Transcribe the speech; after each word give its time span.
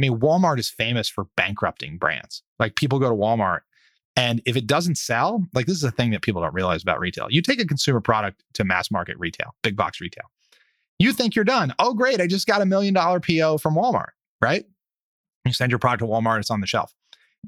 mean, 0.00 0.18
Walmart 0.18 0.58
is 0.58 0.68
famous 0.68 1.08
for 1.08 1.24
bankrupting 1.36 1.98
brands. 1.98 2.42
Like 2.58 2.76
people 2.76 2.98
go 2.98 3.08
to 3.08 3.14
Walmart 3.14 3.60
and 4.16 4.42
if 4.44 4.56
it 4.56 4.66
doesn't 4.66 4.96
sell, 4.96 5.46
like 5.54 5.66
this 5.66 5.76
is 5.76 5.84
a 5.84 5.90
thing 5.90 6.10
that 6.10 6.22
people 6.22 6.42
don't 6.42 6.54
realize 6.54 6.82
about 6.82 7.00
retail. 7.00 7.28
You 7.30 7.42
take 7.42 7.60
a 7.60 7.66
consumer 7.66 8.00
product 8.00 8.42
to 8.54 8.64
mass 8.64 8.90
market 8.90 9.18
retail, 9.18 9.54
big 9.62 9.76
box 9.76 10.00
retail. 10.00 10.24
You 10.98 11.12
think 11.12 11.34
you're 11.34 11.44
done. 11.44 11.72
Oh, 11.78 11.94
great. 11.94 12.20
I 12.20 12.26
just 12.26 12.46
got 12.46 12.60
a 12.60 12.66
million 12.66 12.92
dollar 12.92 13.20
PO 13.20 13.58
from 13.58 13.74
Walmart, 13.74 14.10
right? 14.40 14.66
You 15.46 15.52
send 15.52 15.70
your 15.70 15.78
product 15.78 16.00
to 16.00 16.06
Walmart, 16.06 16.40
it's 16.40 16.50
on 16.50 16.60
the 16.60 16.66
shelf. 16.66 16.92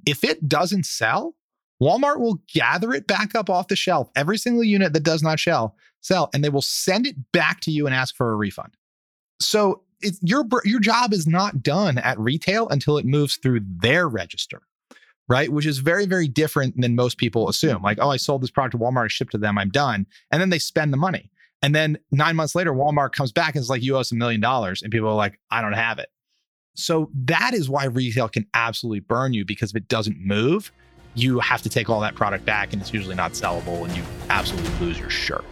If 0.07 0.25
it 0.25 0.49
doesn't 0.49 0.87
sell, 0.87 1.35
Walmart 1.83 2.21
will 2.21 2.41
gather 2.55 2.93
it 2.93 3.07
back 3.07 3.35
up 3.35 3.51
off 3.51 3.69
the 3.69 3.77
shelf, 3.77 4.09
every 4.17 4.39
single 4.39 4.65
unit 4.65 4.93
that 4.95 5.03
does 5.03 5.23
not 5.23 5.41
sell, 5.41 5.77
sell, 6.01 6.31
and 6.33 6.43
they 6.43 6.49
will 6.49 6.63
send 6.63 7.07
it 7.07 7.17
back 7.33 7.61
to 7.63 7.71
you 7.71 7.85
and 7.87 7.95
ask 7.95 8.17
for 8.17 8.31
a 8.31 8.37
refund. 8.37 8.77
So 9.41 9.83
your 10.23 10.45
your 10.65 10.81
job 10.81 11.13
is 11.13 11.27
not 11.27 11.63
done 11.63 11.99
at 11.99 12.19
retail 12.19 12.69
until 12.69 12.99
it 12.99 13.05
moves 13.05 13.37
through 13.37 13.61
their 13.65 14.09
register, 14.09 14.63
right? 15.29 15.51
Which 15.51 15.67
is 15.67 15.79
very 15.79 16.07
very 16.07 16.29
different 16.29 16.81
than 16.81 16.95
most 16.95 17.19
people 17.19 17.49
assume. 17.49 17.77
Mm-hmm. 17.77 17.85
Like, 17.85 17.99
oh, 18.01 18.11
I 18.11 18.17
sold 18.17 18.43
this 18.43 18.51
product 18.51 18.73
to 18.73 18.79
Walmart, 18.79 19.05
I 19.05 19.09
shipped 19.09 19.33
to 19.33 19.39
them, 19.39 19.59
I'm 19.59 19.71
done, 19.71 20.07
and 20.31 20.41
then 20.41 20.51
they 20.51 20.59
spend 20.59 20.93
the 20.93 20.99
money. 20.99 21.31
And 21.63 21.75
then 21.75 21.97
nine 22.11 22.35
months 22.35 22.55
later, 22.55 22.73
Walmart 22.73 23.13
comes 23.13 23.31
back 23.31 23.55
and 23.55 23.63
is 23.63 23.71
like, 23.71 23.83
you 23.83 23.97
owe 23.97 24.01
us 24.01 24.11
a 24.11 24.17
million 24.17 24.41
dollars. 24.41 24.83
And 24.83 24.91
people 24.91 25.09
are 25.09 25.15
like, 25.15 25.39
I 25.51 25.61
don't 25.61 25.75
have 25.75 26.01
it. 26.01 26.09
So 26.75 27.11
that 27.15 27.55
is 27.55 27.71
why 27.71 27.85
retail 27.85 28.29
can 28.29 28.47
absolutely 28.55 29.01
burn 29.01 29.33
you 29.33 29.45
because 29.45 29.71
if 29.71 29.77
it 29.77 29.89
doesn't 29.89 30.19
move, 30.19 30.73
you 31.15 31.39
have 31.39 31.63
to 31.63 31.69
take 31.69 31.89
all 31.91 32.01
that 32.01 32.15
product 32.15 32.45
back 32.45 32.73
and 32.73 32.81
it's 32.81 32.93
usually 32.93 33.15
not 33.15 33.33
sellable 33.33 33.85
and 33.85 33.97
you 33.97 34.03
absolutely 34.31 34.87
lose 34.87 34.99
your 34.99 35.11
shirt. 35.11 35.45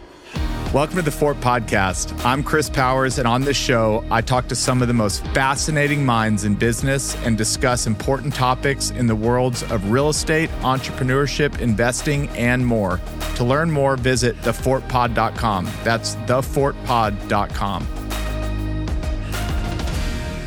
Welcome 0.73 0.98
to 0.98 1.02
the 1.02 1.10
Fort 1.10 1.37
Podcast. 1.41 2.24
I'm 2.24 2.45
Chris 2.45 2.70
Powers, 2.70 3.19
and 3.19 3.27
on 3.27 3.41
this 3.41 3.56
show, 3.56 4.05
I 4.09 4.20
talk 4.20 4.47
to 4.47 4.55
some 4.55 4.83
of 4.83 4.87
the 4.87 4.95
most 4.95 5.27
fascinating 5.34 6.06
minds 6.06 6.45
in 6.45 6.55
business 6.55 7.16
and 7.24 7.37
discuss 7.37 7.88
important 7.88 8.33
topics 8.34 8.91
in 8.91 9.09
the 9.09 9.16
worlds 9.16 9.64
of 9.64 9.91
real 9.91 10.11
estate, 10.11 10.48
entrepreneurship, 10.61 11.58
investing, 11.58 12.28
and 12.36 12.64
more. 12.64 13.00
To 13.34 13.42
learn 13.42 13.72
more, 13.72 13.97
visit 13.97 14.36
thefortpod.com. 14.42 15.69
That's 15.83 16.14
thefortpod.com. 16.14 17.89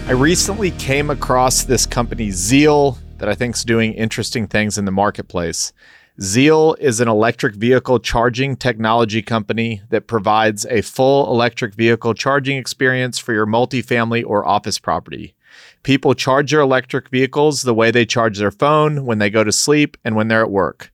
I 0.08 0.12
recently 0.14 0.72
came 0.72 1.10
across 1.10 1.66
this 1.66 1.86
company, 1.86 2.30
Xeal, 2.30 2.98
that 3.18 3.28
I 3.28 3.36
think 3.36 3.58
is 3.58 3.66
doing 3.66 3.92
interesting 3.92 4.48
things 4.48 4.78
in 4.78 4.86
the 4.86 4.92
marketplace. 4.92 5.74
Xeal 6.20 6.78
is 6.78 7.00
an 7.00 7.08
electric 7.08 7.56
vehicle 7.56 7.98
charging 7.98 8.56
technology 8.56 9.24
company 9.24 9.82
that 9.90 10.06
provides 10.06 10.64
a 10.68 10.82
full 10.82 11.32
electric 11.32 11.74
vehicle 11.74 12.14
charging 12.14 12.56
experience 12.58 13.18
for 13.18 13.34
your 13.34 13.48
multifamily 13.48 14.24
or 14.24 14.46
office 14.46 14.78
property. 14.78 15.34
People 15.82 16.14
charge 16.14 16.52
their 16.52 16.60
electric 16.60 17.10
vehicles 17.10 17.64
the 17.64 17.74
way 17.74 17.90
they 17.90 18.06
charge 18.06 18.38
their 18.38 18.52
phone 18.52 19.08
when 19.08 19.18
they 19.18 19.32
go 19.32 19.44
to 19.44 19.52
sleep 19.52 19.98
and 20.06 20.16
when 20.16 20.28
they're 20.28 20.44
at 20.44 20.52
work. 20.52 20.92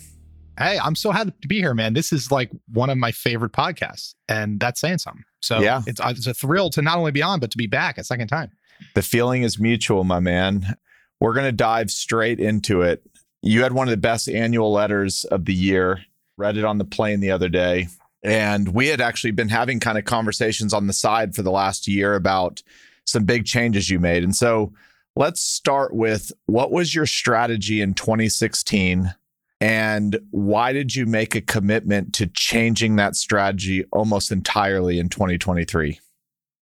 Hey, 0.59 0.77
I'm 0.77 0.93
so 0.93 1.11
happy 1.11 1.31
to 1.41 1.47
be 1.47 1.59
here, 1.59 1.73
man. 1.73 1.93
This 1.93 2.11
is 2.11 2.33
like 2.33 2.51
one 2.73 2.89
of 2.89 2.97
my 2.97 3.13
favorite 3.13 3.53
podcasts, 3.53 4.13
and 4.27 4.59
that's 4.59 4.81
saying 4.81 4.97
something. 4.97 5.23
So 5.39 5.61
yeah, 5.61 5.83
it's, 5.87 6.01
uh, 6.01 6.09
it's 6.09 6.27
a 6.27 6.33
thrill 6.33 6.69
to 6.71 6.81
not 6.81 6.97
only 6.97 7.13
be 7.13 7.21
on, 7.21 7.39
but 7.39 7.49
to 7.51 7.57
be 7.57 7.65
back 7.65 7.97
a 7.97 8.03
second 8.03 8.27
time. 8.27 8.51
The 8.93 9.01
feeling 9.01 9.43
is 9.43 9.57
mutual, 9.57 10.03
my 10.03 10.19
man. 10.19 10.75
We're 11.21 11.33
going 11.33 11.45
to 11.45 11.53
dive 11.53 11.91
straight 11.91 12.41
into 12.41 12.81
it. 12.81 13.01
You 13.41 13.63
had 13.63 13.71
one 13.71 13.87
of 13.87 13.91
the 13.91 13.95
best 13.95 14.27
annual 14.27 14.73
letters 14.73 15.23
of 15.23 15.45
the 15.45 15.53
year. 15.53 16.01
Read 16.35 16.57
it 16.57 16.65
on 16.65 16.77
the 16.77 16.83
plane 16.83 17.21
the 17.21 17.31
other 17.31 17.47
day. 17.47 17.87
And 18.21 18.73
we 18.73 18.87
had 18.87 18.99
actually 18.99 19.31
been 19.31 19.47
having 19.47 19.79
kind 19.79 19.97
of 19.97 20.03
conversations 20.03 20.73
on 20.73 20.87
the 20.87 20.93
side 20.93 21.35
for 21.35 21.41
the 21.41 21.51
last 21.51 21.87
year 21.87 22.15
about 22.15 22.61
some 23.05 23.23
big 23.23 23.45
changes 23.45 23.89
you 23.89 23.97
made. 23.97 24.25
And 24.25 24.35
so 24.35 24.73
Let's 25.17 25.41
start 25.41 25.95
with 25.95 26.31
what 26.45 26.71
was 26.71 26.93
your 26.93 27.07
strategy 27.07 27.81
in 27.81 27.95
2016 27.95 29.15
and 29.59 30.19
why 30.29 30.73
did 30.73 30.95
you 30.95 31.07
make 31.07 31.33
a 31.33 31.41
commitment 31.41 32.13
to 32.13 32.27
changing 32.27 32.97
that 32.97 33.15
strategy 33.15 33.83
almost 33.91 34.31
entirely 34.31 34.99
in 34.99 35.09
2023? 35.09 35.99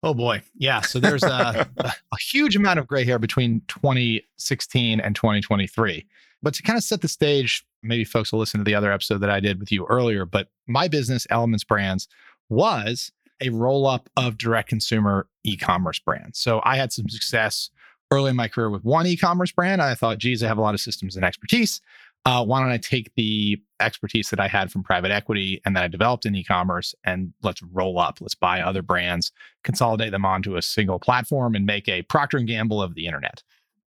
Oh 0.03 0.13
boy. 0.13 0.43
Yeah. 0.59 0.83
So 0.83 1.01
there's 1.01 1.23
a, 1.23 1.67
a, 1.79 1.93
huge 2.21 2.55
amount 2.55 2.79
of 2.79 2.87
gray 2.87 3.07
hair 3.07 3.19
between 3.19 3.63
2016 3.69 5.01
and 5.01 5.17
2023. 5.17 6.07
But 6.43 6.53
to 6.53 6.63
kind 6.63 6.77
of 6.77 6.85
set 6.85 7.01
the 7.01 7.09
stage, 7.09 7.65
maybe 7.83 8.05
folks 8.05 8.33
will 8.33 8.41
listen 8.41 8.61
to 8.61 8.65
the 8.65 8.75
other 8.75 8.93
episode 8.93 9.23
that 9.23 9.31
I 9.31 9.41
did 9.41 9.61
with 9.61 9.73
you 9.73 9.87
earlier. 9.87 10.27
But 10.27 10.49
my 10.67 10.89
business, 10.89 11.27
Elements 11.31 11.65
Brands, 11.65 12.07
was 12.51 13.13
a 13.41 13.49
roll 13.49 13.87
up 13.87 14.11
of 14.19 14.37
direct 14.37 14.69
consumer 14.69 15.27
e 15.43 15.57
commerce 15.57 15.99
brands. 15.99 16.39
So 16.39 16.61
I 16.65 16.77
had 16.77 16.93
some 16.93 17.09
success 17.09 17.71
early 18.13 18.31
in 18.31 18.37
my 18.37 18.47
career 18.47 18.69
with 18.69 18.85
one 18.85 19.07
e-commerce 19.07 19.51
brand. 19.53 19.81
I 19.81 19.95
thought, 19.95 20.19
geez, 20.19 20.43
I 20.43 20.47
have 20.47 20.59
a 20.59 20.61
lot 20.61 20.75
of 20.75 20.81
systems 20.81 21.17
and 21.17 21.25
expertise. 21.25 21.81
Uh, 22.25 22.45
why 22.45 22.61
don't 22.61 22.71
I 22.71 22.77
take 22.77 23.13
the 23.17 23.61
expertise 23.81 24.31
that 24.31 24.39
I 24.39 24.47
had 24.47 24.71
from 24.71 24.85
private 24.85 25.11
equity 25.11 25.61
and 25.65 25.75
that 25.75 25.83
I 25.83 25.89
developed 25.89 26.27
in 26.27 26.37
e-commerce 26.37 26.95
and 27.05 27.33
let's 27.43 27.63
roll 27.63 27.99
up, 27.99 28.21
let's 28.21 28.37
buy 28.37 28.61
other 28.61 28.83
brands, 28.83 29.33
consolidate 29.65 30.13
them 30.13 30.25
onto 30.25 30.57
a 30.57 30.63
single 30.63 31.01
platform, 31.01 31.57
and 31.57 31.67
make 31.67 31.89
a 31.89 32.03
Procter 32.03 32.37
and 32.37 32.47
Gamble 32.47 32.81
of 32.81 32.95
the 32.95 33.07
internet, 33.07 33.43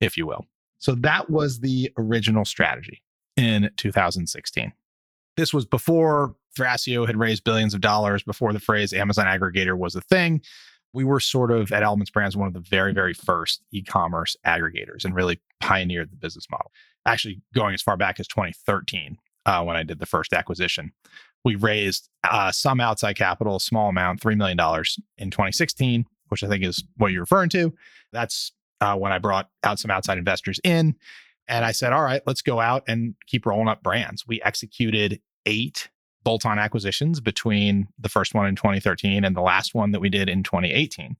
if 0.00 0.16
you 0.16 0.26
will. 0.26 0.46
So 0.78 0.94
that 0.96 1.28
was 1.30 1.60
the 1.60 1.90
original 1.98 2.44
strategy 2.44 3.02
in 3.36 3.70
2016. 3.78 4.72
This 5.36 5.52
was 5.52 5.64
before 5.64 6.36
Thrasio 6.56 7.06
had 7.06 7.16
raised 7.16 7.42
billions 7.42 7.74
of 7.74 7.80
dollars, 7.80 8.22
before 8.22 8.52
the 8.52 8.60
phrase 8.60 8.92
Amazon 8.92 9.26
aggregator 9.26 9.76
was 9.76 9.96
a 9.96 10.00
thing 10.00 10.42
we 10.92 11.04
were 11.04 11.20
sort 11.20 11.50
of 11.50 11.72
at 11.72 11.82
Elements 11.82 12.10
Brands 12.10 12.36
one 12.36 12.48
of 12.48 12.54
the 12.54 12.60
very, 12.60 12.92
very 12.92 13.14
first 13.14 13.62
e-commerce 13.70 14.36
aggregators 14.46 15.04
and 15.04 15.14
really 15.14 15.40
pioneered 15.60 16.10
the 16.10 16.16
business 16.16 16.46
model. 16.50 16.72
Actually, 17.06 17.40
going 17.54 17.74
as 17.74 17.82
far 17.82 17.96
back 17.96 18.20
as 18.20 18.26
2013 18.28 19.18
uh, 19.46 19.62
when 19.64 19.76
I 19.76 19.82
did 19.82 19.98
the 19.98 20.06
first 20.06 20.32
acquisition, 20.32 20.92
we 21.44 21.54
raised 21.54 22.08
uh, 22.24 22.52
some 22.52 22.80
outside 22.80 23.16
capital, 23.16 23.56
a 23.56 23.60
small 23.60 23.88
amount, 23.88 24.20
three 24.20 24.34
million 24.34 24.56
dollars 24.56 24.98
in 25.16 25.30
2016, 25.30 26.06
which 26.28 26.44
I 26.44 26.48
think 26.48 26.64
is 26.64 26.84
what 26.96 27.12
you're 27.12 27.22
referring 27.22 27.48
to. 27.50 27.72
That's 28.12 28.52
uh, 28.80 28.96
when 28.96 29.12
I 29.12 29.18
brought 29.18 29.48
out 29.62 29.78
some 29.78 29.90
outside 29.90 30.18
investors 30.18 30.60
in, 30.64 30.96
and 31.48 31.64
I 31.64 31.72
said, 31.72 31.92
"All 31.92 32.02
right, 32.02 32.22
let's 32.26 32.42
go 32.42 32.60
out 32.60 32.84
and 32.86 33.14
keep 33.26 33.46
rolling 33.46 33.68
up 33.68 33.82
brands." 33.82 34.26
We 34.26 34.42
executed 34.42 35.20
eight 35.46 35.88
bolt 36.24 36.46
on 36.46 36.58
acquisitions 36.58 37.20
between 37.20 37.88
the 37.98 38.08
first 38.08 38.34
one 38.34 38.46
in 38.46 38.56
2013 38.56 39.24
and 39.24 39.36
the 39.36 39.40
last 39.40 39.74
one 39.74 39.92
that 39.92 40.00
we 40.00 40.08
did 40.08 40.28
in 40.28 40.42
2018. 40.42 41.16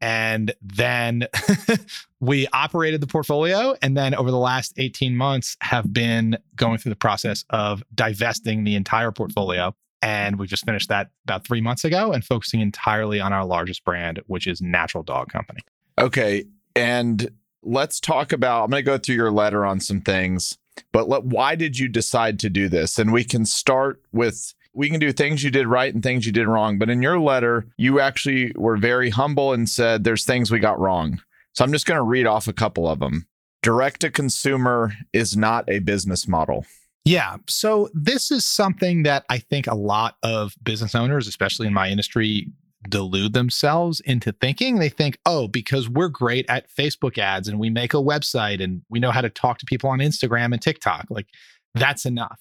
And 0.00 0.54
then 0.62 1.26
we 2.20 2.46
operated 2.52 3.00
the 3.00 3.06
portfolio. 3.06 3.74
And 3.82 3.96
then 3.96 4.14
over 4.14 4.30
the 4.30 4.38
last 4.38 4.72
18 4.78 5.14
months, 5.14 5.56
have 5.60 5.92
been 5.92 6.38
going 6.56 6.78
through 6.78 6.90
the 6.90 6.96
process 6.96 7.44
of 7.50 7.82
divesting 7.94 8.64
the 8.64 8.76
entire 8.76 9.12
portfolio. 9.12 9.74
And 10.02 10.38
we 10.38 10.46
just 10.46 10.64
finished 10.64 10.88
that 10.88 11.10
about 11.24 11.46
three 11.46 11.60
months 11.60 11.84
ago 11.84 12.12
and 12.12 12.24
focusing 12.24 12.60
entirely 12.60 13.20
on 13.20 13.34
our 13.34 13.44
largest 13.44 13.84
brand, 13.84 14.20
which 14.26 14.46
is 14.46 14.62
Natural 14.62 15.02
Dog 15.02 15.28
Company. 15.28 15.60
Okay. 15.98 16.44
And 16.74 17.30
let's 17.62 18.00
talk 18.00 18.32
about. 18.32 18.64
I'm 18.64 18.70
going 18.70 18.82
to 18.82 18.90
go 18.90 18.96
through 18.96 19.16
your 19.16 19.30
letter 19.30 19.66
on 19.66 19.80
some 19.80 20.00
things, 20.00 20.56
but 20.92 21.08
let, 21.08 21.24
why 21.24 21.54
did 21.54 21.78
you 21.78 21.88
decide 21.88 22.38
to 22.40 22.50
do 22.50 22.68
this? 22.68 22.98
And 22.98 23.12
we 23.12 23.24
can 23.24 23.44
start 23.44 24.02
with 24.12 24.54
we 24.72 24.88
can 24.88 25.00
do 25.00 25.12
things 25.12 25.42
you 25.42 25.50
did 25.50 25.66
right 25.66 25.92
and 25.92 26.02
things 26.02 26.24
you 26.24 26.32
did 26.32 26.46
wrong. 26.46 26.78
But 26.78 26.90
in 26.90 27.02
your 27.02 27.18
letter, 27.18 27.66
you 27.76 27.98
actually 27.98 28.52
were 28.56 28.76
very 28.76 29.10
humble 29.10 29.52
and 29.52 29.68
said 29.68 30.04
there's 30.04 30.24
things 30.24 30.50
we 30.50 30.60
got 30.60 30.78
wrong. 30.78 31.20
So 31.54 31.64
I'm 31.64 31.72
just 31.72 31.86
going 31.86 31.98
to 31.98 32.04
read 32.04 32.26
off 32.26 32.46
a 32.46 32.52
couple 32.52 32.88
of 32.88 33.00
them. 33.00 33.26
Direct 33.62 34.00
to 34.02 34.10
consumer 34.10 34.92
is 35.12 35.36
not 35.36 35.68
a 35.68 35.80
business 35.80 36.28
model. 36.28 36.64
Yeah. 37.04 37.36
So 37.48 37.88
this 37.94 38.30
is 38.30 38.44
something 38.44 39.02
that 39.04 39.24
I 39.28 39.38
think 39.38 39.66
a 39.66 39.74
lot 39.74 40.16
of 40.22 40.54
business 40.62 40.94
owners, 40.94 41.26
especially 41.26 41.66
in 41.66 41.74
my 41.74 41.88
industry, 41.88 42.48
delude 42.88 43.32
themselves 43.32 44.00
into 44.00 44.32
thinking. 44.32 44.78
They 44.78 44.88
think, 44.88 45.18
oh, 45.26 45.48
because 45.48 45.88
we're 45.88 46.08
great 46.08 46.46
at 46.48 46.70
Facebook 46.70 47.18
ads 47.18 47.48
and 47.48 47.58
we 47.58 47.70
make 47.70 47.92
a 47.92 47.98
website 47.98 48.62
and 48.62 48.82
we 48.88 48.98
know 48.98 49.10
how 49.10 49.20
to 49.20 49.30
talk 49.30 49.58
to 49.58 49.66
people 49.66 49.90
on 49.90 49.98
Instagram 49.98 50.52
and 50.52 50.62
TikTok, 50.62 51.06
like 51.10 51.26
that's 51.74 52.06
enough, 52.06 52.40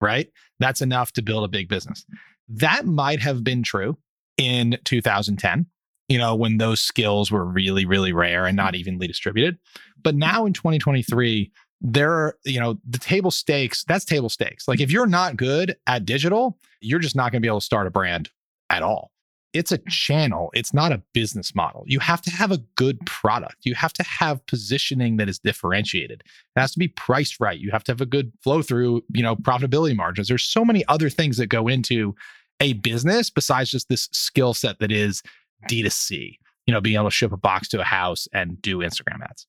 right? 0.00 0.28
That's 0.60 0.82
enough 0.82 1.12
to 1.12 1.22
build 1.22 1.44
a 1.44 1.48
big 1.48 1.68
business. 1.68 2.04
That 2.48 2.86
might 2.86 3.20
have 3.20 3.42
been 3.42 3.62
true 3.62 3.98
in 4.36 4.78
2010, 4.84 5.66
you 6.08 6.18
know, 6.18 6.34
when 6.34 6.58
those 6.58 6.80
skills 6.80 7.30
were 7.30 7.44
really, 7.44 7.84
really 7.84 8.12
rare 8.12 8.46
and 8.46 8.56
not 8.56 8.74
evenly 8.74 9.06
distributed. 9.06 9.58
But 10.02 10.14
now 10.14 10.46
in 10.46 10.52
2023, 10.52 11.50
there 11.80 12.12
are, 12.12 12.36
you 12.44 12.60
know, 12.60 12.78
the 12.88 12.98
table 12.98 13.32
stakes, 13.32 13.84
that's 13.84 14.04
table 14.04 14.28
stakes. 14.28 14.68
Like 14.68 14.80
if 14.80 14.92
you're 14.92 15.06
not 15.06 15.36
good 15.36 15.74
at 15.88 16.04
digital, 16.04 16.58
you're 16.80 17.00
just 17.00 17.16
not 17.16 17.32
going 17.32 17.40
to 17.40 17.44
be 17.44 17.48
able 17.48 17.60
to 17.60 17.66
start 17.66 17.88
a 17.88 17.90
brand 17.90 18.30
at 18.70 18.82
all. 18.82 19.11
It's 19.52 19.72
a 19.72 19.78
mm. 19.78 19.88
channel, 19.88 20.50
it's 20.54 20.72
not 20.72 20.92
a 20.92 21.02
business 21.12 21.54
model. 21.54 21.84
You 21.86 22.00
have 22.00 22.22
to 22.22 22.30
have 22.30 22.50
a 22.50 22.58
good 22.76 23.00
mm. 23.00 23.06
product. 23.06 23.58
You 23.64 23.74
have 23.74 23.92
to 23.94 24.02
have 24.02 24.44
positioning 24.46 25.16
that 25.16 25.28
is 25.28 25.38
differentiated. 25.38 26.22
It 26.56 26.60
has 26.60 26.72
to 26.72 26.78
be 26.78 26.88
priced 26.88 27.40
right. 27.40 27.58
You 27.58 27.70
have 27.70 27.84
to 27.84 27.92
have 27.92 28.00
a 28.00 28.06
good 28.06 28.32
flow 28.42 28.62
through, 28.62 29.02
you 29.12 29.22
know, 29.22 29.36
profitability 29.36 29.96
margins. 29.96 30.28
There's 30.28 30.44
so 30.44 30.64
many 30.64 30.84
other 30.86 31.10
things 31.10 31.36
that 31.36 31.46
go 31.46 31.68
into 31.68 32.14
a 32.60 32.74
business 32.74 33.30
besides 33.30 33.70
just 33.70 33.88
this 33.88 34.08
skill 34.12 34.54
set 34.54 34.78
that 34.78 34.92
is 34.92 35.22
D2C, 35.68 36.38
you 36.66 36.72
know, 36.72 36.80
being 36.80 36.96
able 36.96 37.06
to 37.06 37.10
ship 37.10 37.32
a 37.32 37.36
box 37.36 37.68
to 37.68 37.80
a 37.80 37.84
house 37.84 38.28
and 38.32 38.60
do 38.62 38.78
Instagram 38.78 39.22
ads. 39.22 39.46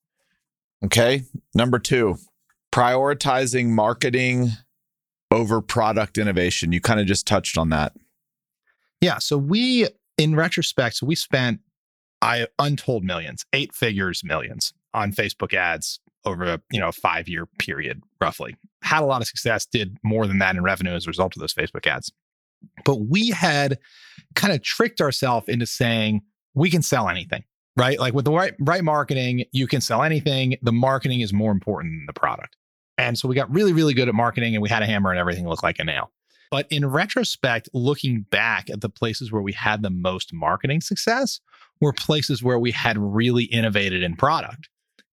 Okay. 0.83 1.23
Number 1.55 1.79
two, 1.79 2.17
prioritizing 2.71 3.67
marketing 3.67 4.49
over 5.31 5.61
product 5.61 6.17
innovation. 6.17 6.71
You 6.71 6.81
kind 6.81 6.99
of 6.99 7.05
just 7.05 7.25
touched 7.25 7.57
on 7.57 7.69
that. 7.69 7.93
Yeah. 9.03 9.19
So 9.19 9.37
we, 9.37 9.87
in 10.17 10.35
retrospect, 10.35 10.95
so 10.95 11.05
we 11.05 11.15
spent 11.15 11.59
I 12.21 12.47
untold 12.57 13.03
millions, 13.03 13.45
eight 13.51 13.75
figures 13.75 14.23
millions 14.23 14.73
on 14.93 15.11
Facebook 15.11 15.53
ads 15.53 15.99
over 16.23 16.45
a 16.45 16.61
you 16.71 16.79
know 16.79 16.91
five 16.91 17.27
year 17.27 17.45
period 17.59 18.01
roughly. 18.21 18.55
Had 18.81 19.03
a 19.03 19.05
lot 19.05 19.21
of 19.21 19.27
success, 19.27 19.65
did 19.65 19.97
more 20.03 20.25
than 20.25 20.39
that 20.39 20.55
in 20.55 20.63
revenue 20.63 20.93
as 20.93 21.05
a 21.05 21.09
result 21.09 21.35
of 21.35 21.41
those 21.41 21.53
Facebook 21.53 21.85
ads. 21.85 22.13
But 22.85 23.07
we 23.09 23.29
had 23.29 23.77
kind 24.35 24.53
of 24.53 24.61
tricked 24.61 25.01
ourselves 25.01 25.49
into 25.49 25.65
saying 25.65 26.21
we 26.53 26.69
can 26.69 26.81
sell 26.81 27.09
anything 27.09 27.43
right? 27.75 27.99
Like 27.99 28.13
with 28.13 28.25
the 28.25 28.31
right 28.31 28.53
right 28.59 28.83
marketing, 28.83 29.45
you 29.51 29.65
can 29.65 29.81
sell 29.81 30.03
anything. 30.03 30.55
The 30.61 30.71
marketing 30.71 31.21
is 31.21 31.33
more 31.33 31.51
important 31.51 31.93
than 31.93 32.05
the 32.05 32.13
product. 32.13 32.55
And 32.97 33.17
so 33.17 33.27
we 33.27 33.35
got 33.35 33.51
really, 33.51 33.73
really 33.73 33.95
good 33.95 34.07
at 34.07 34.13
marketing 34.13 34.55
and 34.55 34.61
we 34.61 34.69
had 34.69 34.83
a 34.83 34.85
hammer 34.85 35.09
and 35.09 35.19
everything 35.19 35.47
looked 35.47 35.63
like 35.63 35.79
a 35.79 35.83
nail. 35.83 36.11
But 36.53 36.67
in 36.69 36.85
retrospect, 36.85 37.67
looking 37.73 38.27
back 38.29 38.69
at 38.69 38.81
the 38.81 38.89
places 38.89 39.31
where 39.31 39.41
we 39.41 39.53
had 39.53 39.81
the 39.81 39.89
most 39.89 40.31
marketing 40.31 40.81
success 40.81 41.39
were 41.81 41.93
places 41.93 42.43
where 42.43 42.59
we 42.59 42.69
had 42.69 42.95
really 42.95 43.45
innovated 43.45 44.03
in 44.03 44.15
product. 44.15 44.69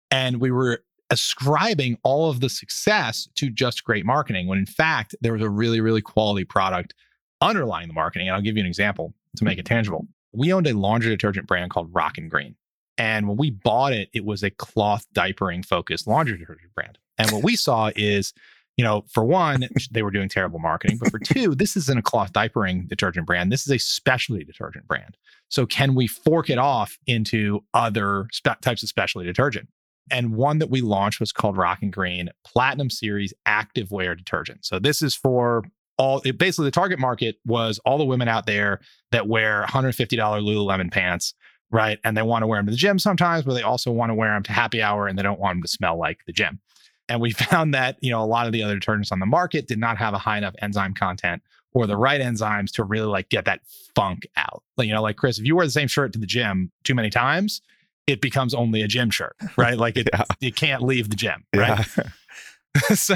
And 0.09 0.41
we 0.41 0.49
were 0.49 0.83
ascribing 1.11 1.99
all 2.01 2.31
of 2.31 2.39
the 2.39 2.49
success 2.49 3.29
to 3.35 3.51
just 3.51 3.83
great 3.83 4.03
marketing, 4.03 4.47
when 4.47 4.57
in 4.57 4.65
fact, 4.65 5.15
there 5.21 5.33
was 5.33 5.43
a 5.43 5.49
really, 5.49 5.79
really 5.79 6.01
quality 6.01 6.43
product 6.43 6.95
underlying 7.39 7.87
the 7.87 7.93
marketing. 7.93 8.29
And 8.29 8.35
I'll 8.35 8.41
give 8.41 8.57
you 8.57 8.63
an 8.63 8.67
example 8.67 9.13
to 9.35 9.43
make 9.43 9.59
it 9.59 9.65
mm-hmm. 9.65 9.75
tangible 9.75 10.07
we 10.37 10.53
owned 10.53 10.67
a 10.67 10.73
laundry 10.73 11.09
detergent 11.09 11.47
brand 11.47 11.71
called 11.71 11.93
Rockin' 11.93 12.29
Green. 12.29 12.55
And 12.97 13.27
when 13.27 13.37
we 13.37 13.51
bought 13.51 13.93
it, 13.93 14.09
it 14.13 14.25
was 14.25 14.43
a 14.43 14.49
cloth 14.49 15.05
diapering 15.13 15.65
focused 15.65 16.07
laundry 16.07 16.37
detergent 16.37 16.73
brand. 16.73 16.97
And 17.17 17.31
what 17.31 17.43
we 17.43 17.55
saw 17.55 17.91
is, 17.95 18.33
you 18.77 18.83
know, 18.83 19.03
for 19.11 19.25
one, 19.25 19.67
they 19.91 20.03
were 20.03 20.11
doing 20.11 20.29
terrible 20.29 20.59
marketing. 20.59 20.97
But 20.99 21.11
for 21.11 21.19
two, 21.19 21.55
this 21.55 21.75
isn't 21.75 21.97
a 21.97 22.01
cloth 22.01 22.31
diapering 22.31 22.87
detergent 22.87 23.25
brand. 23.25 23.51
This 23.51 23.67
is 23.67 23.71
a 23.71 23.79
specialty 23.79 24.43
detergent 24.43 24.87
brand. 24.87 25.17
So 25.49 25.65
can 25.65 25.95
we 25.95 26.07
fork 26.07 26.49
it 26.49 26.57
off 26.57 26.97
into 27.07 27.61
other 27.73 28.27
spe- 28.31 28.61
types 28.61 28.83
of 28.83 28.89
specialty 28.89 29.25
detergent? 29.25 29.67
And 30.09 30.35
one 30.35 30.59
that 30.59 30.69
we 30.69 30.81
launched 30.81 31.19
was 31.19 31.33
called 31.33 31.57
Rockin' 31.57 31.91
Green 31.91 32.29
Platinum 32.45 32.89
Series 32.89 33.33
Active 33.45 33.91
Wear 33.91 34.15
Detergent. 34.15 34.65
So 34.65 34.79
this 34.79 35.01
is 35.01 35.15
for 35.15 35.63
all 35.97 36.21
it, 36.23 36.37
basically 36.37 36.65
the 36.65 36.71
target 36.71 36.99
market 36.99 37.37
was 37.45 37.79
all 37.85 37.97
the 37.97 38.05
women 38.05 38.27
out 38.27 38.45
there 38.45 38.79
that 39.11 39.27
wear 39.27 39.65
$150 39.67 40.07
Lululemon 40.17 40.91
pants, 40.91 41.33
right? 41.71 41.99
And 42.03 42.15
they 42.15 42.21
want 42.21 42.43
to 42.43 42.47
wear 42.47 42.59
them 42.59 42.67
to 42.67 42.71
the 42.71 42.77
gym 42.77 42.99
sometimes, 42.99 43.43
but 43.43 43.53
they 43.53 43.63
also 43.63 43.91
want 43.91 44.11
to 44.11 44.15
wear 44.15 44.33
them 44.33 44.43
to 44.43 44.53
happy 44.53 44.81
hour 44.81 45.07
and 45.07 45.17
they 45.17 45.23
don't 45.23 45.39
want 45.39 45.55
them 45.55 45.63
to 45.63 45.67
smell 45.67 45.97
like 45.97 46.19
the 46.25 46.33
gym. 46.33 46.61
And 47.09 47.21
we 47.21 47.31
found 47.51 47.73
that, 47.73 47.97
you 48.01 48.11
know, 48.11 48.21
a 48.21 48.25
lot 48.25 48.47
of 48.47 48.53
the 48.53 48.63
other 48.63 48.79
detergents 48.79 49.11
on 49.11 49.19
the 49.19 49.25
market 49.25 49.67
did 49.67 49.79
not 49.79 49.97
have 49.97 50.13
a 50.13 50.17
high 50.17 50.37
enough 50.37 50.55
enzyme 50.61 50.93
content 50.93 51.41
or 51.73 51.85
the 51.85 51.97
right 51.97 52.21
enzymes 52.21 52.71
to 52.73 52.83
really 52.83 53.07
like 53.07 53.29
get 53.29 53.45
that 53.45 53.61
funk 53.95 54.27
out. 54.35 54.63
Like, 54.77 54.87
you 54.87 54.93
know, 54.93 55.01
like 55.01 55.17
Chris, 55.17 55.37
if 55.37 55.45
you 55.45 55.55
wear 55.55 55.65
the 55.65 55.71
same 55.71 55.87
shirt 55.87 56.13
to 56.13 56.19
the 56.19 56.25
gym 56.25 56.71
too 56.83 56.95
many 56.95 57.09
times, 57.09 57.61
it 58.07 58.21
becomes 58.21 58.53
only 58.53 58.81
a 58.81 58.87
gym 58.87 59.09
shirt, 59.09 59.35
right? 59.57 59.77
Like 59.77 59.97
it, 59.97 60.09
yeah. 60.11 60.23
it 60.41 60.55
can't 60.55 60.81
leave 60.81 61.09
the 61.09 61.15
gym, 61.15 61.43
right? 61.55 61.85
Yeah. 61.97 62.81
so 62.95 63.15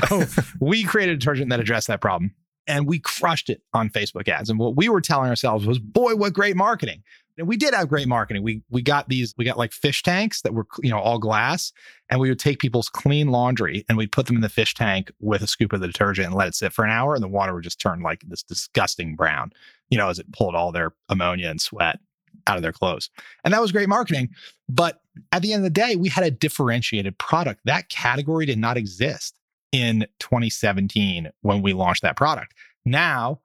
we 0.60 0.84
created 0.84 1.16
a 1.16 1.18
detergent 1.18 1.50
that 1.50 1.60
addressed 1.60 1.88
that 1.88 2.02
problem 2.02 2.34
and 2.68 2.88
we 2.88 3.00
crushed 3.00 3.50
it 3.50 3.62
on 3.74 3.90
Facebook 3.90 4.28
ads. 4.28 4.50
And 4.50 4.60
what 4.60 4.76
we 4.76 4.90
were 4.90 5.02
telling 5.02 5.30
ourselves 5.30 5.66
was, 5.66 5.80
boy, 5.80 6.16
what 6.16 6.34
great 6.34 6.56
marketing. 6.56 7.04
And 7.42 7.48
we 7.48 7.58
did 7.58 7.74
have 7.74 7.90
great 7.90 8.08
marketing. 8.08 8.44
We 8.44 8.62
we 8.70 8.84
got 8.84 9.10
these, 9.10 9.34
we 9.36 9.46
got 9.46 9.58
like 9.58 9.74
fish 9.74 10.04
tanks 10.04 10.44
that 10.44 10.54
were, 10.54 10.68
you 10.84 10.92
know, 10.92 11.00
all 11.00 11.18
glass. 11.18 11.74
And 12.08 12.20
we 12.20 12.30
would 12.30 12.38
take 12.38 12.60
people's 12.60 12.88
clean 12.88 13.30
laundry 13.30 13.84
and 13.90 13.98
we'd 13.98 14.12
put 14.12 14.28
them 14.28 14.36
in 14.36 14.44
the 14.44 14.50
fish 14.50 14.76
tank 14.76 15.12
with 15.20 15.42
a 15.42 15.48
scoop 15.48 15.74
of 15.74 15.80
the 15.80 15.88
detergent 15.88 16.28
and 16.28 16.36
let 16.36 16.48
it 16.48 16.54
sit 16.54 16.72
for 16.72 16.86
an 16.86 16.92
hour. 16.92 17.16
And 17.16 17.24
the 17.24 17.28
water 17.28 17.56
would 17.56 17.64
just 17.64 17.82
turn 17.82 18.04
like 18.04 18.22
this 18.28 18.44
disgusting 18.44 19.16
brown, 19.16 19.54
you 19.90 19.98
know, 19.98 20.08
as 20.08 20.20
it 20.20 20.32
pulled 20.32 20.54
all 20.54 20.72
their 20.72 20.94
ammonia 21.10 21.50
and 21.50 21.60
sweat 21.60 22.00
out 22.46 22.58
of 22.58 22.62
their 22.62 22.72
clothes. 22.72 23.10
And 23.44 23.56
that 23.56 23.62
was 23.62 23.72
great 23.72 23.90
marketing. 23.90 24.30
But 24.70 25.02
at 25.32 25.42
the 25.42 25.52
end 25.52 25.62
of 25.62 25.74
the 25.74 25.82
day, 25.82 25.96
we 25.96 26.10
had 26.10 26.24
a 26.24 26.30
differentiated 26.30 27.18
product. 27.18 27.62
That 27.66 27.90
category 27.90 28.46
did 28.46 28.60
not 28.60 28.78
exist 28.78 29.34
in 29.72 30.06
2017 30.20 31.32
when 31.42 31.64
we 31.64 31.74
launched 31.74 32.04
that 32.04 32.18
product. 32.18 32.54
Now, 32.86 33.40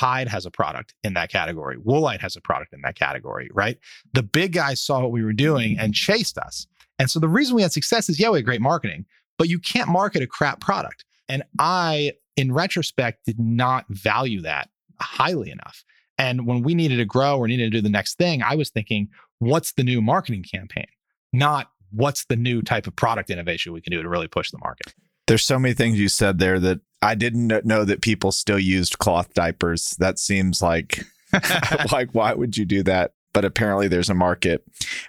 Tide 0.00 0.28
has 0.28 0.46
a 0.46 0.50
product 0.50 0.94
in 1.04 1.12
that 1.12 1.30
category. 1.30 1.76
Woolite 1.76 2.20
has 2.20 2.34
a 2.34 2.40
product 2.40 2.72
in 2.72 2.80
that 2.80 2.96
category, 2.96 3.50
right? 3.52 3.76
The 4.14 4.22
big 4.22 4.54
guys 4.54 4.80
saw 4.80 5.00
what 5.00 5.12
we 5.12 5.22
were 5.22 5.34
doing 5.34 5.72
mm-hmm. 5.72 5.84
and 5.84 5.94
chased 5.94 6.38
us. 6.38 6.66
And 6.98 7.10
so 7.10 7.20
the 7.20 7.28
reason 7.28 7.54
we 7.54 7.60
had 7.60 7.72
success 7.72 8.08
is, 8.08 8.18
yeah, 8.18 8.30
we 8.30 8.38
had 8.38 8.46
great 8.46 8.62
marketing, 8.62 9.04
but 9.36 9.50
you 9.50 9.58
can't 9.58 9.90
market 9.90 10.22
a 10.22 10.26
crap 10.26 10.58
product. 10.58 11.04
And 11.28 11.42
I, 11.58 12.14
in 12.34 12.50
retrospect, 12.50 13.26
did 13.26 13.38
not 13.38 13.84
value 13.90 14.40
that 14.40 14.70
highly 15.00 15.50
enough. 15.50 15.84
And 16.16 16.46
when 16.46 16.62
we 16.62 16.74
needed 16.74 16.96
to 16.96 17.04
grow 17.04 17.36
or 17.36 17.46
needed 17.46 17.70
to 17.70 17.78
do 17.78 17.82
the 17.82 17.90
next 17.90 18.16
thing, 18.16 18.42
I 18.42 18.54
was 18.54 18.70
thinking, 18.70 19.10
what's 19.38 19.72
the 19.72 19.84
new 19.84 20.00
marketing 20.00 20.44
campaign? 20.50 20.86
Not 21.30 21.72
what's 21.90 22.24
the 22.24 22.36
new 22.36 22.62
type 22.62 22.86
of 22.86 22.96
product 22.96 23.28
innovation 23.28 23.74
we 23.74 23.82
can 23.82 23.90
do 23.90 24.02
to 24.02 24.08
really 24.08 24.28
push 24.28 24.50
the 24.50 24.58
market. 24.62 24.94
There's 25.30 25.44
so 25.44 25.60
many 25.60 25.74
things 25.74 26.00
you 26.00 26.08
said 26.08 26.40
there 26.40 26.58
that 26.58 26.80
I 27.00 27.14
didn't 27.14 27.64
know 27.64 27.84
that 27.84 28.00
people 28.00 28.32
still 28.32 28.58
used 28.58 28.98
cloth 28.98 29.32
diapers. 29.32 29.94
That 30.00 30.18
seems 30.18 30.60
like 30.60 31.04
like 31.92 32.10
why 32.10 32.34
would 32.34 32.56
you 32.56 32.64
do 32.64 32.82
that? 32.82 33.12
But 33.32 33.44
apparently 33.44 33.86
there's 33.86 34.10
a 34.10 34.14
market. 34.14 34.64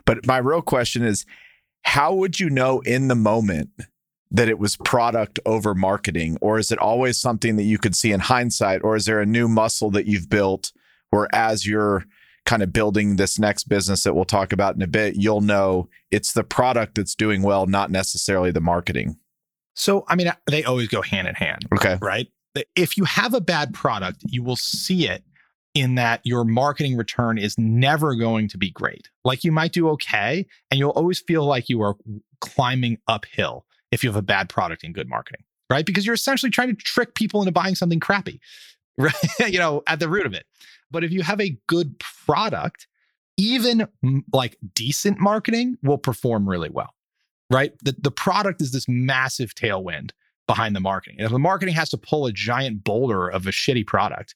But 0.05 0.27
my 0.27 0.37
real 0.37 0.61
question 0.61 1.01
is 1.03 1.25
how 1.81 2.13
would 2.13 2.39
you 2.39 2.51
know 2.51 2.81
in 2.81 3.07
the 3.07 3.15
moment 3.15 3.71
that 4.29 4.47
it 4.47 4.59
was 4.59 4.77
product 4.77 5.39
over 5.43 5.73
marketing 5.73 6.37
or 6.39 6.59
is 6.59 6.71
it 6.71 6.77
always 6.77 7.19
something 7.19 7.55
that 7.55 7.63
you 7.63 7.79
could 7.79 7.95
see 7.95 8.11
in 8.11 8.19
hindsight 8.19 8.83
or 8.83 8.95
is 8.95 9.05
there 9.05 9.21
a 9.21 9.25
new 9.25 9.47
muscle 9.47 9.89
that 9.89 10.05
you've 10.05 10.29
built 10.29 10.71
where 11.09 11.27
as 11.33 11.65
you're 11.65 12.05
kind 12.45 12.61
of 12.61 12.71
building 12.71 13.15
this 13.15 13.39
next 13.39 13.63
business 13.67 14.03
that 14.03 14.13
we'll 14.13 14.25
talk 14.25 14.53
about 14.53 14.75
in 14.75 14.83
a 14.83 14.87
bit, 14.87 15.15
you'll 15.15 15.41
know 15.41 15.89
it's 16.11 16.33
the 16.33 16.43
product 16.43 16.93
that's 16.93 17.15
doing 17.15 17.41
well, 17.41 17.65
not 17.65 17.89
necessarily 17.89 18.51
the 18.51 18.61
marketing. 18.61 19.17
So, 19.75 20.05
I 20.07 20.15
mean, 20.15 20.27
uh, 20.27 20.35
they 20.47 20.63
always 20.63 20.87
go 20.87 21.01
hand 21.01 21.27
in 21.27 21.35
hand. 21.35 21.65
Okay. 21.73 21.97
Right. 22.01 22.27
If 22.75 22.97
you 22.97 23.05
have 23.05 23.33
a 23.33 23.41
bad 23.41 23.73
product, 23.73 24.23
you 24.27 24.43
will 24.43 24.57
see 24.57 25.07
it 25.07 25.23
in 25.73 25.95
that 25.95 26.19
your 26.23 26.43
marketing 26.43 26.97
return 26.97 27.37
is 27.37 27.57
never 27.57 28.15
going 28.15 28.49
to 28.49 28.57
be 28.57 28.71
great. 28.71 29.09
Like 29.23 29.43
you 29.43 29.51
might 29.51 29.71
do 29.71 29.87
okay, 29.89 30.45
and 30.69 30.77
you'll 30.77 30.91
always 30.91 31.19
feel 31.21 31.45
like 31.45 31.69
you 31.69 31.81
are 31.81 31.95
climbing 32.41 32.97
uphill 33.07 33.65
if 33.91 34.03
you 34.03 34.09
have 34.09 34.17
a 34.17 34.21
bad 34.21 34.49
product 34.49 34.83
and 34.83 34.93
good 34.93 35.07
marketing, 35.07 35.43
right? 35.69 35.85
Because 35.85 36.05
you're 36.05 36.15
essentially 36.15 36.49
trying 36.49 36.69
to 36.69 36.75
trick 36.75 37.15
people 37.15 37.41
into 37.41 37.51
buying 37.51 37.75
something 37.75 37.99
crappy, 37.99 38.41
right? 38.97 39.13
you 39.47 39.59
know, 39.59 39.81
at 39.87 39.99
the 39.99 40.09
root 40.09 40.25
of 40.25 40.33
it. 40.33 40.45
But 40.89 41.05
if 41.05 41.11
you 41.11 41.21
have 41.21 41.39
a 41.39 41.57
good 41.67 41.97
product, 41.99 42.87
even 43.37 43.87
like 44.33 44.57
decent 44.73 45.19
marketing 45.19 45.77
will 45.81 45.97
perform 45.97 46.49
really 46.49 46.69
well 46.69 46.93
right? 47.51 47.73
The, 47.83 47.95
the 47.99 48.11
product 48.11 48.61
is 48.61 48.71
this 48.71 48.87
massive 48.87 49.53
tailwind 49.53 50.11
behind 50.47 50.75
the 50.75 50.79
marketing. 50.79 51.17
And 51.19 51.25
if 51.25 51.31
the 51.31 51.39
marketing 51.39 51.75
has 51.75 51.89
to 51.89 51.97
pull 51.97 52.25
a 52.25 52.31
giant 52.31 52.83
boulder 52.83 53.27
of 53.27 53.45
a 53.45 53.51
shitty 53.51 53.85
product, 53.85 54.35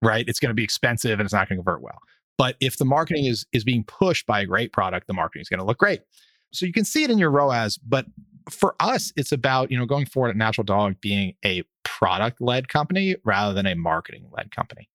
right, 0.00 0.24
it's 0.28 0.40
going 0.40 0.50
to 0.50 0.54
be 0.54 0.64
expensive 0.64 1.18
and 1.18 1.26
it's 1.26 1.32
not 1.32 1.48
going 1.48 1.58
to 1.58 1.64
convert 1.64 1.82
well. 1.82 1.98
But 2.38 2.56
if 2.60 2.78
the 2.78 2.84
marketing 2.84 3.26
is 3.26 3.46
is 3.52 3.62
being 3.62 3.84
pushed 3.84 4.26
by 4.26 4.40
a 4.40 4.46
great 4.46 4.72
product, 4.72 5.06
the 5.06 5.12
marketing 5.12 5.42
is 5.42 5.48
going 5.48 5.60
to 5.60 5.66
look 5.66 5.78
great. 5.78 6.00
So 6.52 6.66
you 6.66 6.72
can 6.72 6.84
see 6.84 7.04
it 7.04 7.10
in 7.10 7.18
your 7.18 7.30
ROAS, 7.30 7.78
but 7.78 8.06
for 8.50 8.74
us, 8.80 9.12
it's 9.16 9.32
about 9.32 9.70
you 9.70 9.78
know 9.78 9.86
going 9.86 10.06
forward 10.06 10.30
at 10.30 10.36
Natural 10.36 10.64
Dog 10.64 11.00
being 11.00 11.34
a 11.44 11.62
product 11.84 12.40
led 12.40 12.68
company 12.68 13.16
rather 13.24 13.54
than 13.54 13.66
a 13.66 13.76
marketing 13.76 14.26
led 14.32 14.50
company. 14.50 14.88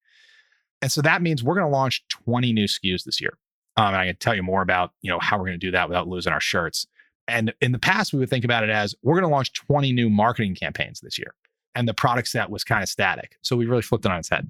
And 0.82 0.92
so 0.92 1.02
that 1.02 1.22
means 1.22 1.44
we're 1.44 1.56
going 1.56 1.66
to 1.66 1.76
launch 1.76 2.04
20 2.10 2.54
new 2.54 2.66
SKUs 2.66 3.04
this 3.04 3.20
year. 3.20 3.38
Um, 3.78 3.88
and 3.88 3.98
I 3.98 4.06
can 4.08 4.16
tell 4.18 4.36
you 4.36 4.44
more 4.44 4.62
about 4.62 4.92
you 5.02 5.12
know 5.12 5.20
how 5.20 5.38
we're 5.38 5.46
going 5.46 5.60
to 5.60 5.66
do 5.66 5.72
that 5.72 5.88
without 5.88 6.08
losing 6.08 6.34
our 6.34 6.42
shirts. 6.42 6.88
And 7.28 7.54
in 7.62 7.72
the 7.72 7.80
past, 7.80 8.14
we 8.14 8.20
would 8.20 8.30
think 8.30 8.46
about 8.46 8.64
it 8.64 8.70
as 8.70 8.96
we're 9.02 9.16
going 9.16 9.30
to 9.30 9.36
launch 9.36 9.54
20 9.54 9.92
new 9.92 10.10
marketing 10.10 10.56
campaigns 10.56 11.02
this 11.02 11.18
year. 11.18 11.34
And 11.76 11.88
the 11.88 11.94
product 11.94 12.28
set 12.30 12.50
was 12.50 12.64
kind 12.64 12.82
of 12.82 12.90
static. 12.90 13.38
So 13.42 13.56
we 13.56 13.66
really 13.66 13.82
flipped 13.82 14.06
it 14.06 14.12
on 14.12 14.20
its 14.20 14.30
head. 14.30 14.48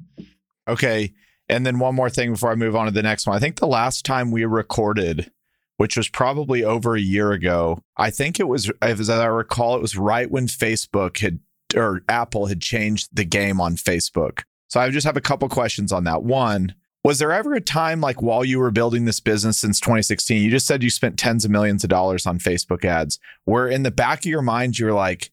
Okay. 0.67 1.13
And 1.49 1.65
then 1.65 1.79
one 1.79 1.95
more 1.95 2.09
thing 2.09 2.31
before 2.31 2.51
I 2.51 2.55
move 2.55 2.75
on 2.75 2.85
to 2.85 2.91
the 2.91 3.03
next 3.03 3.25
one. 3.25 3.35
I 3.35 3.39
think 3.39 3.57
the 3.57 3.67
last 3.67 4.05
time 4.05 4.31
we 4.31 4.45
recorded, 4.45 5.31
which 5.77 5.97
was 5.97 6.09
probably 6.09 6.63
over 6.63 6.95
a 6.95 7.01
year 7.01 7.31
ago, 7.31 7.81
I 7.97 8.09
think 8.09 8.39
it 8.39 8.47
was, 8.47 8.71
as 8.81 9.09
I 9.09 9.25
recall, 9.25 9.75
it 9.75 9.81
was 9.81 9.97
right 9.97 10.29
when 10.29 10.47
Facebook 10.47 11.19
had 11.19 11.39
or 11.75 12.01
Apple 12.07 12.45
had 12.45 12.61
changed 12.61 13.09
the 13.11 13.25
game 13.25 13.59
on 13.59 13.75
Facebook. 13.75 14.43
So 14.69 14.79
I 14.79 14.89
just 14.89 15.05
have 15.05 15.17
a 15.17 15.21
couple 15.21 15.49
questions 15.49 15.91
on 15.91 16.05
that. 16.05 16.23
One, 16.23 16.73
was 17.07 17.19
there 17.19 17.31
ever 17.31 17.53
a 17.53 17.61
time 17.61 18.01
like 18.01 18.21
while 18.21 18.43
you 18.43 18.59
were 18.59 18.69
building 18.69 19.05
this 19.05 19.21
business 19.21 19.57
since 19.57 19.79
2016, 19.79 20.43
you 20.43 20.51
just 20.51 20.67
said 20.67 20.83
you 20.83 20.89
spent 20.89 21.17
tens 21.17 21.45
of 21.45 21.51
millions 21.51 21.85
of 21.85 21.89
dollars 21.89 22.27
on 22.27 22.37
Facebook 22.37 22.83
ads, 22.83 23.17
where 23.45 23.65
in 23.65 23.83
the 23.83 23.91
back 23.91 24.19
of 24.19 24.25
your 24.25 24.41
mind, 24.41 24.77
you're 24.77 24.91
like, 24.91 25.31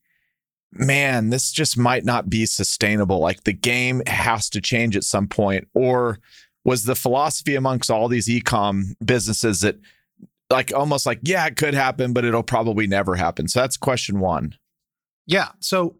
man, 0.70 1.30
this 1.30 1.50
just 1.50 1.76
might 1.76 2.04
not 2.04 2.30
be 2.30 2.46
sustainable. 2.46 3.18
Like 3.18 3.42
the 3.42 3.52
game 3.52 4.02
has 4.06 4.48
to 4.50 4.60
change 4.60 4.96
at 4.96 5.02
some 5.02 5.26
point. 5.26 5.66
Or 5.74 6.20
was 6.64 6.84
the 6.84 6.94
philosophy 6.94 7.56
amongst 7.56 7.90
all 7.90 8.06
these 8.06 8.30
e-com 8.30 8.94
businesses 9.04 9.62
that 9.62 9.76
like 10.50 10.72
almost 10.72 11.06
like, 11.06 11.18
yeah, 11.22 11.44
it 11.46 11.56
could 11.56 11.74
happen, 11.74 12.12
but 12.12 12.24
it'll 12.24 12.44
probably 12.44 12.86
never 12.86 13.16
happen. 13.16 13.48
So 13.48 13.58
that's 13.58 13.76
question 13.76 14.20
one. 14.20 14.54
Yeah. 15.26 15.48
So 15.58 15.96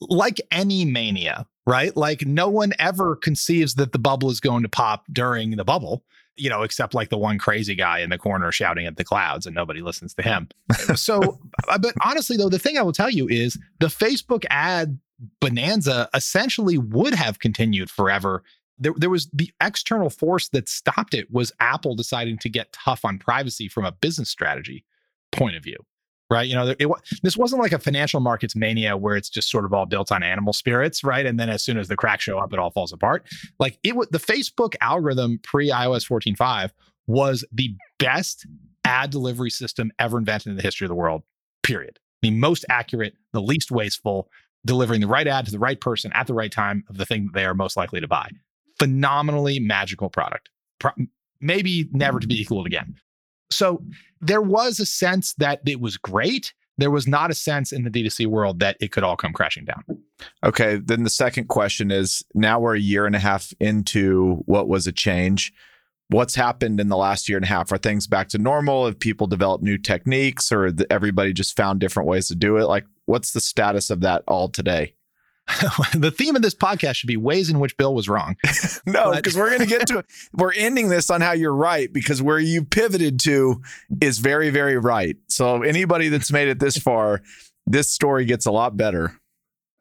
like 0.00 0.40
any 0.50 0.86
mania, 0.86 1.46
right? 1.66 1.96
Like 1.96 2.24
no 2.24 2.48
one 2.48 2.72
ever 2.78 3.16
conceives 3.16 3.74
that 3.74 3.92
the 3.92 3.98
bubble 3.98 4.30
is 4.30 4.40
going 4.40 4.62
to 4.62 4.68
pop 4.68 5.04
during 5.12 5.56
the 5.56 5.64
bubble, 5.64 6.04
you 6.36 6.48
know, 6.48 6.62
except 6.62 6.94
like 6.94 7.10
the 7.10 7.18
one 7.18 7.38
crazy 7.38 7.74
guy 7.74 7.98
in 7.98 8.10
the 8.10 8.18
corner 8.18 8.52
shouting 8.52 8.86
at 8.86 8.96
the 8.96 9.04
clouds 9.04 9.46
and 9.46 9.54
nobody 9.54 9.82
listens 9.82 10.14
to 10.14 10.22
him. 10.22 10.48
so, 10.94 11.38
uh, 11.68 11.78
but 11.78 11.94
honestly, 12.02 12.36
though, 12.36 12.48
the 12.48 12.58
thing 12.58 12.78
I 12.78 12.82
will 12.82 12.92
tell 12.92 13.10
you 13.10 13.28
is 13.28 13.58
the 13.80 13.88
Facebook 13.88 14.44
ad 14.50 14.98
bonanza 15.40 16.08
essentially 16.14 16.78
would 16.78 17.14
have 17.14 17.40
continued 17.40 17.90
forever. 17.90 18.44
There, 18.78 18.92
there 18.96 19.10
was 19.10 19.28
the 19.32 19.50
external 19.60 20.10
force 20.10 20.48
that 20.50 20.68
stopped 20.68 21.14
it 21.14 21.30
was 21.30 21.50
Apple 21.58 21.96
deciding 21.96 22.38
to 22.38 22.48
get 22.48 22.72
tough 22.72 23.04
on 23.04 23.18
privacy 23.18 23.68
from 23.68 23.84
a 23.84 23.92
business 23.92 24.28
strategy 24.28 24.84
point 25.32 25.56
of 25.56 25.64
view 25.64 25.78
right? 26.30 26.48
You 26.48 26.54
know, 26.54 26.74
it, 26.78 26.88
this 27.22 27.36
wasn't 27.36 27.62
like 27.62 27.72
a 27.72 27.78
financial 27.78 28.20
markets 28.20 28.56
mania 28.56 28.96
where 28.96 29.16
it's 29.16 29.28
just 29.28 29.50
sort 29.50 29.64
of 29.64 29.72
all 29.72 29.86
built 29.86 30.10
on 30.10 30.22
animal 30.22 30.52
spirits, 30.52 31.04
right? 31.04 31.24
And 31.24 31.38
then 31.38 31.48
as 31.48 31.62
soon 31.62 31.78
as 31.78 31.88
the 31.88 31.96
cracks 31.96 32.24
show 32.24 32.38
up, 32.38 32.52
it 32.52 32.58
all 32.58 32.70
falls 32.70 32.92
apart. 32.92 33.26
Like 33.58 33.78
it 33.82 33.96
was 33.96 34.08
the 34.10 34.18
Facebook 34.18 34.74
algorithm 34.80 35.38
pre 35.42 35.70
iOS 35.70 36.06
14.5 36.08 36.70
was 37.06 37.44
the 37.52 37.74
best 37.98 38.46
ad 38.84 39.10
delivery 39.10 39.50
system 39.50 39.92
ever 39.98 40.18
invented 40.18 40.50
in 40.50 40.56
the 40.56 40.62
history 40.62 40.84
of 40.84 40.88
the 40.88 40.94
world, 40.94 41.22
period. 41.62 41.98
The 42.22 42.30
most 42.30 42.64
accurate, 42.68 43.14
the 43.32 43.40
least 43.40 43.70
wasteful, 43.70 44.28
delivering 44.64 45.00
the 45.00 45.06
right 45.06 45.28
ad 45.28 45.44
to 45.46 45.52
the 45.52 45.58
right 45.58 45.80
person 45.80 46.10
at 46.14 46.26
the 46.26 46.34
right 46.34 46.50
time 46.50 46.84
of 46.88 46.96
the 46.96 47.06
thing 47.06 47.26
that 47.26 47.34
they 47.34 47.44
are 47.44 47.54
most 47.54 47.76
likely 47.76 48.00
to 48.00 48.08
buy. 48.08 48.28
Phenomenally 48.78 49.60
magical 49.60 50.10
product. 50.10 50.50
Pro- 50.80 50.92
maybe 51.40 51.88
never 51.92 52.18
to 52.18 52.26
be 52.26 52.40
equaled 52.40 52.66
again. 52.66 52.96
So 53.50 53.82
there 54.20 54.42
was 54.42 54.80
a 54.80 54.86
sense 54.86 55.34
that 55.34 55.60
it 55.66 55.80
was 55.80 55.96
great. 55.96 56.52
There 56.78 56.90
was 56.90 57.06
not 57.06 57.30
a 57.30 57.34
sense 57.34 57.72
in 57.72 57.84
the 57.84 57.90
D2C 57.90 58.26
world 58.26 58.60
that 58.60 58.76
it 58.80 58.92
could 58.92 59.02
all 59.02 59.16
come 59.16 59.32
crashing 59.32 59.64
down. 59.64 59.84
Okay. 60.44 60.76
Then 60.76 61.04
the 61.04 61.10
second 61.10 61.48
question 61.48 61.90
is 61.90 62.22
now 62.34 62.60
we're 62.60 62.76
a 62.76 62.80
year 62.80 63.06
and 63.06 63.16
a 63.16 63.20
half 63.20 63.52
into 63.60 64.42
what 64.46 64.68
was 64.68 64.86
a 64.86 64.92
change. 64.92 65.52
What's 66.08 66.34
happened 66.34 66.78
in 66.78 66.88
the 66.88 66.96
last 66.96 67.28
year 67.28 67.38
and 67.38 67.44
a 67.44 67.48
half? 67.48 67.72
Are 67.72 67.78
things 67.78 68.06
back 68.06 68.28
to 68.28 68.38
normal? 68.38 68.86
Have 68.86 68.98
people 68.98 69.26
developed 69.26 69.64
new 69.64 69.76
techniques 69.76 70.52
or 70.52 70.72
everybody 70.90 71.32
just 71.32 71.56
found 71.56 71.80
different 71.80 72.08
ways 72.08 72.28
to 72.28 72.34
do 72.34 72.58
it? 72.58 72.66
Like, 72.66 72.84
what's 73.06 73.32
the 73.32 73.40
status 73.40 73.90
of 73.90 74.02
that 74.02 74.22
all 74.28 74.48
today? 74.48 74.94
the 75.94 76.10
theme 76.10 76.34
of 76.34 76.42
this 76.42 76.54
podcast 76.54 76.96
should 76.96 77.06
be 77.06 77.16
ways 77.16 77.48
in 77.50 77.60
which 77.60 77.76
Bill 77.76 77.94
was 77.94 78.08
wrong. 78.08 78.36
no, 78.86 79.12
because 79.14 79.36
we're 79.36 79.48
going 79.48 79.60
to 79.60 79.66
get 79.66 79.86
to 79.88 79.98
it. 79.98 80.06
We're 80.32 80.52
ending 80.52 80.88
this 80.88 81.08
on 81.08 81.20
how 81.20 81.32
you're 81.32 81.54
right 81.54 81.92
because 81.92 82.20
where 82.20 82.38
you 82.38 82.64
pivoted 82.64 83.20
to 83.20 83.62
is 84.00 84.18
very, 84.18 84.50
very 84.50 84.76
right. 84.76 85.16
So 85.28 85.62
anybody 85.62 86.08
that's 86.08 86.32
made 86.32 86.48
it 86.48 86.58
this 86.58 86.76
far, 86.76 87.22
this 87.66 87.88
story 87.88 88.24
gets 88.24 88.46
a 88.46 88.50
lot 88.50 88.76
better. 88.76 89.20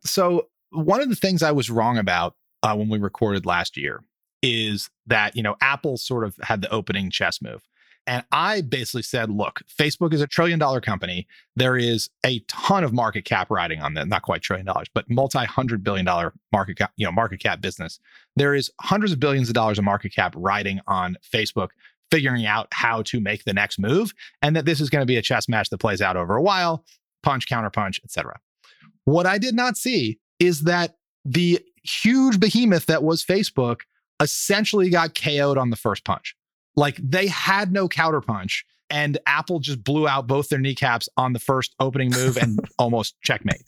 So 0.04 0.50
one 0.70 1.02
of 1.02 1.10
the 1.10 1.16
things 1.16 1.42
I 1.42 1.52
was 1.52 1.70
wrong 1.70 1.98
about 1.98 2.36
uh, 2.62 2.76
when 2.76 2.90
we 2.90 3.00
recorded 3.00 3.46
last 3.46 3.76
year 3.76 4.04
is 4.42 4.90
that 5.08 5.36
you 5.36 5.42
know 5.42 5.56
Apple 5.62 5.98
sort 5.98 6.24
of 6.24 6.36
had 6.42 6.62
the 6.62 6.70
opening 6.72 7.10
chess 7.10 7.42
move. 7.42 7.64
And 8.08 8.24
I 8.32 8.62
basically 8.62 9.02
said, 9.02 9.32
look, 9.32 9.62
Facebook 9.68 10.14
is 10.14 10.22
a 10.22 10.28
trillion 10.28 10.60
dollar 10.60 10.80
company. 10.80 11.28
There 11.56 11.76
is 11.76 12.10
a 12.24 12.40
ton 12.48 12.84
of 12.84 12.94
market 12.94 13.26
cap 13.26 13.50
riding 13.50 13.82
on 13.82 13.96
that, 13.96 14.08
not 14.08 14.22
quite 14.22 14.42
trillion 14.42 14.66
dollars, 14.66 14.88
but 14.94 15.10
multi 15.10 15.46
hundred 15.46 15.84
billion 15.84 16.06
dollar 16.06 16.34
market 16.52 16.78
cap, 16.78 16.92
you 16.98 17.06
know, 17.06 17.12
market 17.12 17.40
cap 17.40 17.62
business. 17.62 18.00
There 18.36 18.54
is 18.54 18.72
hundreds 18.82 19.12
of 19.12 19.20
billions 19.20 19.48
of 19.50 19.56
dollars 19.56 19.80
of 19.80 19.86
market 19.86 20.14
cap 20.14 20.34
riding 20.38 20.80
on 20.88 21.18
Facebook, 21.34 21.70
figuring 22.12 22.46
out 22.46 22.68
how 22.72 23.02
to 23.04 23.20
make 23.20 23.44
the 23.44 23.54
next 23.54 23.80
move, 23.80 24.14
and 24.42 24.56
that 24.56 24.66
this 24.66 24.80
is 24.80 24.90
going 24.90 25.02
to 25.02 25.08
be 25.08 25.18
a 25.18 25.22
chess 25.22 25.50
match 25.50 25.70
that 25.70 25.80
plays 25.80 26.02
out 26.02 26.16
over 26.16 26.36
a 26.36 26.42
while, 26.42 26.86
punch, 27.24 27.48
counter 27.48 27.72
punch, 27.72 28.00
etc. 28.04 28.40
What 29.06 29.26
I 29.26 29.40
did 29.40 29.56
not 29.56 29.78
see 29.78 30.20
is 30.40 30.62
that 30.62 30.98
the 31.24 31.60
huge 31.84 32.40
behemoth 32.40 32.86
that 32.86 33.04
was 33.04 33.24
Facebook 33.24 33.82
essentially 34.20 34.90
got 34.90 35.16
KO'd 35.16 35.58
on 35.58 35.72
the 35.72 35.76
first 35.76 36.06
punch. 36.06 36.36
Like 36.76 36.98
they 36.98 37.28
had 37.28 37.72
no 37.72 37.88
counterpunch, 37.88 38.64
and 38.90 39.18
Apple 39.26 39.60
just 39.60 39.84
blew 39.84 40.08
out 40.08 40.28
both 40.28 40.50
their 40.50 40.60
kneecaps 40.60 41.10
on 41.18 41.34
the 41.34 41.40
first 41.40 41.76
opening 41.80 42.12
move 42.12 42.38
and 42.38 42.60
almost 42.80 43.16
checkmate. 43.22 43.64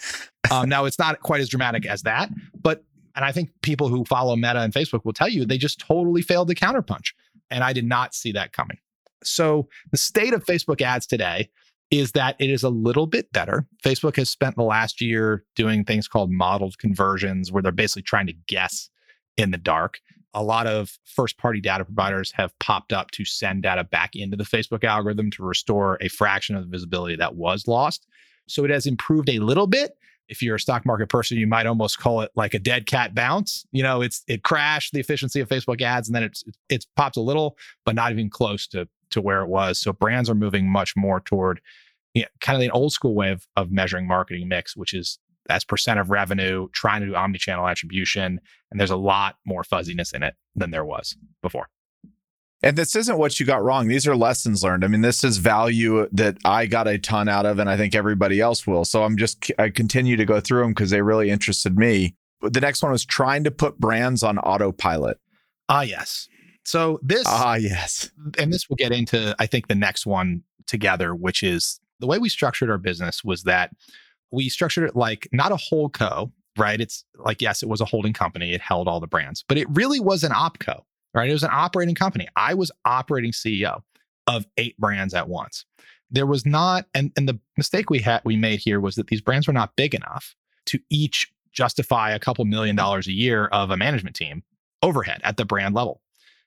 Um, 0.51 0.69
now 0.69 0.85
it's 0.85 0.99
not 0.99 1.21
quite 1.21 1.41
as 1.41 1.49
dramatic 1.49 1.85
as 1.85 2.03
that, 2.03 2.29
but 2.61 2.83
and 3.15 3.25
I 3.25 3.31
think 3.31 3.49
people 3.63 3.87
who 3.89 4.05
follow 4.05 4.35
Meta 4.35 4.59
and 4.59 4.73
Facebook 4.73 5.03
will 5.03 5.13
tell 5.13 5.27
you 5.27 5.45
they 5.45 5.57
just 5.57 5.79
totally 5.79 6.21
failed 6.21 6.47
the 6.47 6.55
counterpunch, 6.55 7.13
and 7.49 7.63
I 7.63 7.73
did 7.73 7.85
not 7.85 8.13
see 8.13 8.31
that 8.33 8.53
coming. 8.53 8.77
So 9.23 9.67
the 9.91 9.97
state 9.97 10.33
of 10.33 10.45
Facebook 10.45 10.81
ads 10.81 11.07
today 11.07 11.49
is 11.89 12.11
that 12.11 12.35
it 12.39 12.49
is 12.49 12.63
a 12.63 12.69
little 12.69 13.07
bit 13.07 13.31
better. 13.31 13.65
Facebook 13.83 14.17
has 14.17 14.29
spent 14.29 14.55
the 14.55 14.63
last 14.63 15.01
year 15.01 15.45
doing 15.55 15.83
things 15.83 16.07
called 16.07 16.29
modeled 16.31 16.77
conversions, 16.77 17.51
where 17.51 17.63
they're 17.63 17.71
basically 17.71 18.01
trying 18.03 18.27
to 18.27 18.33
guess 18.47 18.89
in 19.37 19.51
the 19.51 19.57
dark 19.57 19.99
a 20.33 20.43
lot 20.43 20.67
of 20.67 20.97
first 21.05 21.37
party 21.37 21.59
data 21.61 21.85
providers 21.85 22.31
have 22.33 22.57
popped 22.59 22.93
up 22.93 23.11
to 23.11 23.25
send 23.25 23.63
data 23.63 23.83
back 23.83 24.15
into 24.15 24.37
the 24.37 24.43
Facebook 24.43 24.83
algorithm 24.83 25.31
to 25.31 25.43
restore 25.43 25.97
a 26.01 26.09
fraction 26.09 26.55
of 26.55 26.63
the 26.63 26.69
visibility 26.69 27.15
that 27.15 27.35
was 27.35 27.67
lost. 27.67 28.05
So 28.47 28.63
it 28.63 28.71
has 28.71 28.85
improved 28.85 29.29
a 29.29 29.39
little 29.39 29.67
bit. 29.67 29.97
If 30.29 30.41
you're 30.41 30.55
a 30.55 30.59
stock 30.59 30.85
market 30.85 31.07
person, 31.07 31.37
you 31.37 31.47
might 31.47 31.65
almost 31.65 31.99
call 31.99 32.21
it 32.21 32.31
like 32.35 32.53
a 32.53 32.59
dead 32.59 32.85
cat 32.85 33.15
bounce. 33.15 33.65
You 33.71 33.81
know, 33.83 34.01
it's 34.01 34.23
it 34.27 34.43
crashed 34.43 34.93
the 34.93 34.99
efficiency 34.99 35.39
of 35.39 35.47
Facebook 35.47 35.81
ads 35.81 36.09
and 36.09 36.15
then 36.15 36.23
it's 36.23 36.43
it's 36.69 36.85
popped 36.95 37.17
a 37.17 37.21
little, 37.21 37.57
but 37.85 37.95
not 37.95 38.11
even 38.11 38.29
close 38.29 38.67
to 38.67 38.87
to 39.11 39.21
where 39.21 39.41
it 39.41 39.47
was. 39.47 39.79
So 39.79 39.93
brands 39.93 40.29
are 40.29 40.35
moving 40.35 40.69
much 40.69 40.95
more 40.97 41.21
toward 41.21 41.61
you 42.13 42.23
know, 42.23 42.27
kind 42.41 42.55
of 42.55 42.61
the 42.61 42.71
old 42.71 42.91
school 42.91 43.13
way 43.13 43.31
of, 43.31 43.47
of 43.55 43.71
measuring 43.71 44.07
marketing 44.07 44.47
mix, 44.47 44.75
which 44.75 44.93
is 44.93 45.19
as 45.49 45.63
percent 45.63 45.99
of 45.99 46.09
revenue, 46.09 46.67
trying 46.73 47.01
to 47.01 47.07
do 47.07 47.15
omni-channel 47.15 47.67
attribution, 47.67 48.39
and 48.71 48.79
there's 48.79 48.91
a 48.91 48.97
lot 48.97 49.35
more 49.45 49.63
fuzziness 49.63 50.13
in 50.13 50.23
it 50.23 50.35
than 50.55 50.71
there 50.71 50.85
was 50.85 51.17
before. 51.41 51.67
And 52.63 52.75
this 52.75 52.95
isn't 52.95 53.19
what 53.19 53.39
you 53.39 53.45
got 53.45 53.63
wrong. 53.63 53.87
These 53.87 54.07
are 54.07 54.15
lessons 54.15 54.63
learned. 54.63 54.83
I 54.83 54.87
mean, 54.87 55.01
this 55.01 55.23
is 55.23 55.37
value 55.37 56.07
that 56.11 56.37
I 56.43 56.65
got 56.65 56.87
a 56.87 56.97
ton 56.97 57.29
out 57.29 57.45
of, 57.45 57.59
and 57.59 57.69
I 57.69 57.77
think 57.77 57.93
everybody 57.93 58.39
else 58.39 58.65
will. 58.65 58.83
So 58.83 59.03
I'm 59.03 59.15
just, 59.15 59.51
I 59.59 59.69
continue 59.69 60.15
to 60.15 60.25
go 60.25 60.39
through 60.39 60.61
them 60.61 60.71
because 60.71 60.89
they 60.89 61.01
really 61.01 61.29
interested 61.29 61.77
me. 61.77 62.15
But 62.41 62.53
the 62.53 62.61
next 62.61 62.81
one 62.81 62.91
was 62.91 63.05
trying 63.05 63.43
to 63.43 63.51
put 63.51 63.79
brands 63.79 64.23
on 64.23 64.39
autopilot. 64.39 65.19
Ah, 65.69 65.81
yes. 65.81 66.27
So 66.65 66.99
this, 67.03 67.25
ah, 67.27 67.55
yes. 67.55 68.09
And 68.39 68.51
this 68.51 68.67
will 68.67 68.75
get 68.75 68.91
into, 68.91 69.35
I 69.37 69.45
think, 69.45 69.67
the 69.67 69.75
next 69.75 70.07
one 70.07 70.43
together, 70.65 71.13
which 71.13 71.43
is 71.43 71.79
the 71.99 72.07
way 72.07 72.17
we 72.17 72.29
structured 72.29 72.69
our 72.69 72.77
business 72.77 73.23
was 73.23 73.43
that 73.43 73.71
we 74.31 74.49
structured 74.49 74.89
it 74.89 74.95
like 74.95 75.27
not 75.31 75.51
a 75.51 75.55
holdco, 75.55 76.31
right? 76.57 76.79
It's 76.81 77.03
like, 77.15 77.41
yes, 77.41 77.63
it 77.63 77.69
was 77.69 77.81
a 77.81 77.85
holding 77.85 78.13
company. 78.13 78.53
It 78.53 78.61
held 78.61 78.87
all 78.87 78.99
the 78.99 79.07
brands, 79.07 79.43
but 79.47 79.57
it 79.57 79.67
really 79.71 79.99
was 79.99 80.23
an 80.23 80.31
opco, 80.31 80.81
right? 81.13 81.29
It 81.29 81.33
was 81.33 81.43
an 81.43 81.51
operating 81.51 81.95
company. 81.95 82.27
I 82.35 82.53
was 82.53 82.71
operating 82.85 83.31
CEO 83.31 83.81
of 84.27 84.45
eight 84.57 84.77
brands 84.77 85.13
at 85.13 85.29
once. 85.29 85.65
there 86.09 86.25
was 86.25 86.45
not, 86.45 86.85
and, 86.93 87.11
and 87.17 87.27
the 87.27 87.39
mistake 87.57 87.89
we 87.89 87.99
had 87.99 88.21
we 88.23 88.35
made 88.35 88.59
here 88.59 88.79
was 88.79 88.95
that 88.95 89.07
these 89.07 89.21
brands 89.21 89.47
were 89.47 89.53
not 89.53 89.75
big 89.75 89.93
enough 89.93 90.35
to 90.67 90.79
each 90.89 91.31
justify 91.51 92.11
a 92.11 92.19
couple 92.19 92.45
million 92.45 92.75
dollars 92.75 93.07
a 93.07 93.11
year 93.11 93.47
of 93.47 93.71
a 93.71 93.77
management 93.77 94.15
team 94.15 94.43
overhead 94.81 95.19
at 95.23 95.37
the 95.37 95.45
brand 95.45 95.73
level. 95.73 96.01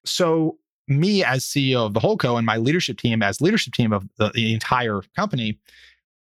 So 0.04 0.58
me 0.88 1.24
as 1.24 1.44
CEO 1.44 1.86
of 1.86 1.94
the 1.94 2.00
holdco 2.00 2.36
and 2.36 2.46
my 2.46 2.56
leadership 2.56 2.96
team 2.98 3.22
as 3.22 3.40
leadership 3.40 3.74
team 3.74 3.92
of 3.92 4.08
the, 4.18 4.30
the 4.34 4.52
entire 4.52 5.02
company 5.16 5.58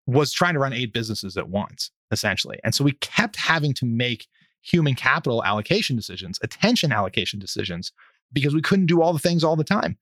was 0.06 0.32
trying 0.32 0.54
to 0.54 0.60
run 0.60 0.72
eight 0.72 0.92
businesses 0.92 1.36
at 1.36 1.48
once, 1.48 1.90
essentially. 2.10 2.58
And 2.64 2.74
so 2.74 2.84
we 2.84 2.92
kept 2.92 3.36
having 3.36 3.74
to 3.74 3.86
make 3.86 4.28
human 4.62 4.94
capital 4.94 5.44
allocation 5.44 5.96
decisions, 5.96 6.38
attention 6.42 6.92
allocation 6.92 7.38
decisions, 7.38 7.92
because 8.32 8.54
we 8.54 8.62
couldn't 8.62 8.86
do 8.86 9.02
all 9.02 9.12
the 9.12 9.18
things 9.18 9.44
all 9.44 9.56
the 9.56 9.64
time. 9.64 9.96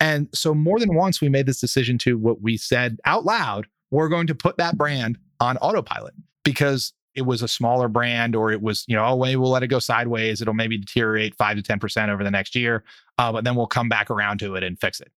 And 0.00 0.28
so 0.34 0.54
more 0.54 0.78
than 0.78 0.94
once, 0.94 1.20
we 1.20 1.28
made 1.28 1.46
this 1.46 1.60
decision 1.60 1.98
to 1.98 2.18
what 2.18 2.42
we 2.42 2.56
said 2.56 2.98
out 3.04 3.24
loud 3.24 3.66
we're 3.90 4.08
going 4.08 4.26
to 4.26 4.34
put 4.34 4.56
that 4.58 4.76
brand 4.76 5.18
on 5.40 5.56
autopilot 5.58 6.14
because 6.44 6.92
it 7.14 7.22
was 7.22 7.42
a 7.42 7.48
smaller 7.48 7.88
brand 7.88 8.36
or 8.36 8.52
it 8.52 8.60
was, 8.60 8.84
you 8.88 8.94
know, 8.94 9.04
oh, 9.04 9.18
maybe 9.18 9.36
we'll 9.36 9.50
let 9.50 9.62
it 9.62 9.68
go 9.68 9.78
sideways. 9.78 10.42
It'll 10.42 10.54
maybe 10.54 10.76
deteriorate 10.76 11.34
five 11.34 11.56
to 11.56 11.62
10% 11.62 12.08
over 12.08 12.22
the 12.22 12.30
next 12.30 12.54
year, 12.54 12.84
uh, 13.18 13.32
but 13.32 13.44
then 13.44 13.54
we'll 13.54 13.66
come 13.66 13.88
back 13.88 14.10
around 14.10 14.38
to 14.38 14.54
it 14.54 14.62
and 14.62 14.78
fix 14.78 15.00
it. 15.00 15.10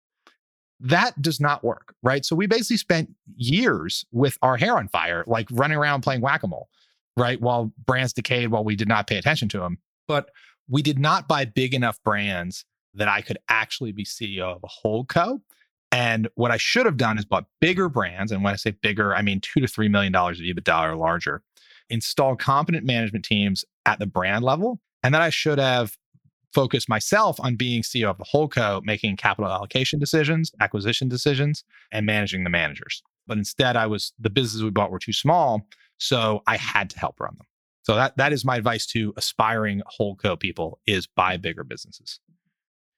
That 0.80 1.20
does 1.20 1.40
not 1.40 1.64
work, 1.64 1.94
right? 2.02 2.24
So 2.24 2.36
we 2.36 2.46
basically 2.46 2.76
spent 2.76 3.10
years 3.36 4.04
with 4.12 4.38
our 4.42 4.56
hair 4.56 4.76
on 4.76 4.88
fire, 4.88 5.24
like 5.26 5.48
running 5.50 5.76
around 5.76 6.02
playing 6.02 6.20
whack 6.20 6.42
a 6.42 6.46
mole, 6.46 6.68
right? 7.16 7.40
While 7.40 7.72
brands 7.84 8.12
decayed, 8.12 8.50
while 8.50 8.64
we 8.64 8.76
did 8.76 8.88
not 8.88 9.06
pay 9.06 9.18
attention 9.18 9.48
to 9.50 9.58
them. 9.58 9.78
But 10.06 10.30
we 10.68 10.82
did 10.82 10.98
not 10.98 11.26
buy 11.26 11.44
big 11.44 11.74
enough 11.74 12.02
brands 12.04 12.64
that 12.94 13.08
I 13.08 13.22
could 13.22 13.38
actually 13.48 13.92
be 13.92 14.04
CEO 14.04 14.56
of 14.56 14.64
a 14.64 14.86
holdco. 14.86 15.40
And 15.90 16.28
what 16.34 16.50
I 16.50 16.58
should 16.58 16.86
have 16.86 16.96
done 16.96 17.18
is 17.18 17.24
bought 17.24 17.46
bigger 17.60 17.88
brands. 17.88 18.30
And 18.30 18.44
when 18.44 18.52
I 18.52 18.56
say 18.56 18.70
bigger, 18.70 19.14
I 19.14 19.22
mean 19.22 19.40
two 19.40 19.60
to 19.60 19.66
three 19.66 19.88
million 19.88 20.12
dollars 20.12 20.38
of 20.38 20.46
EBITDA 20.46 20.92
or 20.92 20.96
larger, 20.96 21.42
install 21.90 22.36
competent 22.36 22.84
management 22.84 23.24
teams 23.24 23.64
at 23.84 23.98
the 23.98 24.06
brand 24.06 24.44
level. 24.44 24.80
And 25.02 25.14
then 25.14 25.22
I 25.22 25.30
should 25.30 25.58
have 25.58 25.96
focused 26.52 26.88
myself 26.88 27.38
on 27.40 27.56
being 27.56 27.82
CEO 27.82 28.08
of 28.08 28.18
the 28.18 28.24
holdco, 28.24 28.82
making 28.84 29.16
capital 29.16 29.50
allocation 29.50 29.98
decisions, 29.98 30.50
acquisition 30.60 31.08
decisions, 31.08 31.64
and 31.92 32.06
managing 32.06 32.44
the 32.44 32.50
managers. 32.50 33.02
But 33.26 33.38
instead, 33.38 33.76
I 33.76 33.86
was 33.86 34.12
the 34.18 34.30
businesses 34.30 34.64
we 34.64 34.70
bought 34.70 34.90
were 34.90 34.98
too 34.98 35.12
small. 35.12 35.66
So 35.98 36.42
I 36.46 36.56
had 36.56 36.90
to 36.90 36.98
help 36.98 37.20
run 37.20 37.34
them. 37.36 37.46
So 37.82 37.94
that 37.94 38.16
that 38.16 38.32
is 38.32 38.44
my 38.44 38.56
advice 38.56 38.86
to 38.86 39.14
aspiring 39.16 39.82
holdco 39.98 40.38
people 40.38 40.78
is 40.86 41.06
buy 41.06 41.36
bigger 41.36 41.64
businesses. 41.64 42.20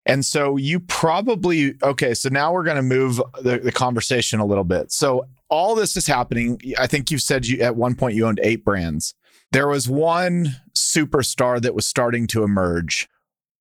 And 0.06 0.24
so 0.24 0.56
you 0.56 0.80
probably 0.80 1.74
okay. 1.82 2.14
So 2.14 2.28
now 2.28 2.52
we're 2.52 2.64
going 2.64 2.76
to 2.76 2.82
move 2.82 3.20
the, 3.42 3.58
the, 3.58 3.70
conversation 3.70 4.40
a 4.40 4.46
little 4.46 4.64
bit. 4.64 4.90
So 4.90 5.26
all 5.48 5.74
this 5.74 5.96
is 5.96 6.06
happening. 6.06 6.60
I 6.78 6.86
think 6.86 7.10
you 7.10 7.18
said 7.18 7.46
you 7.46 7.60
at 7.60 7.76
one 7.76 7.94
point 7.94 8.14
you 8.14 8.26
owned 8.26 8.40
eight 8.42 8.64
brands. 8.64 9.14
There 9.52 9.68
was 9.68 9.88
one 9.88 10.56
superstar 10.76 11.60
that 11.60 11.74
was 11.74 11.86
starting 11.86 12.26
to 12.28 12.42
emerge. 12.42 13.08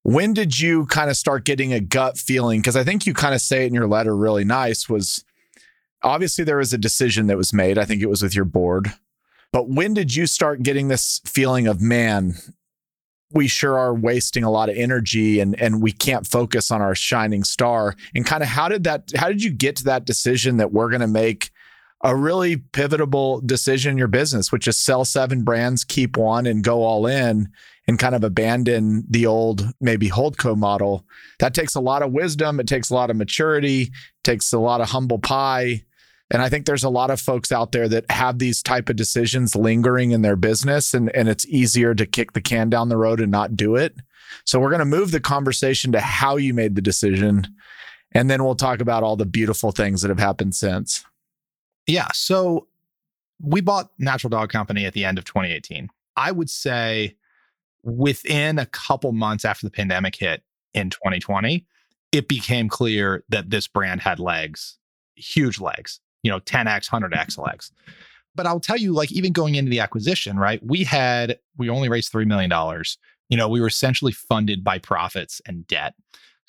When 0.02 0.33
did 0.33 0.59
you 0.59 0.87
kind 0.87 1.11
of 1.11 1.17
start 1.17 1.45
getting 1.45 1.73
a 1.73 1.81
gut 1.81 2.19
feeling? 2.19 2.61
Because 2.61 2.76
I 2.76 2.85
think 2.85 3.07
you 3.07 3.14
kind 3.14 3.35
of 3.35 3.40
say 3.40 3.64
it 3.64 3.67
in 3.67 3.75
your 3.75 3.88
letter 3.88 4.17
really 4.17 4.45
nice. 4.45 4.88
Was 4.88 5.25
obviously 6.02 6.45
there 6.45 6.57
was 6.59 6.73
a 6.73 6.78
decision 6.78 7.26
that 7.26 7.37
was 7.37 7.52
made. 7.52 7.78
I 7.78 7.85
think 7.85 8.02
it 8.02 8.09
was 8.09 8.23
with 8.23 8.35
your 8.35 8.45
board. 8.45 8.93
But 9.52 9.69
when 9.69 9.95
did 9.95 10.14
you 10.14 10.26
start 10.26 10.62
getting 10.62 10.88
this 10.88 11.21
feeling 11.25 11.67
of 11.67 11.81
man? 11.81 12.35
we 13.33 13.47
sure 13.47 13.78
are 13.78 13.95
wasting 13.95 14.43
a 14.45 14.50
lot 14.50 14.69
of 14.69 14.76
energy 14.76 15.40
and 15.40 15.61
and 15.61 15.83
we 15.83 15.93
can't 15.93 16.26
focus 16.26 16.71
on 16.71 16.81
our 16.81 16.95
shining 16.95 17.45
star 17.45 17.95
and 18.14 18.25
kind 18.25 18.43
of 18.43 18.49
how 18.49 18.69
did 18.69 18.85
that 18.85 19.11
how 19.17 19.28
did 19.28 19.43
you 19.43 19.50
get 19.50 19.76
to 19.76 19.85
that 19.85 20.05
decision 20.05 20.57
that 20.57 20.73
we're 20.73 20.88
going 20.88 21.00
to 21.00 21.07
make 21.07 21.50
a 22.05 22.14
really 22.14 22.57
pivotal 22.57 23.40
decision 23.40 23.93
in 23.93 23.99
your 23.99 24.09
business 24.09 24.50
which 24.50 24.67
is 24.67 24.78
sell 24.78 25.05
seven 25.05 25.43
brands 25.43 25.85
keep 25.85 26.17
one 26.17 26.47
and 26.47 26.64
go 26.64 26.83
all 26.83 27.07
in 27.07 27.50
and 27.88 27.99
kind 27.99 28.14
of 28.14 28.23
abandon 28.23 29.04
the 29.08 29.26
old 29.26 29.73
maybe 29.80 30.08
holdco 30.08 30.56
model 30.56 31.04
that 31.41 31.54
takes 31.54 31.75
a 31.75 31.80
lot 31.80 32.02
of 32.02 32.12
wisdom 32.12 32.60
it 32.60 32.69
takes 32.69 32.91
a 32.91 32.95
lot 32.95 33.10
of 33.10 33.17
maturity 33.17 33.91
takes 34.23 34.52
a 34.52 34.58
lot 34.58 34.80
of 34.80 34.91
humble 34.91 35.19
pie 35.19 35.82
and 36.30 36.43
I 36.43 36.49
think 36.49 36.67
there's 36.67 36.84
a 36.84 36.91
lot 36.91 37.10
of 37.10 37.21
folks 37.21 37.50
out 37.50 37.73
there 37.73 37.89
that 37.89 38.10
have 38.10 38.39
these 38.39 38.62
type 38.62 38.89
of 38.89 38.97
decisions 38.97 39.56
lingering 39.56 40.10
in 40.10 40.23
their 40.23 40.36
business 40.36 40.93
and, 40.93 41.15
and 41.15 41.28
it's 41.28 41.47
easier 41.47 41.95
to 41.95 42.04
kick 42.04 42.32
the 42.32 42.41
can 42.41 42.69
down 42.69 42.91
the 42.91 42.99
road 42.99 43.21
and 43.21 43.32
not 43.32 43.56
do 43.56 43.76
it. 43.76 43.97
So 44.45 44.60
we're 44.60 44.71
going 44.71 44.80
to 44.80 44.84
move 44.84 45.10
the 45.10 45.21
conversation 45.21 45.93
to 45.93 46.00
how 46.00 46.36
you 46.36 46.52
made 46.52 46.75
the 46.75 46.82
decision. 46.82 47.47
And 48.12 48.28
then 48.28 48.45
we'll 48.45 48.56
talk 48.56 48.80
about 48.80 49.02
all 49.02 49.17
the 49.17 49.26
beautiful 49.26 49.73
things 49.73 50.02
that 50.02 50.10
have 50.10 50.19
happened 50.19 50.54
since. 50.54 51.04
Yeah. 51.86 52.08
So 52.12 52.67
we 53.41 53.62
bought 53.62 53.91
Natural 53.99 54.28
Dog 54.28 54.50
Company 54.50 54.84
at 54.84 54.93
the 54.93 55.06
end 55.06 55.17
of 55.17 55.25
2018. 55.25 55.89
I 56.17 56.32
would 56.32 56.50
say 56.50 57.17
within 57.82 58.58
a 58.58 58.67
couple 58.67 59.12
months 59.12 59.45
after 59.45 59.67
the 59.67 59.71
pandemic 59.71 60.17
hit 60.17 60.43
in 60.75 60.91
2020, 60.91 61.67
it 62.12 62.28
became 62.28 62.69
clear 62.69 63.25
that 63.28 63.50
this 63.50 63.67
brand 63.69 64.00
had 64.00 64.19
legs, 64.19 64.78
huge 65.17 65.60
legs 65.60 66.00
you 66.23 66.30
know 66.30 66.41
10x 66.41 66.88
100x 66.88 67.38
legs. 67.47 67.73
But 68.34 68.47
i'll 68.47 68.60
tell 68.60 68.76
you 68.76 68.93
like 68.93 69.10
even 69.12 69.32
going 69.32 69.54
into 69.54 69.71
the 69.71 69.80
acquisition 69.80 70.38
right 70.38 70.60
we 70.64 70.84
had 70.84 71.38
we 71.56 71.69
only 71.69 71.88
raised 71.88 72.12
$3 72.12 72.26
million 72.26 72.50
you 73.28 73.36
know 73.36 73.49
we 73.49 73.60
were 73.60 73.67
essentially 73.67 74.12
funded 74.12 74.62
by 74.62 74.78
profits 74.78 75.41
and 75.47 75.67
debt. 75.67 75.95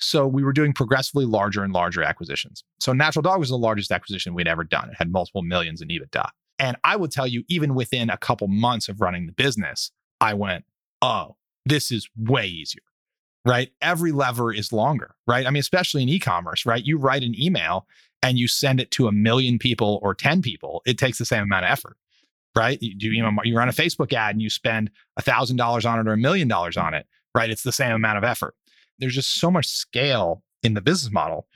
So 0.02 0.26
we 0.26 0.42
were 0.42 0.54
doing 0.54 0.72
progressively 0.72 1.26
larger 1.26 1.62
and 1.62 1.74
larger 1.74 2.02
acquisitions. 2.02 2.64
So 2.78 2.94
natural 2.94 3.22
dog 3.22 3.38
was 3.38 3.50
the 3.50 3.58
largest 3.58 3.92
acquisition 3.92 4.32
we'd 4.32 4.48
ever 4.48 4.64
done. 4.64 4.88
It 4.88 4.96
had 4.96 5.12
multiple 5.12 5.42
millions 5.42 5.82
in 5.82 5.88
ebitda. 5.88 6.28
And 6.58 6.76
i 6.84 6.96
would 6.96 7.10
tell 7.10 7.26
you 7.26 7.44
even 7.48 7.74
within 7.74 8.10
a 8.10 8.16
couple 8.16 8.48
months 8.48 8.88
of 8.88 9.00
running 9.00 9.26
the 9.26 9.32
business 9.32 9.90
i 10.20 10.34
went 10.34 10.64
oh 11.02 11.36
this 11.66 11.90
is 11.90 12.08
way 12.16 12.46
easier 12.46 12.82
right 13.46 13.70
every 13.80 14.12
lever 14.12 14.52
is 14.52 14.72
longer 14.72 15.14
right 15.26 15.46
i 15.46 15.50
mean 15.50 15.60
especially 15.60 16.02
in 16.02 16.08
e-commerce 16.08 16.66
right 16.66 16.84
you 16.84 16.98
write 16.98 17.22
an 17.22 17.34
email 17.40 17.86
and 18.22 18.38
you 18.38 18.48
send 18.48 18.80
it 18.80 18.90
to 18.92 19.08
a 19.08 19.12
million 19.12 19.58
people 19.58 19.98
or 20.02 20.14
10 20.14 20.42
people, 20.42 20.82
it 20.86 20.98
takes 20.98 21.18
the 21.18 21.24
same 21.24 21.42
amount 21.42 21.64
of 21.64 21.70
effort, 21.70 21.96
right? 22.56 22.80
You 22.82 22.94
do, 22.94 23.10
you 23.10 23.56
run 23.56 23.68
a 23.68 23.72
Facebook 23.72 24.12
ad 24.12 24.34
and 24.34 24.42
you 24.42 24.50
spend 24.50 24.90
a 25.16 25.22
thousand 25.22 25.56
dollars 25.56 25.86
on 25.86 25.98
it 25.98 26.08
or 26.08 26.12
a 26.12 26.18
million 26.18 26.48
dollars 26.48 26.76
on 26.76 26.94
it, 26.94 27.06
right? 27.34 27.50
It's 27.50 27.62
the 27.62 27.72
same 27.72 27.92
amount 27.92 28.18
of 28.18 28.24
effort. 28.24 28.54
There's 28.98 29.14
just 29.14 29.40
so 29.40 29.50
much 29.50 29.66
scale 29.66 30.42
in 30.62 30.74
the 30.74 30.82
business 30.82 31.12
model. 31.12 31.46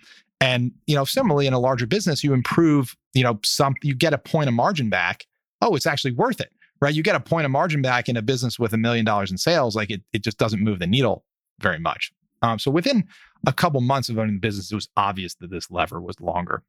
And, 0.41 0.73
you 0.87 0.95
know, 0.95 1.05
similarly 1.05 1.47
in 1.47 1.53
a 1.53 1.59
larger 1.59 1.87
business, 1.87 2.25
you 2.25 2.33
improve, 2.33 2.97
you 3.13 3.23
know, 3.23 3.39
some, 3.45 3.75
you 3.83 3.95
get 3.95 4.15
a 4.15 4.19
point 4.19 4.49
of 4.49 4.55
margin 4.55 4.89
back. 4.89 5.27
Oh, 5.61 5.75
it's 5.75 5.87
actually 5.87 6.13
worth 6.13 6.41
it, 6.41 6.53
right? 6.85 6.95
You 6.95 7.03
get 7.03 7.17
a 7.17 7.21
point 7.21 7.47
of 7.47 7.51
margin 7.51 7.81
back 7.81 8.11
in 8.11 8.17
a 8.19 8.21
business 8.21 8.59
with 8.59 8.75
a 8.75 8.77
million 8.77 9.07
dollars 9.07 9.31
in 9.31 9.39
sales. 9.39 9.75
Like 9.75 9.91
it, 9.91 10.03
it 10.13 10.23
just 10.23 10.37
doesn't 10.37 10.61
move 10.61 10.81
the 10.81 10.87
needle 10.87 11.25
very 11.59 11.79
much. 11.79 12.13
Um, 12.43 12.59
so 12.59 12.71
within 12.71 13.09
a 13.47 13.55
couple 13.55 13.81
months 13.81 14.11
of 14.11 14.19
owning 14.19 14.35
the 14.35 14.41
business, 14.41 14.71
it 14.71 14.75
was 14.75 14.91
obvious 14.95 15.35
that 15.37 15.51
this 15.51 15.71
lever 15.71 15.99
was 15.99 16.21
longer. 16.21 16.63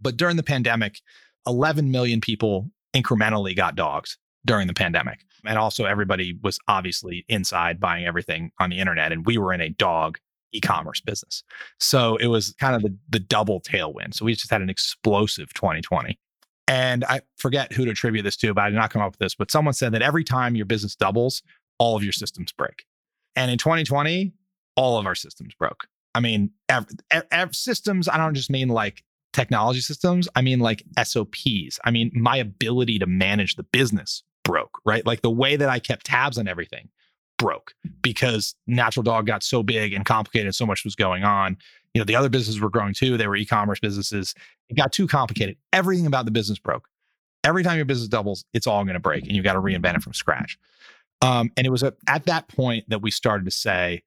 But 0.00 0.16
during 0.16 0.36
the 0.36 0.44
pandemic, 0.44 1.00
11 1.44 1.90
million 1.90 2.20
people 2.20 2.70
incrementally 2.94 3.56
got 3.56 3.74
dogs 3.74 4.16
during 4.46 4.68
the 4.68 4.74
pandemic. 4.74 5.24
And 5.44 5.58
also, 5.58 5.86
everybody 5.86 6.38
was 6.40 6.60
obviously 6.68 7.24
inside 7.28 7.80
buying 7.80 8.06
everything 8.06 8.52
on 8.60 8.70
the 8.70 8.78
internet. 8.78 9.10
And 9.10 9.26
we 9.26 9.38
were 9.38 9.52
in 9.52 9.60
a 9.60 9.70
dog 9.70 10.18
e 10.52 10.60
commerce 10.60 11.00
business. 11.00 11.42
So 11.80 12.14
it 12.18 12.28
was 12.28 12.54
kind 12.60 12.76
of 12.76 12.82
the, 12.82 12.96
the 13.10 13.18
double 13.18 13.60
tailwind. 13.60 14.14
So 14.14 14.24
we 14.24 14.34
just 14.34 14.52
had 14.52 14.62
an 14.62 14.70
explosive 14.70 15.52
2020. 15.54 16.16
And 16.68 17.02
I 17.04 17.22
forget 17.38 17.72
who 17.72 17.86
to 17.86 17.92
attribute 17.92 18.24
this 18.24 18.36
to, 18.36 18.52
but 18.52 18.62
I 18.62 18.70
did 18.70 18.76
not 18.76 18.90
come 18.90 19.00
up 19.00 19.12
with 19.12 19.18
this. 19.18 19.34
But 19.34 19.50
someone 19.50 19.72
said 19.72 19.92
that 19.92 20.02
every 20.02 20.22
time 20.22 20.54
your 20.54 20.66
business 20.66 20.94
doubles, 20.94 21.42
all 21.78 21.96
of 21.96 22.04
your 22.04 22.12
systems 22.12 22.52
break. 22.52 22.84
And 23.34 23.50
in 23.50 23.56
2020, 23.56 24.32
all 24.76 24.98
of 24.98 25.06
our 25.06 25.14
systems 25.14 25.54
broke. 25.54 25.86
I 26.14 26.20
mean, 26.20 26.50
ev- 26.68 26.88
ev- 27.10 27.54
systems, 27.54 28.08
I 28.08 28.18
don't 28.18 28.34
just 28.34 28.50
mean 28.50 28.68
like 28.68 29.02
technology 29.32 29.80
systems, 29.80 30.28
I 30.34 30.42
mean 30.42 30.60
like 30.60 30.82
SOPs. 31.02 31.78
I 31.84 31.90
mean, 31.90 32.10
my 32.14 32.36
ability 32.36 32.98
to 32.98 33.06
manage 33.06 33.56
the 33.56 33.62
business 33.62 34.22
broke, 34.44 34.78
right? 34.84 35.06
Like 35.06 35.22
the 35.22 35.30
way 35.30 35.56
that 35.56 35.68
I 35.68 35.78
kept 35.78 36.06
tabs 36.06 36.38
on 36.38 36.48
everything 36.48 36.90
broke 37.38 37.74
because 38.02 38.54
Natural 38.66 39.02
Dog 39.02 39.26
got 39.26 39.42
so 39.42 39.62
big 39.62 39.92
and 39.92 40.04
complicated, 40.04 40.54
so 40.54 40.66
much 40.66 40.84
was 40.84 40.94
going 40.94 41.24
on. 41.24 41.56
You 41.94 42.00
know, 42.00 42.04
the 42.04 42.16
other 42.16 42.28
businesses 42.28 42.60
were 42.60 42.70
growing 42.70 42.94
too. 42.94 43.16
They 43.16 43.26
were 43.26 43.36
e-commerce 43.36 43.80
businesses. 43.80 44.34
It 44.68 44.76
got 44.76 44.92
too 44.92 45.06
complicated. 45.06 45.56
Everything 45.72 46.06
about 46.06 46.24
the 46.26 46.30
business 46.30 46.58
broke. 46.58 46.88
Every 47.44 47.62
time 47.62 47.76
your 47.76 47.86
business 47.86 48.08
doubles, 48.08 48.44
it's 48.52 48.66
all 48.66 48.84
going 48.84 48.94
to 48.94 49.00
break 49.00 49.24
and 49.24 49.32
you've 49.32 49.44
got 49.44 49.54
to 49.54 49.60
reinvent 49.60 49.96
it 49.96 50.02
from 50.02 50.12
scratch. 50.12 50.58
Um, 51.22 51.50
and 51.56 51.66
it 51.66 51.70
was 51.70 51.82
a, 51.82 51.94
at 52.06 52.26
that 52.26 52.48
point 52.48 52.84
that 52.88 53.00
we 53.00 53.10
started 53.10 53.44
to 53.44 53.50
say, 53.50 54.02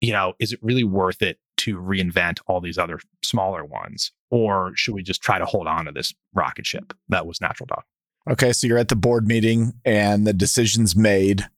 you 0.00 0.12
know, 0.12 0.34
is 0.38 0.52
it 0.52 0.60
really 0.62 0.84
worth 0.84 1.22
it 1.22 1.38
to 1.58 1.76
reinvent 1.76 2.40
all 2.46 2.60
these 2.60 2.78
other 2.78 3.00
smaller 3.22 3.64
ones? 3.64 4.12
Or 4.30 4.72
should 4.76 4.94
we 4.94 5.02
just 5.02 5.22
try 5.22 5.38
to 5.38 5.44
hold 5.44 5.66
on 5.66 5.86
to 5.86 5.92
this 5.92 6.14
rocket 6.34 6.66
ship 6.66 6.92
that 7.08 7.26
was 7.26 7.40
Natural 7.40 7.66
Dog? 7.66 7.82
Okay. 8.30 8.52
So 8.52 8.66
you're 8.66 8.78
at 8.78 8.88
the 8.88 8.96
board 8.96 9.26
meeting 9.26 9.72
and 9.84 10.26
the 10.26 10.32
decision's 10.32 10.94
made 10.94 11.48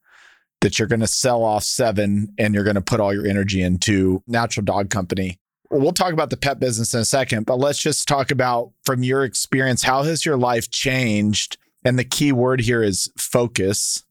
that 0.60 0.78
you're 0.78 0.88
going 0.88 1.00
to 1.00 1.06
sell 1.06 1.42
off 1.42 1.64
seven 1.64 2.32
and 2.38 2.54
you're 2.54 2.64
going 2.64 2.74
to 2.74 2.80
put 2.80 3.00
all 3.00 3.12
your 3.12 3.26
energy 3.26 3.62
into 3.62 4.22
Natural 4.26 4.64
Dog 4.64 4.90
Company. 4.90 5.38
We'll 5.70 5.92
talk 5.92 6.12
about 6.12 6.30
the 6.30 6.36
pet 6.36 6.58
business 6.58 6.94
in 6.94 7.00
a 7.00 7.04
second, 7.04 7.46
but 7.46 7.58
let's 7.58 7.78
just 7.78 8.08
talk 8.08 8.30
about 8.30 8.72
from 8.84 9.02
your 9.02 9.24
experience, 9.24 9.82
how 9.82 10.02
has 10.02 10.24
your 10.24 10.36
life 10.36 10.70
changed? 10.70 11.56
And 11.84 11.98
the 11.98 12.04
key 12.04 12.32
word 12.32 12.60
here 12.60 12.82
is 12.82 13.10
focus. 13.16 14.04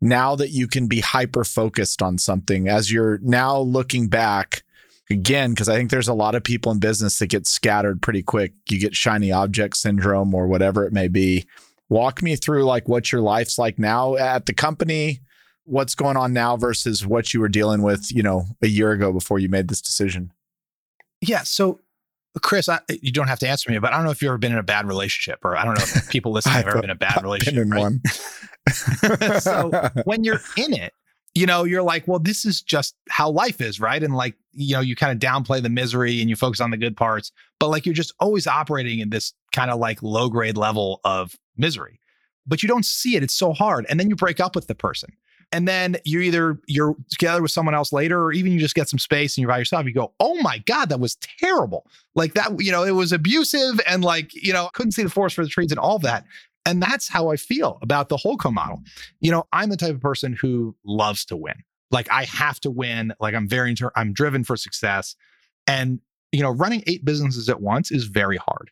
Now 0.00 0.34
that 0.36 0.50
you 0.50 0.66
can 0.66 0.86
be 0.86 1.00
hyper 1.00 1.44
focused 1.44 2.00
on 2.00 2.16
something, 2.16 2.68
as 2.68 2.90
you're 2.90 3.18
now 3.18 3.58
looking 3.58 4.08
back 4.08 4.62
again, 5.10 5.50
because 5.50 5.68
I 5.68 5.76
think 5.76 5.90
there's 5.90 6.08
a 6.08 6.14
lot 6.14 6.34
of 6.34 6.44
people 6.44 6.72
in 6.72 6.78
business 6.78 7.18
that 7.18 7.26
get 7.26 7.46
scattered 7.46 8.00
pretty 8.00 8.22
quick. 8.22 8.54
You 8.70 8.78
get 8.78 8.94
shiny 8.94 9.30
object 9.30 9.76
syndrome 9.76 10.34
or 10.34 10.46
whatever 10.46 10.86
it 10.86 10.92
may 10.92 11.08
be. 11.08 11.44
Walk 11.90 12.22
me 12.22 12.36
through 12.36 12.64
like 12.64 12.88
what 12.88 13.12
your 13.12 13.20
life's 13.20 13.58
like 13.58 13.78
now 13.78 14.16
at 14.16 14.46
the 14.46 14.54
company, 14.54 15.20
what's 15.64 15.96
going 15.96 16.16
on 16.16 16.32
now 16.32 16.56
versus 16.56 17.04
what 17.04 17.34
you 17.34 17.40
were 17.40 17.48
dealing 17.48 17.82
with, 17.82 18.10
you 18.10 18.22
know, 18.22 18.44
a 18.62 18.68
year 18.68 18.92
ago 18.92 19.12
before 19.12 19.38
you 19.38 19.48
made 19.48 19.68
this 19.68 19.82
decision. 19.82 20.32
Yeah. 21.20 21.42
So, 21.42 21.80
Chris, 22.42 22.68
I, 22.68 22.80
you 23.02 23.12
don't 23.12 23.28
have 23.28 23.40
to 23.40 23.48
answer 23.48 23.70
me, 23.70 23.78
but 23.78 23.92
I 23.92 23.96
don't 23.96 24.04
know 24.04 24.12
if 24.12 24.22
you've 24.22 24.30
ever 24.30 24.38
been 24.38 24.52
in 24.52 24.58
a 24.58 24.62
bad 24.62 24.86
relationship, 24.86 25.40
or 25.44 25.56
I 25.56 25.64
don't 25.64 25.76
know 25.76 25.84
if 25.84 26.08
people 26.08 26.32
listening 26.32 26.54
have 26.54 26.66
ever 26.66 26.76
been 26.76 26.84
in 26.84 26.90
a 26.90 26.94
bad 26.94 27.22
relationship. 27.22 27.54
Been 27.54 27.62
in 27.62 27.70
right? 27.70 27.80
one. 27.80 28.00
so 29.40 29.90
when 30.04 30.24
you're 30.24 30.40
in 30.56 30.72
it, 30.72 30.92
you 31.34 31.46
know, 31.46 31.64
you're 31.64 31.82
like, 31.82 32.08
well, 32.08 32.18
this 32.18 32.44
is 32.44 32.60
just 32.60 32.96
how 33.08 33.30
life 33.30 33.60
is, 33.60 33.78
right? 33.78 34.02
And 34.02 34.14
like, 34.14 34.34
you 34.52 34.74
know, 34.74 34.80
you 34.80 34.96
kind 34.96 35.12
of 35.12 35.18
downplay 35.18 35.62
the 35.62 35.68
misery 35.68 36.20
and 36.20 36.28
you 36.28 36.36
focus 36.36 36.60
on 36.60 36.70
the 36.70 36.76
good 36.76 36.96
parts, 36.96 37.30
but 37.60 37.68
like 37.68 37.86
you're 37.86 37.94
just 37.94 38.12
always 38.18 38.46
operating 38.46 38.98
in 38.98 39.10
this 39.10 39.32
kind 39.52 39.70
of 39.70 39.78
like 39.78 40.02
low 40.02 40.28
grade 40.28 40.56
level 40.56 41.00
of 41.04 41.36
misery. 41.56 42.00
But 42.46 42.62
you 42.62 42.68
don't 42.68 42.84
see 42.84 43.14
it. 43.14 43.22
It's 43.22 43.34
so 43.34 43.52
hard. 43.52 43.86
And 43.88 44.00
then 44.00 44.08
you 44.08 44.16
break 44.16 44.40
up 44.40 44.56
with 44.56 44.66
the 44.66 44.74
person 44.74 45.10
and 45.52 45.66
then 45.66 45.96
you're 46.04 46.22
either 46.22 46.60
you're 46.66 46.94
together 47.10 47.42
with 47.42 47.50
someone 47.50 47.74
else 47.74 47.92
later 47.92 48.22
or 48.22 48.32
even 48.32 48.52
you 48.52 48.58
just 48.58 48.74
get 48.74 48.88
some 48.88 48.98
space 48.98 49.36
and 49.36 49.42
you're 49.42 49.50
by 49.50 49.58
yourself 49.58 49.84
you 49.86 49.92
go 49.92 50.12
oh 50.20 50.40
my 50.42 50.58
god 50.58 50.88
that 50.88 51.00
was 51.00 51.16
terrible. 51.16 51.86
Like 52.14 52.34
that 52.34 52.52
you 52.60 52.72
know 52.72 52.84
it 52.84 52.92
was 52.92 53.12
abusive 53.12 53.80
and 53.86 54.04
like 54.04 54.32
you 54.34 54.52
know 54.52 54.68
couldn't 54.74 54.92
see 54.92 55.02
the 55.02 55.10
forest 55.10 55.36
for 55.36 55.44
the 55.44 55.50
trees 55.50 55.72
and 55.72 55.78
all 55.78 55.98
that. 56.00 56.24
And 56.66 56.82
that's 56.82 57.08
how 57.08 57.30
i 57.30 57.36
feel 57.36 57.78
about 57.82 58.08
the 58.08 58.16
holdco 58.16 58.52
model. 58.52 58.82
You 59.20 59.30
know 59.30 59.46
i'm 59.52 59.70
the 59.70 59.76
type 59.76 59.94
of 59.94 60.00
person 60.00 60.32
who 60.34 60.76
loves 60.84 61.24
to 61.26 61.36
win. 61.36 61.56
Like 61.90 62.10
i 62.10 62.24
have 62.24 62.60
to 62.60 62.70
win. 62.70 63.12
Like 63.20 63.34
i'm 63.34 63.48
very 63.48 63.70
inter- 63.70 63.92
i'm 63.96 64.12
driven 64.12 64.44
for 64.44 64.56
success. 64.56 65.16
And 65.66 66.00
you 66.32 66.42
know 66.42 66.50
running 66.50 66.82
eight 66.86 67.04
businesses 67.04 67.48
at 67.48 67.60
once 67.60 67.90
is 67.90 68.04
very 68.04 68.36
hard. 68.36 68.70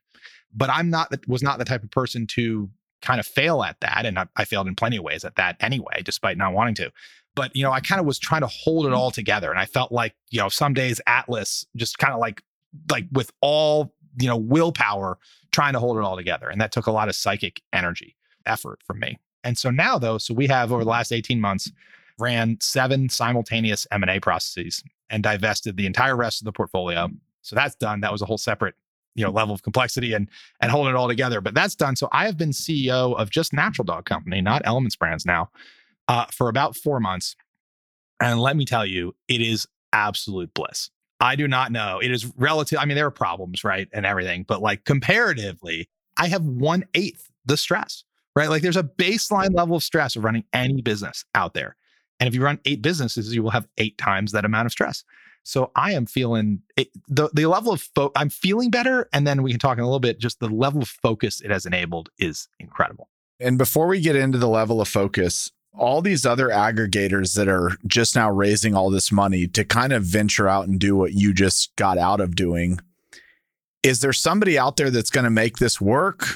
But 0.54 0.70
i'm 0.70 0.90
not 0.90 1.12
was 1.26 1.42
not 1.42 1.58
the 1.58 1.64
type 1.64 1.82
of 1.82 1.90
person 1.90 2.26
to 2.28 2.70
kind 3.02 3.20
of 3.20 3.26
fail 3.26 3.62
at 3.62 3.80
that. 3.80 4.06
And 4.06 4.18
I, 4.18 4.26
I, 4.36 4.44
failed 4.44 4.66
in 4.66 4.74
plenty 4.74 4.96
of 4.96 5.04
ways 5.04 5.24
at 5.24 5.36
that 5.36 5.56
anyway, 5.60 6.02
despite 6.04 6.36
not 6.36 6.52
wanting 6.52 6.74
to. 6.76 6.90
But, 7.34 7.54
you 7.54 7.62
know, 7.62 7.70
I 7.70 7.80
kind 7.80 8.00
of 8.00 8.06
was 8.06 8.18
trying 8.18 8.40
to 8.40 8.48
hold 8.48 8.86
it 8.86 8.88
mm-hmm. 8.88 8.98
all 8.98 9.10
together. 9.10 9.50
And 9.50 9.60
I 9.60 9.66
felt 9.66 9.92
like, 9.92 10.14
you 10.30 10.40
know, 10.40 10.48
some 10.48 10.74
days 10.74 11.00
Atlas 11.06 11.64
just 11.76 11.98
kind 11.98 12.12
of 12.12 12.18
like, 12.18 12.42
like 12.90 13.06
with 13.12 13.30
all, 13.40 13.94
you 14.20 14.26
know, 14.26 14.36
willpower 14.36 15.18
trying 15.52 15.74
to 15.74 15.78
hold 15.78 15.96
it 15.96 16.02
all 16.02 16.16
together. 16.16 16.48
And 16.48 16.60
that 16.60 16.72
took 16.72 16.86
a 16.86 16.92
lot 16.92 17.08
of 17.08 17.14
psychic 17.14 17.62
energy, 17.72 18.16
effort 18.46 18.80
from 18.84 18.98
me. 18.98 19.18
And 19.44 19.56
so 19.56 19.70
now 19.70 19.98
though, 19.98 20.18
so 20.18 20.34
we 20.34 20.48
have 20.48 20.72
over 20.72 20.80
the 20.80 20.84
mm-hmm. 20.84 20.90
last 20.90 21.12
18 21.12 21.40
months 21.40 21.70
ran 22.18 22.58
seven 22.60 23.08
simultaneous 23.08 23.86
M&A 23.92 24.18
processes 24.20 24.82
and 25.08 25.22
divested 25.22 25.76
the 25.76 25.86
entire 25.86 26.16
rest 26.16 26.40
of 26.40 26.44
the 26.44 26.52
portfolio. 26.52 27.06
Mm. 27.06 27.18
So 27.42 27.56
that's 27.56 27.74
done. 27.76 28.00
That 28.00 28.12
was 28.12 28.22
a 28.22 28.26
whole 28.26 28.38
separate 28.38 28.74
you 29.14 29.24
know 29.24 29.30
level 29.30 29.54
of 29.54 29.62
complexity 29.62 30.12
and 30.12 30.28
and 30.60 30.70
holding 30.70 30.94
it 30.94 30.96
all 30.96 31.08
together. 31.08 31.40
But 31.40 31.54
that's 31.54 31.74
done. 31.74 31.96
So 31.96 32.08
I 32.12 32.24
have 32.26 32.36
been 32.36 32.50
CEO 32.50 33.16
of 33.16 33.30
just 33.30 33.52
Natural 33.52 33.84
Dog 33.84 34.04
Company, 34.04 34.40
not 34.40 34.62
Elements 34.64 34.96
Brands 34.96 35.26
now, 35.26 35.50
uh, 36.08 36.26
for 36.26 36.48
about 36.48 36.76
four 36.76 37.00
months. 37.00 37.36
And 38.20 38.40
let 38.40 38.56
me 38.56 38.64
tell 38.64 38.84
you, 38.84 39.14
it 39.28 39.40
is 39.40 39.66
absolute 39.92 40.52
bliss. 40.54 40.90
I 41.20 41.34
do 41.36 41.48
not 41.48 41.72
know. 41.72 41.98
It 42.00 42.10
is 42.10 42.26
relative. 42.36 42.78
I 42.78 42.84
mean, 42.84 42.96
there 42.96 43.06
are 43.06 43.10
problems, 43.10 43.64
right, 43.64 43.88
and 43.92 44.06
everything, 44.06 44.44
but 44.46 44.62
like 44.62 44.84
comparatively, 44.84 45.88
I 46.16 46.28
have 46.28 46.44
one 46.44 46.84
eighth 46.94 47.28
the 47.44 47.56
stress, 47.56 48.04
right? 48.36 48.48
Like 48.48 48.62
there's 48.62 48.76
a 48.76 48.84
baseline 48.84 49.54
level 49.54 49.76
of 49.76 49.82
stress 49.82 50.14
of 50.14 50.24
running 50.24 50.44
any 50.52 50.80
business 50.82 51.24
out 51.34 51.54
there. 51.54 51.76
And 52.20 52.28
if 52.28 52.34
you 52.34 52.42
run 52.42 52.60
eight 52.64 52.82
businesses, 52.82 53.34
you 53.34 53.42
will 53.42 53.50
have 53.50 53.66
eight 53.78 53.96
times 53.98 54.32
that 54.32 54.44
amount 54.44 54.66
of 54.66 54.72
stress. 54.72 55.04
So 55.42 55.70
I 55.74 55.92
am 55.92 56.06
feeling 56.06 56.62
it, 56.76 56.88
the 57.08 57.30
the 57.32 57.46
level 57.46 57.72
of 57.72 57.80
fo- 57.80 58.12
I'm 58.16 58.30
feeling 58.30 58.70
better, 58.70 59.08
and 59.12 59.26
then 59.26 59.42
we 59.42 59.50
can 59.50 59.60
talk 59.60 59.78
in 59.78 59.82
a 59.82 59.86
little 59.86 60.00
bit. 60.00 60.18
Just 60.18 60.40
the 60.40 60.48
level 60.48 60.82
of 60.82 60.88
focus 60.88 61.40
it 61.40 61.50
has 61.50 61.66
enabled 61.66 62.10
is 62.18 62.48
incredible. 62.58 63.08
And 63.40 63.56
before 63.56 63.86
we 63.86 64.00
get 64.00 64.16
into 64.16 64.38
the 64.38 64.48
level 64.48 64.80
of 64.80 64.88
focus, 64.88 65.50
all 65.72 66.02
these 66.02 66.26
other 66.26 66.48
aggregators 66.48 67.34
that 67.34 67.48
are 67.48 67.72
just 67.86 68.16
now 68.16 68.30
raising 68.30 68.74
all 68.74 68.90
this 68.90 69.12
money 69.12 69.46
to 69.46 69.64
kind 69.64 69.92
of 69.92 70.02
venture 70.02 70.48
out 70.48 70.66
and 70.66 70.80
do 70.80 70.96
what 70.96 71.12
you 71.12 71.32
just 71.32 71.74
got 71.76 71.98
out 71.98 72.20
of 72.20 72.34
doing. 72.34 72.80
Is 73.82 74.00
there 74.00 74.12
somebody 74.12 74.58
out 74.58 74.76
there 74.76 74.90
that's 74.90 75.10
going 75.10 75.24
to 75.24 75.30
make 75.30 75.58
this 75.58 75.80
work? 75.80 76.26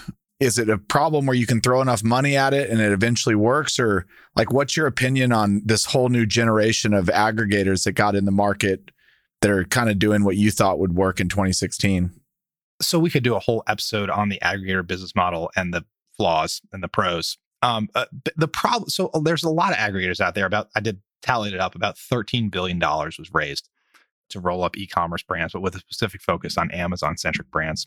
Is 0.42 0.58
it 0.58 0.68
a 0.68 0.76
problem 0.76 1.26
where 1.26 1.36
you 1.36 1.46
can 1.46 1.60
throw 1.60 1.80
enough 1.80 2.02
money 2.02 2.36
at 2.36 2.52
it 2.52 2.68
and 2.68 2.80
it 2.80 2.90
eventually 2.90 3.36
works? 3.36 3.78
Or 3.78 4.06
like, 4.34 4.52
what's 4.52 4.76
your 4.76 4.88
opinion 4.88 5.30
on 5.30 5.62
this 5.64 5.84
whole 5.84 6.08
new 6.08 6.26
generation 6.26 6.92
of 6.92 7.06
aggregators 7.06 7.84
that 7.84 7.92
got 7.92 8.16
in 8.16 8.24
the 8.24 8.32
market 8.32 8.90
that 9.40 9.52
are 9.52 9.64
kind 9.64 9.88
of 9.88 10.00
doing 10.00 10.24
what 10.24 10.36
you 10.36 10.50
thought 10.50 10.80
would 10.80 10.96
work 10.96 11.20
in 11.20 11.28
2016? 11.28 12.10
So 12.80 12.98
we 12.98 13.08
could 13.08 13.22
do 13.22 13.36
a 13.36 13.38
whole 13.38 13.62
episode 13.68 14.10
on 14.10 14.30
the 14.30 14.40
aggregator 14.42 14.84
business 14.84 15.14
model 15.14 15.52
and 15.54 15.72
the 15.72 15.84
flaws 16.16 16.60
and 16.72 16.82
the 16.82 16.88
pros. 16.88 17.38
Um, 17.62 17.88
uh, 17.94 18.06
the 18.34 18.48
problem. 18.48 18.90
So 18.90 19.10
uh, 19.14 19.20
there's 19.20 19.44
a 19.44 19.48
lot 19.48 19.70
of 19.70 19.78
aggregators 19.78 20.18
out 20.18 20.34
there. 20.34 20.46
About 20.46 20.70
I 20.74 20.80
did 20.80 21.00
tallied 21.22 21.54
it 21.54 21.60
up. 21.60 21.76
About 21.76 21.96
13 21.96 22.48
billion 22.48 22.80
dollars 22.80 23.16
was 23.16 23.32
raised 23.32 23.68
to 24.30 24.40
roll 24.40 24.64
up 24.64 24.76
e-commerce 24.76 25.22
brands, 25.22 25.52
but 25.52 25.62
with 25.62 25.76
a 25.76 25.78
specific 25.78 26.20
focus 26.20 26.58
on 26.58 26.72
Amazon-centric 26.72 27.50
brands. 27.52 27.86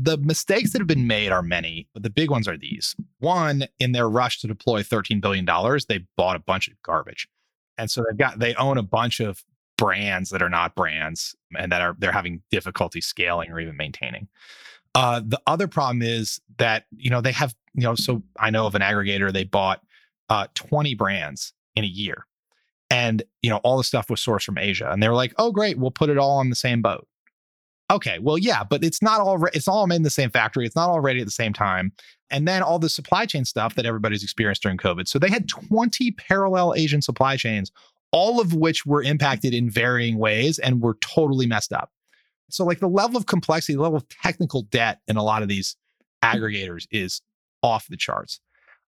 The 0.00 0.16
mistakes 0.16 0.72
that 0.72 0.78
have 0.78 0.86
been 0.86 1.08
made 1.08 1.32
are 1.32 1.42
many, 1.42 1.88
but 1.92 2.04
the 2.04 2.10
big 2.10 2.30
ones 2.30 2.46
are 2.46 2.56
these. 2.56 2.94
One, 3.18 3.66
in 3.80 3.92
their 3.92 4.08
rush 4.08 4.40
to 4.40 4.46
deploy 4.46 4.82
$13 4.82 5.20
billion, 5.20 5.44
they 5.88 6.06
bought 6.16 6.36
a 6.36 6.40
bunch 6.40 6.68
of 6.68 6.80
garbage. 6.82 7.28
And 7.76 7.90
so 7.90 8.04
they've 8.08 8.18
got 8.18 8.38
they 8.38 8.54
own 8.54 8.78
a 8.78 8.82
bunch 8.82 9.20
of 9.20 9.44
brands 9.76 10.30
that 10.30 10.42
are 10.42 10.50
not 10.50 10.74
brands 10.74 11.34
and 11.56 11.72
that 11.72 11.80
are 11.80 11.96
they're 11.98 12.12
having 12.12 12.42
difficulty 12.50 13.00
scaling 13.00 13.50
or 13.50 13.60
even 13.60 13.76
maintaining. 13.76 14.28
Uh, 14.94 15.20
the 15.24 15.40
other 15.46 15.68
problem 15.68 16.02
is 16.02 16.40
that 16.58 16.84
you 16.96 17.08
know 17.08 17.20
they 17.20 17.32
have 17.32 17.54
you 17.74 17.84
know 17.84 17.94
so 17.94 18.22
I 18.38 18.50
know 18.50 18.66
of 18.66 18.74
an 18.74 18.82
aggregator 18.82 19.32
they 19.32 19.44
bought 19.44 19.80
uh, 20.28 20.48
20 20.54 20.94
brands 20.94 21.54
in 21.76 21.84
a 21.84 21.88
year, 21.88 22.26
and 22.90 23.22
you 23.42 23.48
know 23.48 23.58
all 23.58 23.78
the 23.78 23.84
stuff 23.84 24.10
was 24.10 24.20
sourced 24.20 24.44
from 24.44 24.58
Asia, 24.58 24.90
and 24.90 25.02
they 25.02 25.08
were 25.08 25.14
like, 25.14 25.32
oh 25.38 25.52
great, 25.52 25.78
we'll 25.78 25.90
put 25.90 26.10
it 26.10 26.18
all 26.18 26.38
on 26.38 26.50
the 26.50 26.56
same 26.56 26.82
boat. 26.82 27.06
Okay, 27.90 28.18
well 28.18 28.36
yeah, 28.36 28.64
but 28.64 28.84
it's 28.84 29.00
not 29.00 29.20
all 29.20 29.38
re- 29.38 29.50
it's 29.54 29.68
all 29.68 29.86
made 29.86 29.96
in 29.96 30.02
the 30.02 30.10
same 30.10 30.30
factory. 30.30 30.66
It's 30.66 30.76
not 30.76 30.90
all 30.90 31.00
ready 31.00 31.20
at 31.20 31.26
the 31.26 31.32
same 31.32 31.52
time. 31.52 31.92
And 32.30 32.46
then 32.46 32.62
all 32.62 32.78
the 32.78 32.90
supply 32.90 33.24
chain 33.24 33.46
stuff 33.46 33.74
that 33.76 33.86
everybody's 33.86 34.22
experienced 34.22 34.62
during 34.62 34.76
COVID. 34.76 35.08
So 35.08 35.18
they 35.18 35.30
had 35.30 35.48
20 35.48 36.10
parallel 36.12 36.74
Asian 36.74 37.00
supply 37.00 37.36
chains 37.36 37.72
all 38.10 38.40
of 38.40 38.54
which 38.54 38.86
were 38.86 39.02
impacted 39.02 39.54
in 39.54 39.70
varying 39.70 40.18
ways 40.18 40.58
and 40.58 40.80
were 40.80 40.96
totally 41.00 41.46
messed 41.46 41.72
up. 41.72 41.90
So, 42.50 42.64
like 42.64 42.80
the 42.80 42.88
level 42.88 43.16
of 43.16 43.26
complexity, 43.26 43.74
the 43.74 43.82
level 43.82 43.98
of 43.98 44.08
technical 44.08 44.62
debt 44.62 45.00
in 45.06 45.16
a 45.16 45.22
lot 45.22 45.42
of 45.42 45.48
these 45.48 45.76
mm. 46.24 46.32
aggregators 46.32 46.86
is 46.90 47.20
off 47.62 47.86
the 47.88 47.96
charts. 47.96 48.40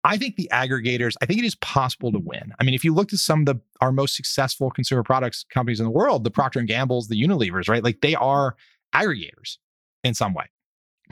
I 0.03 0.17
think 0.17 0.36
the 0.36 0.49
aggregators, 0.51 1.15
I 1.21 1.25
think 1.25 1.39
it 1.39 1.45
is 1.45 1.55
possible 1.55 2.12
to 2.12 2.19
mm. 2.19 2.25
win. 2.25 2.53
I 2.60 2.63
mean, 2.63 2.73
if 2.73 2.84
you 2.84 2.93
looked 2.93 3.13
at 3.13 3.19
some 3.19 3.41
of 3.41 3.45
the 3.45 3.62
our 3.79 3.91
most 3.91 4.15
successful 4.15 4.69
consumer 4.69 5.03
products 5.03 5.45
companies 5.49 5.79
in 5.79 5.86
the 5.86 5.91
world, 5.91 6.23
the 6.23 6.31
Procter 6.31 6.60
and 6.60 6.67
Gamble's, 6.67 7.08
the 7.08 7.21
Unilevers, 7.21 7.69
right? 7.69 7.84
Like 7.84 8.01
they 8.01 8.15
are 8.15 8.55
aggregators 8.95 9.58
in 10.03 10.13
some 10.13 10.34
way. 10.34 10.45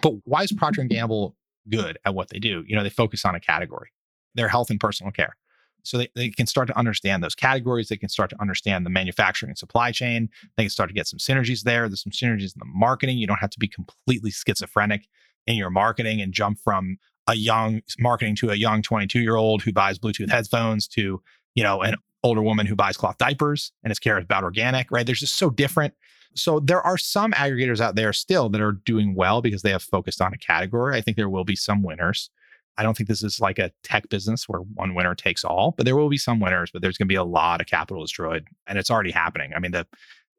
But 0.02 0.14
why 0.26 0.44
is 0.44 0.52
Procter 0.52 0.82
and 0.82 0.90
Gamble 0.90 1.36
good 1.70 1.98
at 2.06 2.16
what 2.16 2.30
they 2.30 2.40
do? 2.40 2.64
You 2.68 2.76
know, 2.76 2.84
they 2.84 2.90
focus 2.90 3.26
on 3.26 3.36
a 3.36 3.40
category. 3.40 3.90
Their 4.36 4.48
health 4.48 4.70
and 4.70 4.80
personal 4.80 5.12
care. 5.12 5.36
So 5.84 5.98
they, 5.98 6.08
they 6.16 6.30
can 6.30 6.48
start 6.48 6.68
to 6.70 6.78
understand 6.78 7.24
those 7.24 7.36
categories. 7.36 7.90
They 7.90 7.98
can 7.98 8.10
start 8.10 8.30
to 8.30 8.42
understand 8.42 8.86
the 8.86 8.90
manufacturing 8.90 9.50
and 9.50 9.58
supply 9.58 9.92
chain. 9.92 10.30
They 10.56 10.64
can 10.64 10.70
start 10.70 10.90
to 10.90 10.94
get 10.94 11.08
some 11.08 11.20
synergies 11.20 11.64
there. 11.64 11.90
There's 11.90 12.02
some 12.02 12.12
synergies 12.12 12.56
in 12.56 12.60
the 12.60 12.66
marketing. 12.66 13.18
You 13.18 13.28
don't 13.28 13.40
have 13.40 13.50
to 13.52 13.60
be 13.60 13.68
completely 13.68 14.32
schizophrenic 14.32 15.08
in 15.46 15.56
your 15.56 15.70
marketing 15.70 16.22
and 16.22 16.34
jump 16.34 16.58
from 16.60 16.98
a 17.28 17.36
young 17.36 17.82
marketing 18.00 18.36
to 18.38 18.50
a 18.50 18.56
young 18.56 18.82
22 18.82 19.20
year 19.20 19.36
old 19.36 19.62
who 19.62 19.74
buys 19.74 20.00
Bluetooth 20.00 20.30
headphones 20.30 20.88
to, 20.90 21.22
you 21.54 21.64
know, 21.64 21.82
an 21.82 21.96
older 22.24 22.42
woman 22.42 22.66
who 22.66 22.76
buys 22.76 22.96
cloth 22.96 23.18
diapers 23.18 23.72
and 23.84 23.92
is 23.92 24.00
cares 24.00 24.24
about 24.24 24.44
organic, 24.44 24.90
right? 24.90 25.06
There's 25.06 25.20
just 25.20 25.36
so 25.36 25.50
different. 25.50 25.94
So 26.36 26.60
there 26.60 26.82
are 26.82 26.98
some 26.98 27.32
aggregators 27.34 27.80
out 27.80 27.96
there 27.96 28.14
still 28.14 28.50
that 28.50 28.62
are 28.62 28.72
doing 28.72 29.16
well 29.16 29.42
because 29.42 29.62
they 29.62 29.72
have 29.72 29.84
focused 29.84 30.22
on 30.22 30.34
a 30.34 30.38
category. 30.38 30.98
I 30.98 31.02
think 31.02 31.18
there 31.18 31.30
will 31.30 31.44
be 31.44 31.56
some 31.56 31.84
winners. 31.84 32.30
I 32.78 32.84
don't 32.84 32.98
think 32.98 33.08
this 33.08 33.24
is 33.24 33.40
like 33.40 33.60
a 33.60 33.72
tech 33.84 34.10
business 34.10 34.50
where 34.50 34.62
one 34.62 34.96
winner 34.96 35.14
takes 35.14 35.44
all, 35.44 35.76
but 35.78 35.86
there 35.86 35.96
will 35.96 36.10
be 36.10 36.18
some 36.18 36.40
winners, 36.40 36.72
but 36.72 36.82
there's 36.82 36.98
going 36.98 37.08
to 37.08 37.12
be 37.12 37.16
a 37.16 37.24
lot 37.24 37.62
of 37.62 37.68
capital 37.68 38.04
destroyed 38.04 38.48
and 38.66 38.80
it's 38.80 38.90
already 38.90 39.12
happening. 39.12 39.54
I 39.56 39.60
mean, 39.60 39.72
the, 39.72 39.86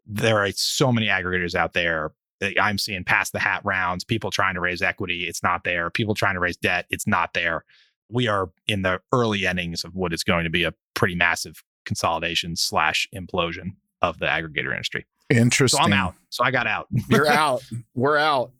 there 0.07 0.38
are 0.38 0.50
so 0.52 0.92
many 0.92 1.07
aggregators 1.07 1.54
out 1.54 1.72
there. 1.72 2.12
That 2.40 2.61
I'm 2.61 2.78
seeing 2.78 3.04
past 3.04 3.33
the 3.33 3.38
hat 3.38 3.61
rounds, 3.64 4.02
people 4.02 4.33
trying 4.33 4.54
to 4.54 4.61
raise 4.61 4.83
equity. 4.83 5.28
It's 5.28 5.44
not 5.44 5.62
there. 5.62 5.88
People 5.88 6.16
trying 6.16 6.35
to 6.35 6.40
raise 6.40 6.57
debt. 6.57 6.87
It's 6.90 7.07
not 7.07 7.33
there. 7.33 7.64
We 8.11 8.26
are 8.26 8.50
in 8.66 8.83
the 8.83 9.00
early 9.12 9.44
innings 9.44 9.85
of 9.85 9.94
what 9.94 10.12
is 10.12 10.24
going 10.24 10.42
to 10.42 10.50
be 10.50 10.64
a 10.64 10.74
pretty 10.94 11.14
massive 11.14 11.62
consolidation 11.87 12.57
slash 12.57 13.09
implosion 13.14 13.76
of 14.02 14.18
the 14.18 14.26
aggregator 14.26 14.72
industry. 14.72 15.07
Interesting. 15.30 15.78
So 15.78 15.84
I'm 15.84 15.92
out. 15.92 16.14
So 16.30 16.44
I 16.44 16.50
got 16.50 16.66
out. 16.66 16.88
You're 17.08 17.28
out. 17.28 17.62
We're 17.94 18.16
out. 18.16 18.52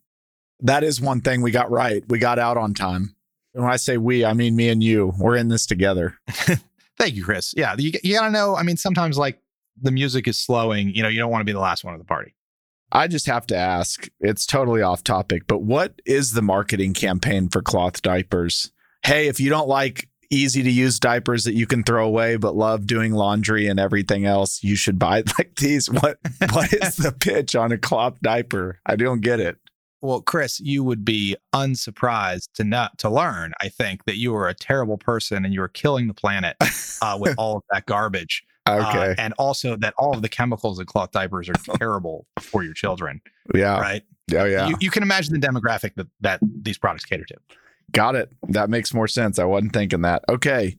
That 0.61 0.83
is 0.83 1.01
one 1.01 1.21
thing 1.21 1.41
we 1.41 1.51
got 1.51 1.69
right. 1.69 2.03
We 2.07 2.19
got 2.19 2.39
out 2.39 2.57
on 2.57 2.73
time. 2.73 3.15
And 3.53 3.63
when 3.63 3.71
I 3.71 3.77
say 3.77 3.97
we, 3.97 4.25
I 4.25 4.33
mean 4.33 4.55
me 4.55 4.69
and 4.69 4.83
you. 4.83 5.13
We're 5.17 5.35
in 5.35 5.47
this 5.47 5.65
together. 5.65 6.17
Thank 6.97 7.15
you, 7.15 7.23
Chris. 7.23 7.53
Yeah, 7.55 7.75
you, 7.77 7.91
you 8.03 8.15
got 8.15 8.25
to 8.25 8.31
know. 8.31 8.55
I 8.55 8.63
mean, 8.63 8.77
sometimes 8.77 9.17
like 9.17 9.39
the 9.81 9.91
music 9.91 10.27
is 10.27 10.37
slowing. 10.37 10.89
You 10.95 11.03
know, 11.03 11.09
you 11.09 11.19
don't 11.19 11.31
want 11.31 11.41
to 11.41 11.45
be 11.45 11.51
the 11.51 11.59
last 11.59 11.83
one 11.83 11.93
at 11.93 11.97
the 11.97 12.05
party. 12.05 12.35
I 12.91 13.07
just 13.07 13.25
have 13.25 13.45
to 13.47 13.55
ask. 13.55 14.07
It's 14.19 14.45
totally 14.45 14.81
off 14.81 15.03
topic, 15.03 15.47
but 15.47 15.61
what 15.61 16.01
is 16.05 16.33
the 16.33 16.41
marketing 16.41 16.93
campaign 16.93 17.49
for 17.49 17.61
cloth 17.61 18.01
diapers? 18.01 18.71
Hey, 19.03 19.27
if 19.27 19.39
you 19.39 19.49
don't 19.49 19.67
like 19.67 20.07
easy 20.29 20.63
to 20.63 20.71
use 20.71 20.99
diapers 20.99 21.43
that 21.43 21.53
you 21.53 21.67
can 21.67 21.83
throw 21.83 22.05
away 22.05 22.35
but 22.37 22.55
love 22.55 22.87
doing 22.87 23.13
laundry 23.13 23.67
and 23.67 23.79
everything 23.79 24.25
else, 24.25 24.63
you 24.63 24.75
should 24.75 24.99
buy 24.99 25.23
like 25.37 25.55
these. 25.55 25.89
What 25.89 26.17
what 26.51 26.73
is 26.73 26.97
the 26.97 27.11
pitch 27.19 27.55
on 27.55 27.71
a 27.71 27.77
cloth 27.77 28.19
diaper? 28.21 28.79
I 28.85 28.95
don't 28.95 29.21
get 29.21 29.39
it. 29.39 29.57
Well, 30.01 30.21
Chris, 30.21 30.59
you 30.59 30.83
would 30.83 31.03
be 31.03 31.35
unsurprised 31.53 32.53
to 32.55 32.63
not 32.63 32.97
to 32.99 33.09
learn, 33.09 33.53
I 33.59 33.69
think, 33.69 34.05
that 34.05 34.17
you 34.17 34.35
are 34.35 34.47
a 34.47 34.53
terrible 34.53 34.97
person 34.97 35.45
and 35.45 35.53
you 35.53 35.61
are 35.63 35.67
killing 35.67 36.07
the 36.07 36.13
planet 36.13 36.57
uh, 37.01 37.17
with 37.19 37.33
all 37.39 37.57
of 37.57 37.63
that 37.71 37.87
garbage. 37.87 38.43
Okay. 38.67 39.11
Uh, 39.11 39.15
and 39.17 39.33
also 39.39 39.75
that 39.77 39.93
all 39.97 40.15
of 40.15 40.21
the 40.21 40.29
chemicals 40.29 40.79
in 40.79 40.85
cloth 40.85 41.11
diapers 41.11 41.49
are 41.49 41.77
terrible 41.77 42.27
for 42.39 42.63
your 42.63 42.73
children. 42.73 43.21
yeah. 43.53 43.79
Right. 43.79 44.03
Oh 44.33 44.45
yeah. 44.45 44.67
You, 44.67 44.75
you 44.79 44.91
can 44.91 45.03
imagine 45.03 45.39
the 45.39 45.47
demographic 45.47 45.95
that, 45.95 46.07
that 46.21 46.39
these 46.41 46.77
products 46.77 47.05
cater 47.05 47.25
to. 47.25 47.35
Got 47.91 48.15
it. 48.15 48.31
That 48.49 48.69
makes 48.69 48.93
more 48.93 49.07
sense. 49.07 49.39
I 49.39 49.45
wasn't 49.45 49.73
thinking 49.73 50.01
that. 50.01 50.23
Okay. 50.29 50.77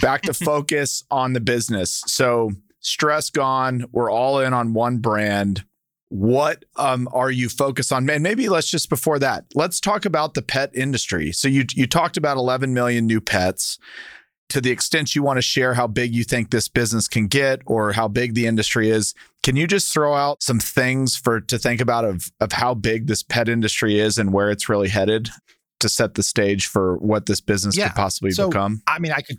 Back 0.00 0.22
to 0.22 0.34
focus 0.34 1.04
on 1.10 1.32
the 1.32 1.40
business. 1.40 2.02
So 2.06 2.52
stress 2.80 3.30
gone. 3.30 3.86
We're 3.92 4.10
all 4.10 4.40
in 4.40 4.52
on 4.52 4.72
one 4.72 4.98
brand. 4.98 5.64
What 6.08 6.64
um, 6.76 7.08
are 7.12 7.30
you 7.30 7.48
focused 7.48 7.92
on? 7.92 8.06
Man, 8.06 8.22
maybe 8.22 8.48
let's 8.48 8.70
just 8.70 8.88
before 8.88 9.18
that, 9.18 9.44
let's 9.54 9.80
talk 9.80 10.04
about 10.04 10.34
the 10.34 10.42
pet 10.42 10.70
industry. 10.74 11.32
So 11.32 11.48
you 11.48 11.64
you 11.74 11.86
talked 11.86 12.16
about 12.16 12.36
11 12.36 12.72
million 12.72 13.06
new 13.06 13.20
pets. 13.20 13.78
To 14.50 14.60
the 14.60 14.70
extent 14.70 15.16
you 15.16 15.24
want 15.24 15.38
to 15.38 15.42
share 15.42 15.74
how 15.74 15.88
big 15.88 16.14
you 16.14 16.22
think 16.22 16.52
this 16.52 16.68
business 16.68 17.08
can 17.08 17.26
get 17.26 17.62
or 17.66 17.92
how 17.92 18.06
big 18.06 18.34
the 18.34 18.46
industry 18.46 18.90
is, 18.90 19.12
can 19.42 19.56
you 19.56 19.66
just 19.66 19.92
throw 19.92 20.14
out 20.14 20.40
some 20.40 20.60
things 20.60 21.16
for 21.16 21.40
to 21.40 21.58
think 21.58 21.80
about 21.80 22.04
of 22.04 22.30
of 22.38 22.52
how 22.52 22.72
big 22.72 23.08
this 23.08 23.24
pet 23.24 23.48
industry 23.48 23.98
is 23.98 24.18
and 24.18 24.32
where 24.32 24.52
it's 24.52 24.68
really 24.68 24.88
headed 24.88 25.30
to 25.80 25.88
set 25.88 26.14
the 26.14 26.22
stage 26.22 26.66
for 26.66 26.96
what 26.98 27.26
this 27.26 27.40
business 27.40 27.76
Yeah. 27.76 27.88
could 27.88 27.96
possibly 27.96 28.30
So, 28.32 28.48
become? 28.48 28.82
I 28.86 28.98
mean, 28.98 29.12
I 29.12 29.20
could 29.20 29.38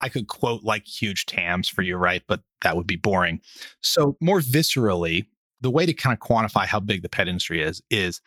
I 0.00 0.08
could 0.10 0.26
quote 0.28 0.64
like 0.64 0.86
huge 0.86 1.24
TAMs 1.24 1.68
for 1.68 1.80
you, 1.80 1.96
right? 1.96 2.22
But 2.26 2.42
that 2.62 2.76
would 2.76 2.86
be 2.86 2.96
boring. 2.96 3.40
So 3.80 4.16
more 4.20 4.40
viscerally, 4.40 5.26
the 5.62 5.70
way 5.70 5.86
to 5.86 5.94
kind 5.94 6.12
of 6.12 6.18
quantify 6.18 6.66
how 6.66 6.80
big 6.80 7.00
the 7.02 7.08
pet 7.08 7.26
industry 7.26 7.62
is 7.62 7.80
is 7.90 8.20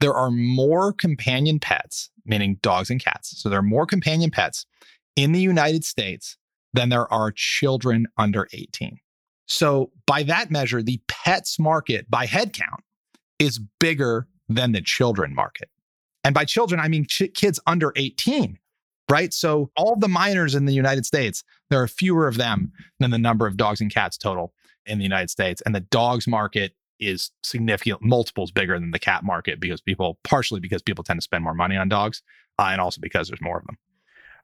there 0.00 0.14
are 0.14 0.30
more 0.30 0.92
companion 0.92 1.58
pets, 1.58 2.10
meaning 2.24 2.58
dogs 2.62 2.88
and 2.90 3.02
cats. 3.02 3.40
So 3.40 3.48
there 3.48 3.58
are 3.58 3.62
more 3.62 3.84
companion 3.86 4.30
pets 4.30 4.64
in 5.16 5.32
the 5.32 5.40
United 5.40 5.84
States 5.84 6.36
than 6.72 6.88
there 6.88 7.12
are 7.12 7.32
children 7.34 8.06
under 8.16 8.46
18. 8.52 8.98
So 9.46 9.90
by 10.06 10.22
that 10.24 10.50
measure, 10.50 10.82
the 10.82 11.00
pets 11.08 11.58
market 11.58 12.08
by 12.10 12.26
head 12.26 12.52
count 12.52 12.82
is 13.38 13.58
bigger 13.80 14.28
than 14.48 14.72
the 14.72 14.82
children 14.82 15.34
market. 15.34 15.68
And 16.24 16.34
by 16.34 16.44
children, 16.44 16.80
I 16.80 16.88
mean 16.88 17.06
ch- 17.06 17.32
kids 17.34 17.60
under 17.66 17.92
18 17.96 18.58
right? 19.10 19.32
So 19.34 19.70
all 19.76 19.96
the 19.96 20.08
minors 20.08 20.54
in 20.54 20.64
the 20.64 20.72
United 20.72 21.04
States, 21.04 21.44
there 21.70 21.82
are 21.82 21.88
fewer 21.88 22.26
of 22.26 22.36
them 22.36 22.72
than 23.00 23.10
the 23.10 23.18
number 23.18 23.46
of 23.46 23.56
dogs 23.56 23.80
and 23.80 23.92
cats 23.92 24.16
total 24.16 24.52
in 24.86 24.98
the 24.98 25.04
United 25.04 25.30
States. 25.30 25.62
And 25.64 25.74
the 25.74 25.80
dogs 25.80 26.26
market 26.26 26.72
is 27.00 27.30
significant 27.42 28.02
multiples 28.02 28.50
bigger 28.50 28.78
than 28.78 28.92
the 28.92 28.98
cat 28.98 29.24
market 29.24 29.60
because 29.60 29.80
people 29.80 30.18
partially 30.24 30.60
because 30.60 30.80
people 30.80 31.04
tend 31.04 31.18
to 31.18 31.24
spend 31.24 31.44
more 31.44 31.54
money 31.54 31.76
on 31.76 31.88
dogs 31.88 32.22
uh, 32.58 32.68
and 32.70 32.80
also 32.80 33.00
because 33.00 33.28
there's 33.28 33.42
more 33.42 33.58
of 33.58 33.66
them. 33.66 33.76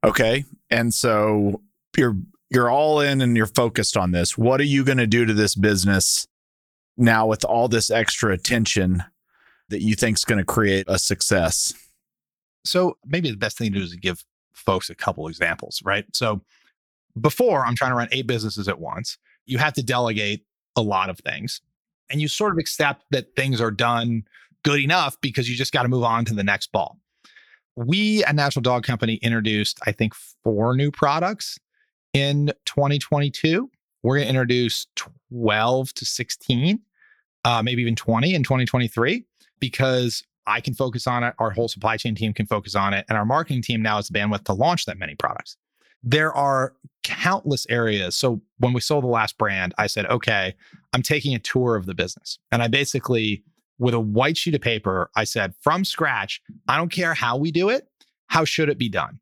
Okay. 0.05 0.45
And 0.71 0.93
so 0.93 1.63
you're 1.97 2.17
you're 2.51 2.71
all 2.71 3.01
in 3.01 3.21
and 3.21 3.37
you're 3.37 3.47
focused 3.47 3.97
on 3.97 4.11
this. 4.11 4.37
What 4.37 4.61
are 4.61 4.65
you 4.65 4.85
going 4.85 4.99
to 4.99 5.07
do 5.07 5.25
to 5.25 5.33
this 5.33 5.55
business 5.55 6.27
now 6.97 7.27
with 7.27 7.45
all 7.45 7.69
this 7.69 7.91
extra 7.91 8.33
attention 8.33 9.05
that 9.71 9.83
you 9.83 9.95
think 9.95 10.19
is 10.19 10.25
going 10.25 10.39
to 10.39 10.45
create 10.45 10.85
a 10.89 10.99
success? 10.99 11.75
So 12.65 12.99
maybe 13.07 13.31
the 13.31 13.37
best 13.37 13.57
thing 13.57 13.73
to 13.73 13.79
do 13.79 13.85
is 13.85 13.93
to 13.93 13.97
give 13.97 14.25
folks 14.53 14.91
a 14.91 14.95
couple 14.95 15.27
examples, 15.29 15.83
right? 15.85 16.05
So 16.15 16.43
before 17.21 17.65
I'm 17.65 17.75
trying 17.75 17.93
to 17.93 17.97
run 17.97 18.09
eight 18.13 18.27
businesses 18.27 18.69
at 18.69 18.79
once, 18.79 19.19
you 19.47 19.59
have 19.59 19.73
to 19.75 19.83
delegate 19.83 20.45
a 20.77 20.83
lot 20.83 21.11
of 21.11 21.19
things 21.19 21.61
and 22.11 22.21
you 22.21 22.29
sort 22.29 22.53
of 22.53 22.59
accept 22.59 23.05
that 23.11 23.35
things 23.37 23.61
are 23.61 23.71
done 23.71 24.25
good 24.63 24.81
enough 24.81 25.17
because 25.21 25.49
you 25.49 25.57
just 25.57 25.73
got 25.73 25.83
to 25.83 25.89
move 25.89 26.05
on 26.05 26.25
to 26.27 26.35
the 26.35 26.45
next 26.45 26.73
ball. 26.73 26.99
We 27.77 28.23
at 28.25 28.35
Natural 28.35 28.63
Dog 28.63 28.85
Company 28.85 29.15
introduced, 29.17 29.79
I 29.87 29.93
think, 29.93 30.15
four 30.15 30.77
new 30.77 30.91
products 30.91 31.59
in 32.13 32.53
2022. 32.67 33.71
We're 34.03 34.17
going 34.17 34.25
to 34.25 34.29
introduce 34.29 34.87
12 34.97 35.95
to 35.95 36.05
16, 36.05 36.81
uh, 37.45 37.63
maybe 37.63 37.83
even 37.83 37.97
20 37.97 38.35
in 38.35 38.43
2023 38.43 39.25
because 39.61 40.25
I 40.47 40.61
can 40.61 40.75
focus 40.75 41.07
on 41.07 41.23
it. 41.23 41.35
Our 41.39 41.51
whole 41.51 41.69
supply 41.69 41.97
chain 41.97 42.15
team 42.15 42.33
can 42.33 42.47
focus 42.47 42.75
on 42.75 42.95
it. 42.95 43.05
And 43.09 43.17
our 43.17 43.25
marketing 43.25 43.63
team 43.63 43.83
now 43.83 43.97
has 43.97 44.09
the 44.09 44.19
bandwidth 44.19 44.45
to 44.45 44.53
launch 44.53 44.87
that 44.87 44.99
many 44.99 45.15
products. 45.15 45.57
There 46.03 46.35
are 46.35 46.75
countless 47.03 47.67
areas. 47.69 48.17
So 48.17 48.41
when 48.59 48.73
we 48.73 48.81
sold 48.81 49.05
the 49.05 49.09
last 49.09 49.39
brand, 49.39 49.75
I 49.79 49.87
said, 49.87 50.07
okay, 50.07 50.55
I'm 50.93 51.03
taking 51.03 51.35
a 51.35 51.39
tour 51.39 51.77
of 51.77 51.87
the 51.87 51.95
business. 51.95 52.39
And 52.51 52.63
I 52.63 52.69
basically, 52.69 53.45
with 53.79 53.95
a 53.95 54.01
white 54.01 54.37
sheet 54.37 54.55
of 54.55 54.61
paper, 54.61 55.11
I 55.15 55.25
said, 55.25 55.55
from 55.61 55.85
scratch, 55.85 56.41
I 56.69 56.77
don't 56.77 56.93
care 56.93 57.15
how 57.15 57.37
we 57.37 57.51
do 57.51 57.69
it, 57.69 57.87
how 58.29 58.45
should 58.45 58.69
it 58.69 58.79
be 58.79 58.89
done? 58.89 59.21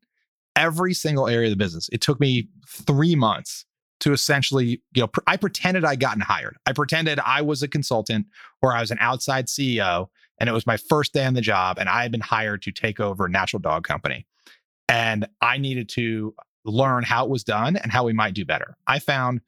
Every 0.55 0.93
single 0.93 1.27
area 1.27 1.47
of 1.47 1.51
the 1.51 1.63
business. 1.63 1.89
It 1.91 2.01
took 2.01 2.19
me 2.19 2.47
three 2.67 3.15
months 3.15 3.65
to 3.99 4.13
essentially, 4.13 4.81
you 4.93 5.01
know, 5.01 5.07
pr- 5.07 5.21
I 5.27 5.35
pretended 5.37 5.83
I'd 5.83 5.99
gotten 5.99 6.21
hired. 6.21 6.57
I 6.65 6.71
pretended 6.71 7.19
I 7.19 7.41
was 7.41 7.61
a 7.61 7.67
consultant 7.67 8.27
or 8.61 8.73
I 8.73 8.79
was 8.79 8.91
an 8.91 8.97
outside 9.01 9.47
CEO 9.47 10.07
and 10.39 10.49
it 10.49 10.53
was 10.53 10.65
my 10.65 10.77
first 10.77 11.13
day 11.13 11.25
on 11.25 11.33
the 11.33 11.41
job 11.41 11.77
and 11.77 11.89
i 11.89 12.01
had 12.01 12.11
been 12.11 12.21
hired 12.21 12.61
to 12.61 12.71
take 12.71 12.99
over 12.99 13.27
natural 13.27 13.59
dog 13.59 13.83
company. 13.87 14.25
And 14.87 15.27
i 15.41 15.57
needed 15.57 15.89
to 15.89 16.35
learn 16.65 17.03
how 17.03 17.25
it 17.25 17.29
was 17.29 17.43
done 17.43 17.75
and 17.77 17.91
how 17.91 18.03
we 18.03 18.13
might 18.13 18.33
do 18.33 18.45
better. 18.45 18.75
I 18.85 18.99
found 18.99 19.41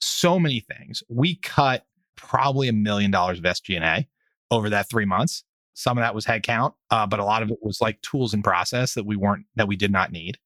so 0.00 0.38
many 0.38 0.60
things. 0.60 1.02
We 1.08 1.36
cut 1.36 1.84
probably 2.16 2.68
a 2.68 2.72
million 2.72 3.10
dollars 3.10 3.38
of 3.38 3.44
sg&a 3.44 4.06
over 4.50 4.70
that 4.70 4.88
three 4.88 5.04
months. 5.04 5.44
Some 5.74 5.96
of 5.96 6.02
that 6.02 6.14
was 6.14 6.26
headcount 6.26 6.74
uh, 6.90 7.06
but 7.06 7.20
a 7.20 7.24
lot 7.24 7.42
of 7.42 7.50
it 7.50 7.58
was 7.62 7.80
like 7.80 8.00
tools 8.02 8.34
and 8.34 8.44
process 8.44 8.94
that 8.94 9.06
we 9.06 9.16
weren't 9.16 9.46
that 9.56 9.68
we 9.68 9.76
did 9.76 9.90
not 9.90 10.12
need. 10.12 10.38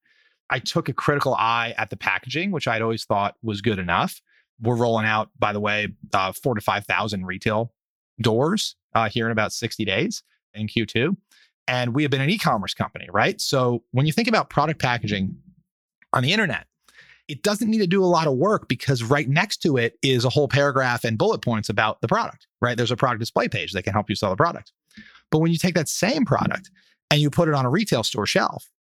I 0.49 0.61
took 0.61 0.89
a 0.89 0.93
critical 0.93 1.35
eye 1.35 1.75
at 1.77 1.91
the 1.91 1.97
packaging 1.97 2.53
which 2.53 2.69
i'd 2.69 2.83
always 2.83 3.05
thought 3.05 3.35
was 3.43 3.61
good 3.61 3.79
enough. 3.79 4.21
We're 4.61 4.77
rolling 4.77 5.07
out 5.07 5.31
by 5.39 5.53
the 5.53 5.61
way 5.61 5.89
uh, 6.15 6.33
four 6.33 6.55
to 6.55 6.61
five 6.61 6.87
thousand 6.87 7.27
retail 7.27 7.73
doors 8.21 8.77
uh, 8.97 9.09
here 9.11 9.27
in 9.27 9.33
about 9.33 9.53
60 9.53 9.85
days 9.85 10.23
in 10.55 10.67
Q2. 10.67 11.15
And 11.69 11.95
we 11.95 12.03
have 12.03 12.11
been 12.11 12.23
an 12.23 12.31
e 12.31 12.39
commerce 12.39 12.73
company, 12.73 13.09
right? 13.13 13.41
So 13.41 13.83
when 13.91 14.07
you 14.07 14.13
think 14.13 14.27
about 14.27 14.49
product 14.49 14.81
packaging 14.81 15.37
on 16.13 16.23
the 16.23 16.33
internet, 16.33 16.67
it 17.29 17.43
doesn't 17.43 17.69
need 17.69 17.79
to 17.79 17.87
do 17.87 18.03
a 18.03 18.07
lot 18.07 18.27
of 18.27 18.35
work 18.35 18.69
because 18.69 19.03
right 19.03 19.29
next 19.29 19.59
to 19.59 19.77
it 19.77 19.99
is 20.03 20.25
a 20.25 20.31
whole 20.31 20.49
paragraph 20.49 21.05
and 21.05 21.19
bullet 21.19 21.43
points 21.43 21.69
about 21.69 22.01
the 22.01 22.09
product, 22.09 22.47
right? 22.63 22.77
There's 22.77 22.93
a 22.93 22.97
product 22.97 23.21
display 23.21 23.49
page 23.49 23.73
that 23.73 23.83
can 23.83 23.93
help 23.93 24.09
you 24.09 24.17
sell 24.17 24.31
the 24.31 24.37
product. 24.37 24.73
But 25.31 25.41
when 25.41 25.51
you 25.51 25.59
take 25.59 25.75
that 25.75 25.89
same 25.89 26.25
product 26.25 26.71
and 27.11 27.21
you 27.21 27.29
put 27.29 27.49
it 27.49 27.55
on 27.55 27.67
a 27.67 27.71
retail 27.71 28.05
store 28.05 28.27
shelf, 28.27 28.71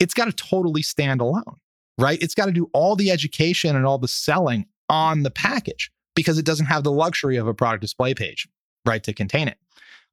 it's 0.00 0.14
got 0.14 0.26
to 0.26 0.32
totally 0.32 0.82
stand 0.82 1.20
alone, 1.20 1.56
right? 1.96 2.20
It's 2.20 2.34
got 2.34 2.46
to 2.46 2.52
do 2.52 2.68
all 2.74 2.96
the 2.96 3.10
education 3.10 3.76
and 3.76 3.86
all 3.86 3.98
the 3.98 4.08
selling 4.08 4.66
on 4.90 5.22
the 5.22 5.30
package 5.30 5.90
because 6.16 6.38
it 6.38 6.44
doesn't 6.44 6.66
have 6.66 6.82
the 6.82 6.92
luxury 6.92 7.36
of 7.36 7.46
a 7.46 7.54
product 7.54 7.82
display 7.82 8.12
page 8.12 8.48
right, 8.86 9.02
to 9.04 9.12
contain 9.12 9.48
it. 9.48 9.58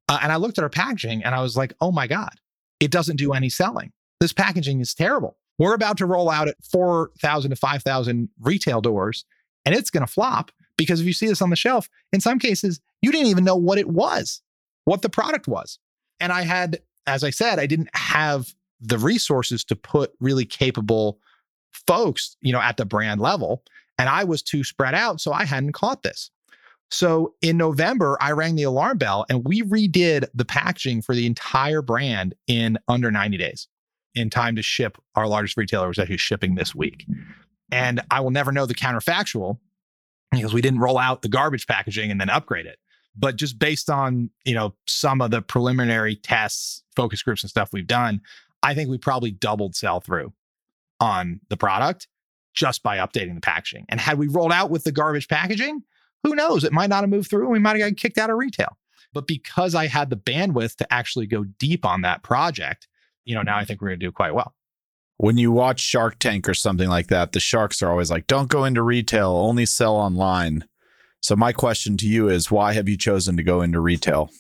Uh, 0.10 0.20
and 0.22 0.32
I 0.32 0.36
looked 0.36 0.58
at 0.58 0.64
our 0.64 0.70
packaging 0.70 1.24
and 1.24 1.34
I 1.34 1.42
was 1.42 1.56
like, 1.56 1.74
oh 1.82 1.92
my 1.92 2.08
God, 2.08 2.34
it 2.80 2.92
doesn't 2.92 3.16
do 3.16 3.34
any 3.34 3.50
selling. 3.50 3.92
This 4.20 4.34
packaging 4.34 4.80
is 4.80 4.94
terrible. 4.94 5.38
We're 5.58 5.76
about 5.76 5.98
to 5.98 6.06
roll 6.06 6.30
out 6.30 6.48
at 6.48 6.56
4,000 6.64 7.52
to 7.52 7.56
5,000 7.56 8.30
retail 8.42 8.82
doors 8.82 9.26
and 9.66 9.76
it's 9.76 9.90
going 9.90 10.06
to 10.06 10.12
flop 10.12 10.52
because 10.78 11.00
if 11.00 11.06
you 11.08 11.14
see 11.14 11.28
this 11.28 11.42
on 11.42 11.50
the 11.50 11.56
shelf, 11.56 11.90
in 12.12 12.20
some 12.20 12.40
cases, 12.40 12.80
you 13.02 13.12
didn't 13.12 13.28
even 13.28 13.44
know 13.44 13.56
what 13.56 13.78
it 13.78 13.88
was, 13.88 14.42
what 14.86 15.02
the 15.02 15.10
product 15.10 15.48
was. 15.48 15.80
And 16.20 16.32
I 16.32 16.42
had, 16.42 16.80
as 17.08 17.24
I 17.24 17.30
said, 17.30 17.60
I 17.60 17.66
didn't 17.66 17.90
have 17.94 18.54
the 18.82 18.98
resources 18.98 19.64
to 19.66 19.76
put 19.76 20.12
really 20.20 20.46
capable 20.46 21.20
folks, 21.72 22.36
you 22.42 22.52
know, 22.52 22.62
at 22.62 22.78
the 22.78 22.86
brand 22.86 23.22
level. 23.22 23.64
And 23.98 24.10
I 24.10 24.24
was 24.24 24.42
too 24.42 24.64
spread 24.64 24.96
out. 24.96 25.22
So 25.22 25.32
I 25.32 25.46
hadn't 25.46 25.74
caught 25.74 26.04
this. 26.04 26.32
So 26.94 27.34
in 27.42 27.58
November, 27.58 28.18
I 28.22 28.34
rang 28.34 28.56
the 28.56 28.64
alarm 28.64 29.00
bell 29.00 29.26
and 29.28 29.44
we 29.44 29.64
redid 29.64 30.28
the 30.36 30.46
packaging 30.46 31.02
for 31.02 31.16
the 31.16 31.26
entire 31.26 31.82
brand 31.82 32.36
in 32.46 32.78
under 32.88 33.10
90 33.10 33.36
days 33.38 33.68
in 34.14 34.30
time 34.30 34.56
to 34.58 34.62
ship. 34.62 35.00
Our 35.16 35.26
largest 35.26 35.58
retailer 35.58 35.88
was 35.88 35.98
actually 35.98 36.18
shipping 36.18 36.54
this 36.54 36.76
week. 36.76 37.08
And 37.72 38.02
I 38.12 38.20
will 38.20 38.30
never 38.30 38.52
know 38.52 38.68
the 38.68 38.76
counterfactual 38.76 39.58
because 40.32 40.54
we 40.54 40.62
didn't 40.62 40.82
roll 40.82 41.00
out 41.00 41.24
the 41.24 41.30
garbage 41.30 41.66
packaging 41.66 42.12
and 42.12 42.22
then 42.22 42.30
upgrade 42.30 42.68
it. 42.68 42.78
But 43.16 43.38
just 43.38 43.58
based 43.58 43.90
on, 43.90 44.30
you 44.46 44.54
know, 44.54 44.76
some 44.86 45.20
of 45.20 45.32
the 45.32 45.42
preliminary 45.42 46.16
tests, 46.16 46.84
focus 46.96 47.24
groups 47.24 47.42
and 47.42 47.50
stuff 47.50 47.70
we've 47.74 47.88
done, 47.88 48.22
I 48.62 48.76
think 48.76 48.92
we 48.92 49.00
probably 49.00 49.32
doubled 49.32 49.76
sell 49.76 50.00
through 50.00 50.32
on 51.00 51.40
the 51.50 51.58
product 51.58 52.08
just 52.54 52.84
by 52.84 52.98
updating 52.98 53.34
the 53.34 53.42
packaging. 53.42 53.88
And 53.90 54.00
had 54.00 54.20
we 54.20 54.28
rolled 54.28 54.52
out 54.52 54.70
with 54.70 54.84
the 54.84 54.92
garbage 54.92 55.28
packaging, 55.28 55.82
who 56.24 56.36
knows? 56.36 56.64
It 56.64 56.74
might 56.74 56.90
not 56.90 57.02
have 57.02 57.10
moved 57.10 57.30
through 57.30 57.44
and 57.44 57.52
we 57.52 57.60
might 57.60 57.72
have 57.72 57.80
gotten 57.80 57.96
kicked 57.96 58.18
out 58.18 58.30
of 58.30 58.38
retail. 58.38 58.78
But 59.14 59.28
because 59.28 59.76
I 59.76 59.88
had 59.88 60.10
the 60.10 60.18
bandwidth 60.18 60.78
to 60.78 60.94
actually 60.94 61.28
go 61.28 61.44
deep 61.44 61.86
on 61.86 62.02
that 62.02 62.24
project, 62.24 62.88
you 63.26 63.36
know, 63.36 63.44
now 63.44 63.58
I 63.58 63.66
think 63.66 63.82
we're 63.82 63.90
going 63.90 64.00
to 64.00 64.06
do 64.06 64.12
quite 64.12 64.34
well. 64.34 64.54
When 65.18 65.38
you 65.38 65.52
watch 65.52 65.80
Shark 65.80 66.18
Tank 66.20 66.50
or 66.50 66.54
something 66.54 66.90
like 66.90 67.08
that, 67.08 67.32
the 67.32 67.40
sharks 67.40 67.82
are 67.82 67.92
always 67.92 68.10
like, 68.10 68.28
don't 68.28 68.50
go 68.50 68.66
into 68.66 68.82
retail, 68.82 69.32
only 69.32 69.66
sell 69.66 69.96
online. 69.96 70.66
So, 71.22 71.36
my 71.36 71.54
question 71.54 71.96
to 71.98 72.08
you 72.08 72.28
is 72.28 72.52
why 72.52 72.74
have 72.74 72.90
you 72.90 72.98
chosen 72.98 73.38
to 73.38 73.44
go 73.44 73.62
into 73.62 73.80
retail? 73.80 74.32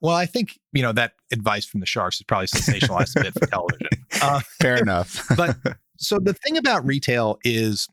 Well, 0.00 0.14
I 0.14 0.26
think, 0.26 0.58
you 0.72 0.82
know, 0.82 0.92
that 0.92 1.12
advice 1.32 1.64
from 1.64 1.80
the 1.80 1.86
sharks 1.86 2.16
is 2.16 2.22
probably 2.22 2.46
sensationalized 2.46 3.18
a 3.18 3.24
bit 3.24 3.34
for 3.34 3.46
television. 3.46 3.88
Uh, 4.22 4.40
Fair 4.60 4.76
enough. 4.76 5.24
but 5.36 5.56
so 5.96 6.18
the 6.18 6.34
thing 6.34 6.58
about 6.58 6.84
retail 6.84 7.38
is 7.42 7.88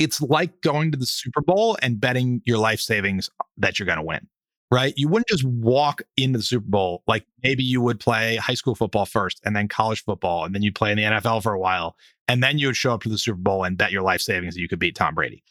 it's 0.00 0.20
like 0.20 0.60
going 0.62 0.90
to 0.90 0.98
the 0.98 1.06
Super 1.06 1.40
Bowl 1.40 1.76
and 1.80 2.00
betting 2.00 2.42
your 2.44 2.58
life 2.58 2.80
savings 2.80 3.30
that 3.58 3.78
you're 3.78 3.86
going 3.86 3.98
to 3.98 4.04
win 4.04 4.26
right? 4.70 4.94
You 4.96 5.08
wouldn't 5.08 5.28
just 5.28 5.44
walk 5.44 6.02
into 6.16 6.38
the 6.38 6.44
Super 6.44 6.66
Bowl 6.68 7.02
like 7.06 7.26
maybe 7.42 7.62
you 7.62 7.80
would 7.80 7.98
play 7.98 8.36
high 8.36 8.54
school 8.54 8.74
football 8.74 9.06
first 9.06 9.40
and 9.44 9.54
then 9.56 9.68
college 9.68 10.04
football 10.04 10.44
and 10.44 10.54
then 10.54 10.62
you'd 10.62 10.74
play 10.74 10.92
in 10.92 10.96
the 10.96 11.04
NFL 11.04 11.42
for 11.42 11.52
a 11.52 11.58
while 11.58 11.96
and 12.28 12.42
then 12.42 12.58
you 12.58 12.68
would 12.68 12.76
show 12.76 12.94
up 12.94 13.02
to 13.02 13.08
the 13.08 13.18
Super 13.18 13.38
Bowl 13.38 13.64
and 13.64 13.76
bet 13.76 13.90
your 13.90 14.02
life 14.02 14.20
savings 14.20 14.54
that 14.54 14.60
you 14.60 14.68
could 14.68 14.78
beat 14.78 14.94
Tom 14.94 15.14
Brady. 15.14 15.42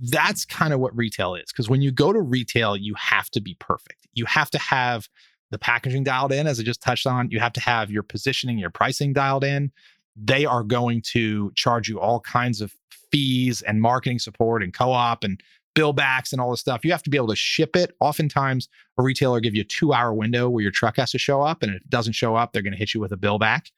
That's 0.00 0.44
kind 0.44 0.72
of 0.72 0.80
what 0.80 0.96
retail 0.96 1.34
is 1.34 1.52
because 1.52 1.68
when 1.68 1.82
you 1.82 1.92
go 1.92 2.12
to 2.12 2.20
retail, 2.20 2.76
you 2.76 2.94
have 2.94 3.30
to 3.30 3.40
be 3.40 3.56
perfect. 3.60 4.06
You 4.14 4.24
have 4.26 4.50
to 4.50 4.58
have 4.58 5.08
the 5.50 5.58
packaging 5.58 6.04
dialed 6.04 6.32
in, 6.32 6.46
as 6.46 6.60
I 6.60 6.62
just 6.62 6.82
touched 6.82 7.06
on. 7.06 7.30
You 7.30 7.40
have 7.40 7.52
to 7.54 7.60
have 7.60 7.90
your 7.90 8.02
positioning, 8.02 8.58
your 8.58 8.70
pricing 8.70 9.12
dialed 9.12 9.44
in. 9.44 9.72
They 10.14 10.44
are 10.44 10.62
going 10.62 11.02
to 11.12 11.52
charge 11.54 11.88
you 11.88 12.00
all 12.00 12.20
kinds 12.20 12.60
of 12.60 12.74
fees 13.10 13.62
and 13.62 13.80
marketing 13.80 14.18
support 14.18 14.62
and 14.62 14.72
co 14.72 14.92
op 14.92 15.24
and 15.24 15.40
bill 15.74 15.92
backs 15.92 16.32
and 16.32 16.40
all 16.40 16.50
this 16.50 16.60
stuff. 16.60 16.84
You 16.84 16.90
have 16.90 17.02
to 17.04 17.10
be 17.10 17.16
able 17.16 17.28
to 17.28 17.36
ship 17.36 17.76
it. 17.76 17.94
Oftentimes, 18.00 18.68
a 18.98 19.02
retailer 19.02 19.40
give 19.40 19.54
you 19.54 19.62
a 19.62 19.64
two 19.64 19.92
hour 19.92 20.12
window 20.12 20.48
where 20.48 20.62
your 20.62 20.72
truck 20.72 20.96
has 20.96 21.10
to 21.12 21.18
show 21.18 21.42
up, 21.42 21.62
and 21.62 21.72
if 21.72 21.82
it 21.82 21.90
doesn't 21.90 22.14
show 22.14 22.34
up, 22.34 22.52
they're 22.52 22.62
going 22.62 22.72
to 22.72 22.78
hit 22.78 22.94
you 22.94 23.00
with 23.00 23.12
a 23.12 23.16
bill 23.16 23.38
back, 23.38 23.70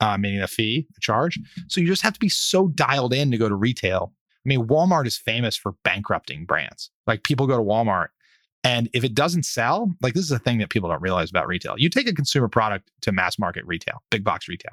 uh, 0.00 0.18
meaning 0.18 0.42
a 0.42 0.48
fee, 0.48 0.86
a 0.96 1.00
charge. 1.00 1.38
So 1.68 1.80
you 1.80 1.86
just 1.86 2.02
have 2.02 2.12
to 2.14 2.20
be 2.20 2.28
so 2.28 2.68
dialed 2.68 3.14
in 3.14 3.30
to 3.30 3.38
go 3.38 3.48
to 3.48 3.54
retail. 3.54 4.12
I 4.44 4.48
mean, 4.48 4.66
Walmart 4.66 5.06
is 5.06 5.16
famous 5.16 5.56
for 5.56 5.72
bankrupting 5.82 6.44
brands. 6.44 6.90
Like 7.06 7.24
people 7.24 7.46
go 7.46 7.56
to 7.56 7.62
Walmart, 7.62 8.08
and 8.62 8.90
if 8.92 9.04
it 9.04 9.14
doesn't 9.14 9.44
sell, 9.44 9.94
like 10.02 10.14
this 10.14 10.24
is 10.24 10.32
a 10.32 10.38
thing 10.38 10.58
that 10.58 10.70
people 10.70 10.90
don't 10.90 11.00
realize 11.00 11.30
about 11.30 11.46
retail. 11.46 11.76
You 11.78 11.88
take 11.88 12.08
a 12.08 12.12
consumer 12.12 12.48
product 12.48 12.90
to 13.02 13.12
mass 13.12 13.38
market 13.38 13.64
retail, 13.64 14.02
big 14.10 14.24
box 14.24 14.48
retail. 14.48 14.72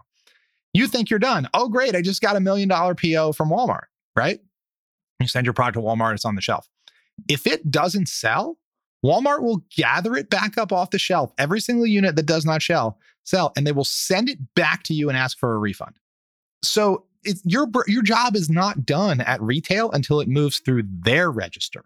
You 0.73 0.87
think 0.87 1.09
you're 1.09 1.19
done. 1.19 1.47
Oh, 1.53 1.69
great. 1.69 1.95
I 1.95 2.01
just 2.01 2.21
got 2.21 2.35
a 2.35 2.39
million 2.39 2.67
dollar 2.67 2.95
PO 2.95 3.33
from 3.33 3.49
Walmart, 3.49 3.83
right? 4.15 4.39
You 5.19 5.27
send 5.27 5.45
your 5.45 5.53
product 5.53 5.75
to 5.75 5.81
Walmart, 5.81 6.13
it's 6.15 6.25
on 6.25 6.35
the 6.35 6.41
shelf. 6.41 6.67
If 7.29 7.47
it 7.47 7.69
doesn't 7.69 8.09
sell, 8.09 8.57
Walmart 9.05 9.41
will 9.41 9.63
gather 9.75 10.15
it 10.15 10.29
back 10.29 10.57
up 10.57 10.71
off 10.71 10.91
the 10.91 10.99
shelf, 10.99 11.33
every 11.37 11.59
single 11.59 11.85
unit 11.85 12.15
that 12.15 12.25
does 12.25 12.45
not 12.45 12.61
sell, 12.61 12.99
sell, 13.25 13.51
and 13.55 13.67
they 13.67 13.71
will 13.71 13.83
send 13.83 14.29
it 14.29 14.39
back 14.55 14.83
to 14.83 14.93
you 14.93 15.09
and 15.09 15.17
ask 15.17 15.37
for 15.37 15.53
a 15.53 15.59
refund. 15.59 15.95
So 16.63 17.05
your 17.43 17.69
your 17.87 18.01
job 18.01 18.35
is 18.35 18.49
not 18.49 18.85
done 18.85 19.21
at 19.21 19.41
retail 19.41 19.91
until 19.91 20.19
it 20.19 20.27
moves 20.27 20.59
through 20.59 20.83
their 20.87 21.31
register, 21.31 21.85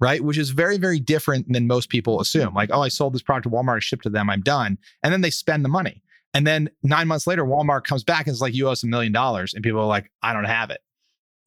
right? 0.00 0.22
Which 0.22 0.38
is 0.38 0.50
very 0.50 0.78
very 0.78 1.00
different 1.00 1.50
than 1.52 1.66
most 1.66 1.88
people 1.88 2.20
assume. 2.20 2.54
Like, 2.54 2.70
oh, 2.72 2.82
I 2.82 2.88
sold 2.88 3.14
this 3.14 3.22
product 3.22 3.44
to 3.44 3.50
Walmart, 3.50 3.76
I 3.76 3.80
shipped 3.80 4.04
to 4.04 4.10
them, 4.10 4.30
I'm 4.30 4.42
done, 4.42 4.78
and 5.02 5.12
then 5.12 5.22
they 5.22 5.30
spend 5.30 5.64
the 5.64 5.70
money, 5.70 6.02
and 6.34 6.46
then 6.46 6.70
nine 6.82 7.08
months 7.08 7.26
later, 7.26 7.44
Walmart 7.44 7.84
comes 7.84 8.04
back 8.04 8.26
and 8.26 8.34
is 8.34 8.40
like, 8.40 8.54
you 8.54 8.68
owe 8.68 8.72
us 8.72 8.82
a 8.82 8.86
million 8.86 9.12
dollars, 9.12 9.54
and 9.54 9.62
people 9.62 9.80
are 9.80 9.86
like, 9.86 10.10
I 10.22 10.32
don't 10.32 10.44
have 10.44 10.70
it. 10.70 10.80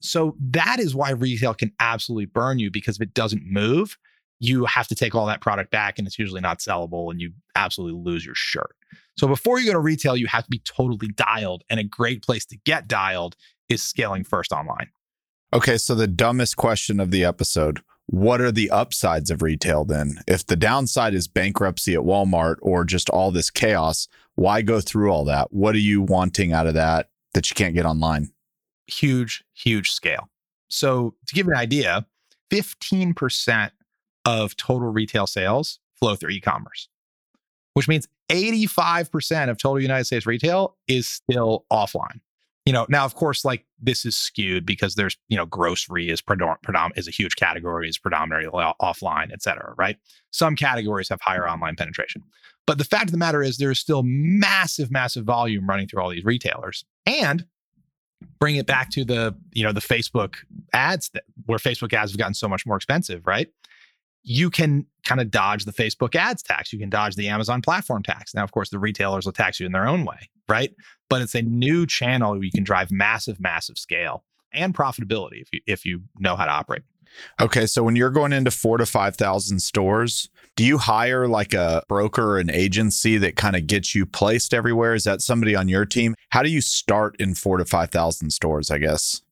So 0.00 0.36
that 0.50 0.78
is 0.78 0.94
why 0.94 1.10
retail 1.10 1.54
can 1.54 1.72
absolutely 1.80 2.26
burn 2.26 2.58
you 2.58 2.70
because 2.70 2.96
if 2.96 3.02
it 3.02 3.14
doesn't 3.14 3.42
move, 3.44 3.96
you 4.38 4.66
have 4.66 4.86
to 4.88 4.94
take 4.94 5.14
all 5.14 5.26
that 5.26 5.40
product 5.40 5.70
back 5.70 5.98
and 5.98 6.06
it's 6.06 6.18
usually 6.18 6.40
not 6.40 6.58
sellable 6.58 7.10
and 7.10 7.20
you 7.20 7.32
absolutely 7.54 8.00
lose 8.00 8.24
your 8.24 8.34
shirt. 8.34 8.76
So 9.16 9.26
before 9.26 9.58
you 9.58 9.66
go 9.66 9.72
to 9.72 9.80
retail, 9.80 10.16
you 10.16 10.26
have 10.26 10.44
to 10.44 10.50
be 10.50 10.60
totally 10.60 11.08
dialed. 11.08 11.64
And 11.70 11.80
a 11.80 11.84
great 11.84 12.22
place 12.22 12.44
to 12.46 12.58
get 12.64 12.86
dialed 12.86 13.34
is 13.68 13.82
scaling 13.82 14.24
first 14.24 14.52
online. 14.52 14.90
Okay. 15.54 15.78
So 15.78 15.94
the 15.94 16.06
dumbest 16.06 16.56
question 16.56 17.00
of 17.00 17.10
the 17.10 17.24
episode 17.24 17.80
what 18.08 18.40
are 18.40 18.52
the 18.52 18.70
upsides 18.70 19.30
of 19.30 19.42
retail 19.42 19.84
then? 19.84 20.20
If 20.28 20.46
the 20.46 20.54
downside 20.54 21.12
is 21.12 21.26
bankruptcy 21.26 21.94
at 21.94 22.02
Walmart 22.02 22.56
or 22.62 22.84
just 22.84 23.10
all 23.10 23.32
this 23.32 23.50
chaos, 23.50 24.06
why 24.36 24.62
go 24.62 24.80
through 24.80 25.10
all 25.10 25.24
that? 25.24 25.52
What 25.52 25.74
are 25.74 25.78
you 25.78 26.02
wanting 26.02 26.52
out 26.52 26.68
of 26.68 26.74
that 26.74 27.08
that 27.34 27.50
you 27.50 27.54
can't 27.54 27.74
get 27.74 27.84
online? 27.84 28.30
Huge, 28.86 29.44
huge 29.54 29.90
scale. 29.90 30.28
So 30.68 31.14
to 31.26 31.34
give 31.34 31.46
you 31.46 31.52
an 31.52 31.58
idea, 31.58 32.06
15% 32.50 33.70
of 34.24 34.56
total 34.56 34.88
retail 34.88 35.26
sales 35.26 35.78
flow 35.94 36.16
through 36.16 36.30
e-commerce, 36.30 36.88
which 37.74 37.88
means 37.88 38.08
85% 38.28 39.48
of 39.48 39.58
total 39.58 39.80
United 39.80 40.04
States 40.04 40.26
retail 40.26 40.76
is 40.88 41.08
still 41.08 41.64
offline. 41.72 42.20
You 42.64 42.72
know, 42.72 42.84
now 42.88 43.04
of 43.04 43.14
course, 43.14 43.44
like 43.44 43.64
this 43.80 44.04
is 44.04 44.16
skewed 44.16 44.66
because 44.66 44.96
there's, 44.96 45.16
you 45.28 45.36
know, 45.36 45.46
grocery 45.46 46.10
is 46.10 46.20
predominant 46.20 46.62
predom- 46.62 46.98
is 46.98 47.06
a 47.06 47.12
huge 47.12 47.36
category, 47.36 47.88
is 47.88 47.96
predominantly 47.96 48.64
offline, 48.82 49.32
et 49.32 49.40
cetera, 49.40 49.72
right? 49.78 49.96
Some 50.32 50.56
categories 50.56 51.08
have 51.08 51.20
higher 51.20 51.48
online 51.48 51.76
penetration. 51.76 52.22
But 52.66 52.78
the 52.78 52.84
fact 52.84 53.04
of 53.04 53.12
the 53.12 53.18
matter 53.18 53.42
is 53.42 53.58
there's 53.58 53.78
still 53.78 54.02
massive, 54.04 54.90
massive 54.90 55.24
volume 55.24 55.68
running 55.68 55.86
through 55.86 56.02
all 56.02 56.10
these 56.10 56.24
retailers. 56.24 56.84
And 57.06 57.46
bring 58.38 58.56
it 58.56 58.66
back 58.66 58.90
to 58.90 59.04
the 59.04 59.34
you 59.52 59.62
know 59.62 59.72
the 59.72 59.80
facebook 59.80 60.36
ads 60.72 61.10
that 61.10 61.24
where 61.46 61.58
facebook 61.58 61.92
ads 61.92 62.12
have 62.12 62.18
gotten 62.18 62.34
so 62.34 62.48
much 62.48 62.66
more 62.66 62.76
expensive 62.76 63.26
right? 63.26 63.48
You 64.28 64.50
can 64.50 64.86
kind 65.04 65.20
of 65.20 65.30
dodge 65.30 65.66
the 65.66 65.72
facebook 65.72 66.16
ads 66.16 66.42
tax. 66.42 66.72
You 66.72 66.80
can 66.80 66.90
dodge 66.90 67.14
the 67.14 67.28
amazon 67.28 67.62
platform 67.62 68.02
tax. 68.02 68.34
Now 68.34 68.44
of 68.44 68.52
course 68.52 68.70
the 68.70 68.78
retailers 68.78 69.24
will 69.24 69.32
tax 69.32 69.60
you 69.60 69.66
in 69.66 69.72
their 69.72 69.86
own 69.86 70.04
way 70.04 70.30
right? 70.48 70.72
But 71.08 71.22
it's 71.22 71.34
a 71.34 71.42
new 71.42 71.86
channel 71.86 72.32
where 72.32 72.42
you 72.42 72.50
can 72.52 72.64
drive 72.64 72.90
massive 72.90 73.40
massive 73.40 73.78
scale 73.78 74.24
and 74.52 74.74
profitability 74.74 75.42
if 75.42 75.48
you 75.52 75.60
if 75.66 75.84
you 75.84 76.02
know 76.18 76.36
how 76.36 76.44
to 76.44 76.50
operate. 76.50 76.82
Okay, 77.40 77.66
so 77.66 77.82
when 77.82 77.96
you're 77.96 78.10
going 78.10 78.32
into 78.32 78.50
four 78.50 78.76
to 78.78 78.84
5,000 78.84 79.60
stores, 79.60 80.28
do 80.56 80.64
you 80.64 80.78
hire 80.78 81.28
like 81.28 81.54
a 81.54 81.82
broker 81.86 82.32
or 82.32 82.38
an 82.38 82.50
agency 82.50 83.18
that 83.18 83.36
kind 83.36 83.54
of 83.54 83.66
gets 83.66 83.94
you 83.94 84.06
placed 84.06 84.54
everywhere? 84.54 84.94
Is 84.94 85.04
that 85.04 85.20
somebody 85.20 85.54
on 85.54 85.68
your 85.68 85.84
team? 85.84 86.14
How 86.30 86.42
do 86.42 86.50
you 86.50 86.62
start 86.62 87.14
in 87.20 87.34
four 87.34 87.58
to 87.58 87.64
5,000 87.64 88.30
stores, 88.30 88.70
I 88.70 88.78
guess? 88.78 89.22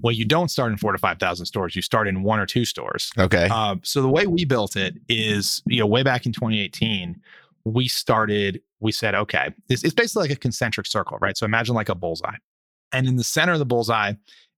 well, 0.00 0.12
you 0.12 0.24
don't 0.24 0.50
start 0.50 0.72
in 0.72 0.78
four 0.78 0.92
to 0.92 0.98
5,000 0.98 1.44
stores. 1.44 1.76
You 1.76 1.82
start 1.82 2.08
in 2.08 2.22
one 2.22 2.40
or 2.40 2.46
two 2.46 2.64
stores. 2.64 3.12
Okay. 3.18 3.48
Uh, 3.50 3.76
so 3.82 4.00
the 4.00 4.08
way 4.08 4.26
we 4.26 4.46
built 4.46 4.76
it 4.76 4.94
is, 5.10 5.62
you 5.66 5.80
know, 5.80 5.86
way 5.86 6.02
back 6.02 6.24
in 6.24 6.32
2018, 6.32 7.20
we 7.64 7.86
started, 7.86 8.62
we 8.80 8.92
said, 8.92 9.14
okay, 9.14 9.52
it's, 9.68 9.84
it's 9.84 9.92
basically 9.92 10.22
like 10.22 10.36
a 10.36 10.40
concentric 10.40 10.86
circle, 10.86 11.18
right? 11.20 11.36
So 11.36 11.44
imagine 11.44 11.74
like 11.74 11.90
a 11.90 11.94
bullseye. 11.94 12.36
And 12.92 13.06
in 13.06 13.16
the 13.16 13.24
center 13.24 13.52
of 13.52 13.58
the 13.58 13.66
bullseye 13.66 14.14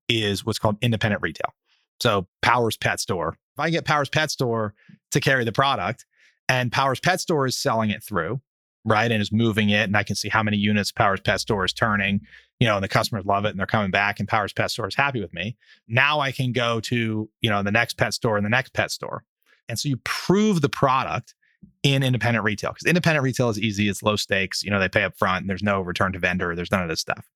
is 0.09 0.47
what's 0.47 0.61
called 0.61 0.77
independent 0.81 1.23
retail. 1.23 1.53
So 2.03 2.27
Powers 2.41 2.77
Pet 2.77 2.99
Store. 2.99 3.39
If 3.55 3.61
I 3.61 3.71
get 3.71 3.85
Powers 3.85 4.09
Pet 4.09 4.29
Store 4.33 4.75
to 5.13 5.21
carry 5.21 5.45
the 5.45 5.53
product 5.53 6.05
and 6.49 6.73
Powers 6.73 6.99
Pet 6.99 7.21
Store 7.21 7.47
is 7.47 7.57
selling 7.57 7.91
it 7.91 8.03
through, 8.03 8.41
right, 8.85 9.09
and 9.09 9.23
is 9.23 9.31
moving 9.31 9.71
it, 9.71 9.85
and 9.85 9.97
I 9.97 10.03
can 10.03 10.17
see 10.17 10.29
how 10.29 10.43
many 10.43 10.57
units 10.57 10.91
Powers 10.91 11.21
Pet 11.21 11.39
Store 11.39 11.65
is 11.65 11.73
turning, 11.73 12.23
you 12.59 12.67
know, 12.67 12.75
and 12.75 12.83
the 12.83 12.89
customers 12.89 13.25
love 13.25 13.45
it 13.45 13.51
and 13.51 13.59
they're 13.59 13.67
coming 13.67 13.93
back 13.93 14.19
and 14.19 14.29
Powers 14.29 14.53
Pet 14.53 14.73
Store 14.73 14.89
is 14.89 14.97
happy 14.97 15.21
with 15.21 15.33
me. 15.33 15.57
Now 15.87 16.19
I 16.19 16.33
can 16.33 16.51
go 16.51 16.81
to, 16.81 17.31
you 17.41 17.51
know, 17.51 17.63
the 17.63 17.71
next 17.71 17.97
pet 17.97 18.15
store 18.15 18.37
and 18.37 18.45
the 18.45 18.51
next 18.51 18.73
pet 18.73 18.91
store. 18.91 19.23
And 19.69 19.79
so 19.79 19.89
you 19.89 19.99
prove 19.99 20.61
the 20.61 20.69
product 20.69 21.37
in 21.85 22.03
independent 22.03 22.45
retail 22.45 22.71
because 22.71 22.89
independent 22.89 23.23
retail 23.23 23.49
is 23.49 23.61
easy, 23.61 23.89
it's 23.89 24.03
low 24.03 24.17
stakes, 24.17 24.65
you 24.65 24.71
know, 24.73 24.81
they 24.81 24.89
pay 24.89 25.05
up 25.05 25.17
front, 25.17 25.43
and 25.43 25.51
there's 25.51 25.63
no 25.63 25.81
return 25.81 26.13
to 26.15 26.19
vendor, 26.19 26.57
there's 26.57 26.73
none 26.73 26.83
of 26.83 26.89
this 26.89 27.01
stuff. 27.01 27.29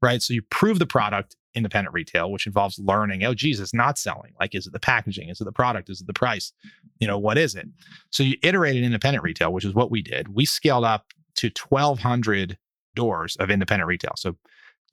Right. 0.00 0.22
So 0.22 0.32
you 0.32 0.42
prove 0.42 0.78
the 0.78 0.86
product 0.86 1.34
independent 1.54 1.94
retail, 1.94 2.30
which 2.30 2.46
involves 2.46 2.78
learning, 2.78 3.24
oh, 3.24 3.34
geez, 3.34 3.60
it's 3.60 3.74
not 3.74 3.98
selling. 3.98 4.32
Like, 4.40 4.54
is 4.54 4.66
it 4.66 4.72
the 4.72 4.80
packaging? 4.80 5.28
Is 5.28 5.40
it 5.40 5.44
the 5.44 5.52
product? 5.52 5.90
Is 5.90 6.00
it 6.00 6.06
the 6.06 6.12
price? 6.12 6.52
You 6.98 7.06
know, 7.06 7.18
what 7.18 7.38
is 7.38 7.54
it? 7.54 7.66
So 8.10 8.22
you 8.22 8.36
iterated 8.42 8.84
independent 8.84 9.22
retail, 9.22 9.52
which 9.52 9.64
is 9.64 9.74
what 9.74 9.90
we 9.90 10.02
did. 10.02 10.28
We 10.28 10.44
scaled 10.44 10.84
up 10.84 11.06
to 11.36 11.50
1,200 11.68 12.58
doors 12.94 13.36
of 13.36 13.50
independent 13.50 13.88
retail. 13.88 14.12
So 14.16 14.36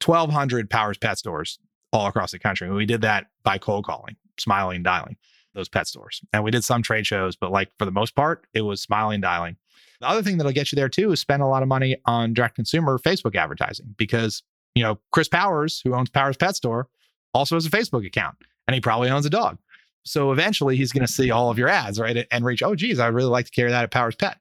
1,200 0.04 0.70
Powers 0.70 0.98
Pet 0.98 1.18
stores 1.18 1.58
all 1.92 2.06
across 2.06 2.32
the 2.32 2.38
country. 2.38 2.66
And 2.66 2.76
we 2.76 2.86
did 2.86 3.02
that 3.02 3.26
by 3.42 3.58
cold 3.58 3.84
calling, 3.84 4.16
smiling 4.38 4.82
dialing 4.82 5.16
those 5.54 5.68
pet 5.68 5.86
stores. 5.86 6.20
And 6.32 6.44
we 6.44 6.50
did 6.50 6.64
some 6.64 6.82
trade 6.82 7.06
shows, 7.06 7.36
but 7.36 7.50
like 7.50 7.70
for 7.78 7.84
the 7.84 7.90
most 7.90 8.14
part, 8.14 8.46
it 8.54 8.62
was 8.62 8.80
smiling 8.80 9.20
dialing. 9.20 9.56
The 10.00 10.08
other 10.08 10.22
thing 10.22 10.38
that'll 10.38 10.52
get 10.52 10.70
you 10.72 10.76
there 10.76 10.88
too 10.88 11.12
is 11.12 11.20
spend 11.20 11.42
a 11.42 11.46
lot 11.46 11.62
of 11.62 11.68
money 11.68 11.96
on 12.06 12.32
direct 12.32 12.54
consumer 12.54 12.98
Facebook 12.98 13.34
advertising 13.34 13.94
because 13.98 14.42
you 14.74 14.82
know, 14.82 14.98
Chris 15.12 15.28
Powers, 15.28 15.80
who 15.82 15.94
owns 15.94 16.10
Powers 16.10 16.36
Pet 16.36 16.56
Store, 16.56 16.88
also 17.34 17.56
has 17.56 17.66
a 17.66 17.70
Facebook 17.70 18.06
account 18.06 18.36
and 18.66 18.74
he 18.74 18.80
probably 18.80 19.10
owns 19.10 19.26
a 19.26 19.30
dog. 19.30 19.58
So 20.04 20.32
eventually 20.32 20.76
he's 20.76 20.92
going 20.92 21.06
to 21.06 21.12
see 21.12 21.30
all 21.30 21.50
of 21.50 21.58
your 21.58 21.68
ads, 21.68 22.00
right? 22.00 22.26
And 22.30 22.44
reach, 22.44 22.62
oh, 22.62 22.74
geez, 22.74 22.98
I 22.98 23.08
really 23.08 23.28
like 23.28 23.46
to 23.46 23.50
carry 23.50 23.70
that 23.70 23.84
at 23.84 23.90
Powers 23.90 24.16
Pet. 24.16 24.38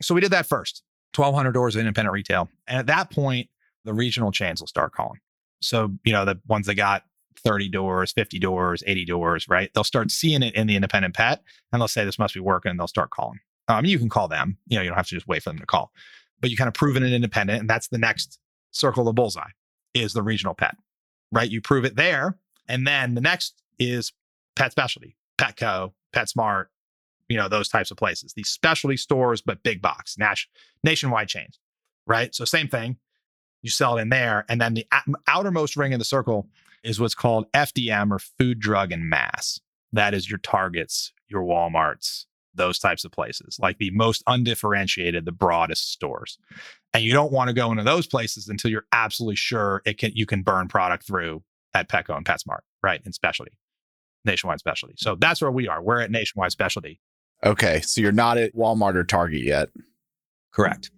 So 0.00 0.14
we 0.14 0.20
did 0.20 0.30
that 0.30 0.46
first 0.46 0.82
1,200 1.14 1.52
doors 1.52 1.74
of 1.74 1.80
independent 1.80 2.12
retail. 2.12 2.48
And 2.66 2.78
at 2.78 2.86
that 2.86 3.10
point, 3.10 3.48
the 3.84 3.92
regional 3.92 4.32
chains 4.32 4.60
will 4.60 4.68
start 4.68 4.92
calling. 4.92 5.20
So, 5.60 5.92
you 6.04 6.12
know, 6.12 6.24
the 6.24 6.40
ones 6.46 6.66
that 6.66 6.76
got 6.76 7.04
30 7.44 7.68
doors, 7.68 8.12
50 8.12 8.38
doors, 8.38 8.82
80 8.86 9.04
doors, 9.04 9.48
right? 9.48 9.70
They'll 9.74 9.84
start 9.84 10.10
seeing 10.10 10.42
it 10.42 10.54
in 10.54 10.66
the 10.66 10.76
independent 10.76 11.14
pet 11.14 11.42
and 11.72 11.80
they'll 11.80 11.88
say, 11.88 12.04
this 12.04 12.18
must 12.18 12.34
be 12.34 12.40
working. 12.40 12.70
And 12.70 12.78
they'll 12.78 12.86
start 12.86 13.10
calling. 13.10 13.40
Um, 13.68 13.84
you 13.84 13.98
can 13.98 14.08
call 14.08 14.28
them, 14.28 14.56
you 14.66 14.76
know, 14.76 14.82
you 14.82 14.88
don't 14.88 14.96
have 14.96 15.08
to 15.08 15.14
just 15.14 15.28
wait 15.28 15.42
for 15.42 15.50
them 15.50 15.58
to 15.58 15.66
call, 15.66 15.92
but 16.40 16.50
you 16.50 16.56
kind 16.56 16.68
of 16.68 16.74
prove 16.74 16.96
it 16.96 17.02
an 17.02 17.12
independent. 17.12 17.60
And 17.60 17.70
that's 17.70 17.88
the 17.88 17.98
next 17.98 18.38
circle 18.70 19.04
the 19.04 19.12
bullseye 19.12 19.50
is 19.94 20.12
the 20.12 20.22
regional 20.22 20.54
pet, 20.54 20.76
right? 21.32 21.50
You 21.50 21.60
prove 21.60 21.84
it 21.84 21.96
there. 21.96 22.38
And 22.68 22.86
then 22.86 23.14
the 23.14 23.20
next 23.20 23.62
is 23.78 24.12
pet 24.56 24.72
specialty, 24.72 25.16
Petco, 25.38 25.92
PetSmart, 26.14 26.66
you 27.28 27.36
know, 27.36 27.48
those 27.48 27.68
types 27.68 27.90
of 27.90 27.96
places, 27.96 28.32
these 28.34 28.48
specialty 28.48 28.96
stores, 28.96 29.40
but 29.40 29.62
big 29.62 29.82
box, 29.82 30.16
national, 30.18 30.52
nationwide 30.82 31.28
chains, 31.28 31.58
right? 32.06 32.34
So 32.34 32.44
same 32.44 32.68
thing. 32.68 32.96
You 33.62 33.70
sell 33.70 33.98
it 33.98 34.02
in 34.02 34.08
there. 34.08 34.44
And 34.48 34.60
then 34.60 34.74
the 34.74 34.86
outermost 35.26 35.76
ring 35.76 35.92
in 35.92 35.98
the 35.98 36.04
circle 36.04 36.48
is 36.82 37.00
what's 37.00 37.14
called 37.14 37.50
FDM 37.52 38.10
or 38.10 38.18
food, 38.18 38.60
drug, 38.60 38.92
and 38.92 39.08
mass. 39.08 39.60
That 39.92 40.14
is 40.14 40.30
your 40.30 40.38
Targets, 40.38 41.12
your 41.28 41.42
Walmarts, 41.42 42.26
those 42.58 42.78
types 42.78 43.04
of 43.04 43.12
places, 43.12 43.58
like 43.58 43.78
the 43.78 43.90
most 43.92 44.22
undifferentiated, 44.26 45.24
the 45.24 45.32
broadest 45.32 45.90
stores. 45.92 46.38
And 46.92 47.02
you 47.02 47.12
don't 47.12 47.32
want 47.32 47.48
to 47.48 47.54
go 47.54 47.70
into 47.70 47.82
those 47.82 48.06
places 48.06 48.48
until 48.48 48.70
you're 48.70 48.86
absolutely 48.92 49.36
sure 49.36 49.82
it 49.86 49.98
can 49.98 50.12
you 50.14 50.26
can 50.26 50.42
burn 50.42 50.68
product 50.68 51.06
through 51.06 51.42
at 51.74 51.88
Petco 51.88 52.16
and 52.16 52.26
PetSmart, 52.26 52.60
right? 52.82 53.00
In 53.04 53.12
specialty, 53.12 53.52
nationwide 54.24 54.58
specialty. 54.58 54.94
So 54.98 55.14
that's 55.14 55.40
where 55.40 55.50
we 55.50 55.68
are. 55.68 55.82
We're 55.82 56.00
at 56.00 56.10
nationwide 56.10 56.52
specialty. 56.52 57.00
Okay. 57.44 57.80
So 57.80 58.00
you're 58.00 58.12
not 58.12 58.36
at 58.36 58.54
Walmart 58.54 58.96
or 58.96 59.04
Target 59.04 59.42
yet. 59.42 59.68
Correct. 60.52 60.90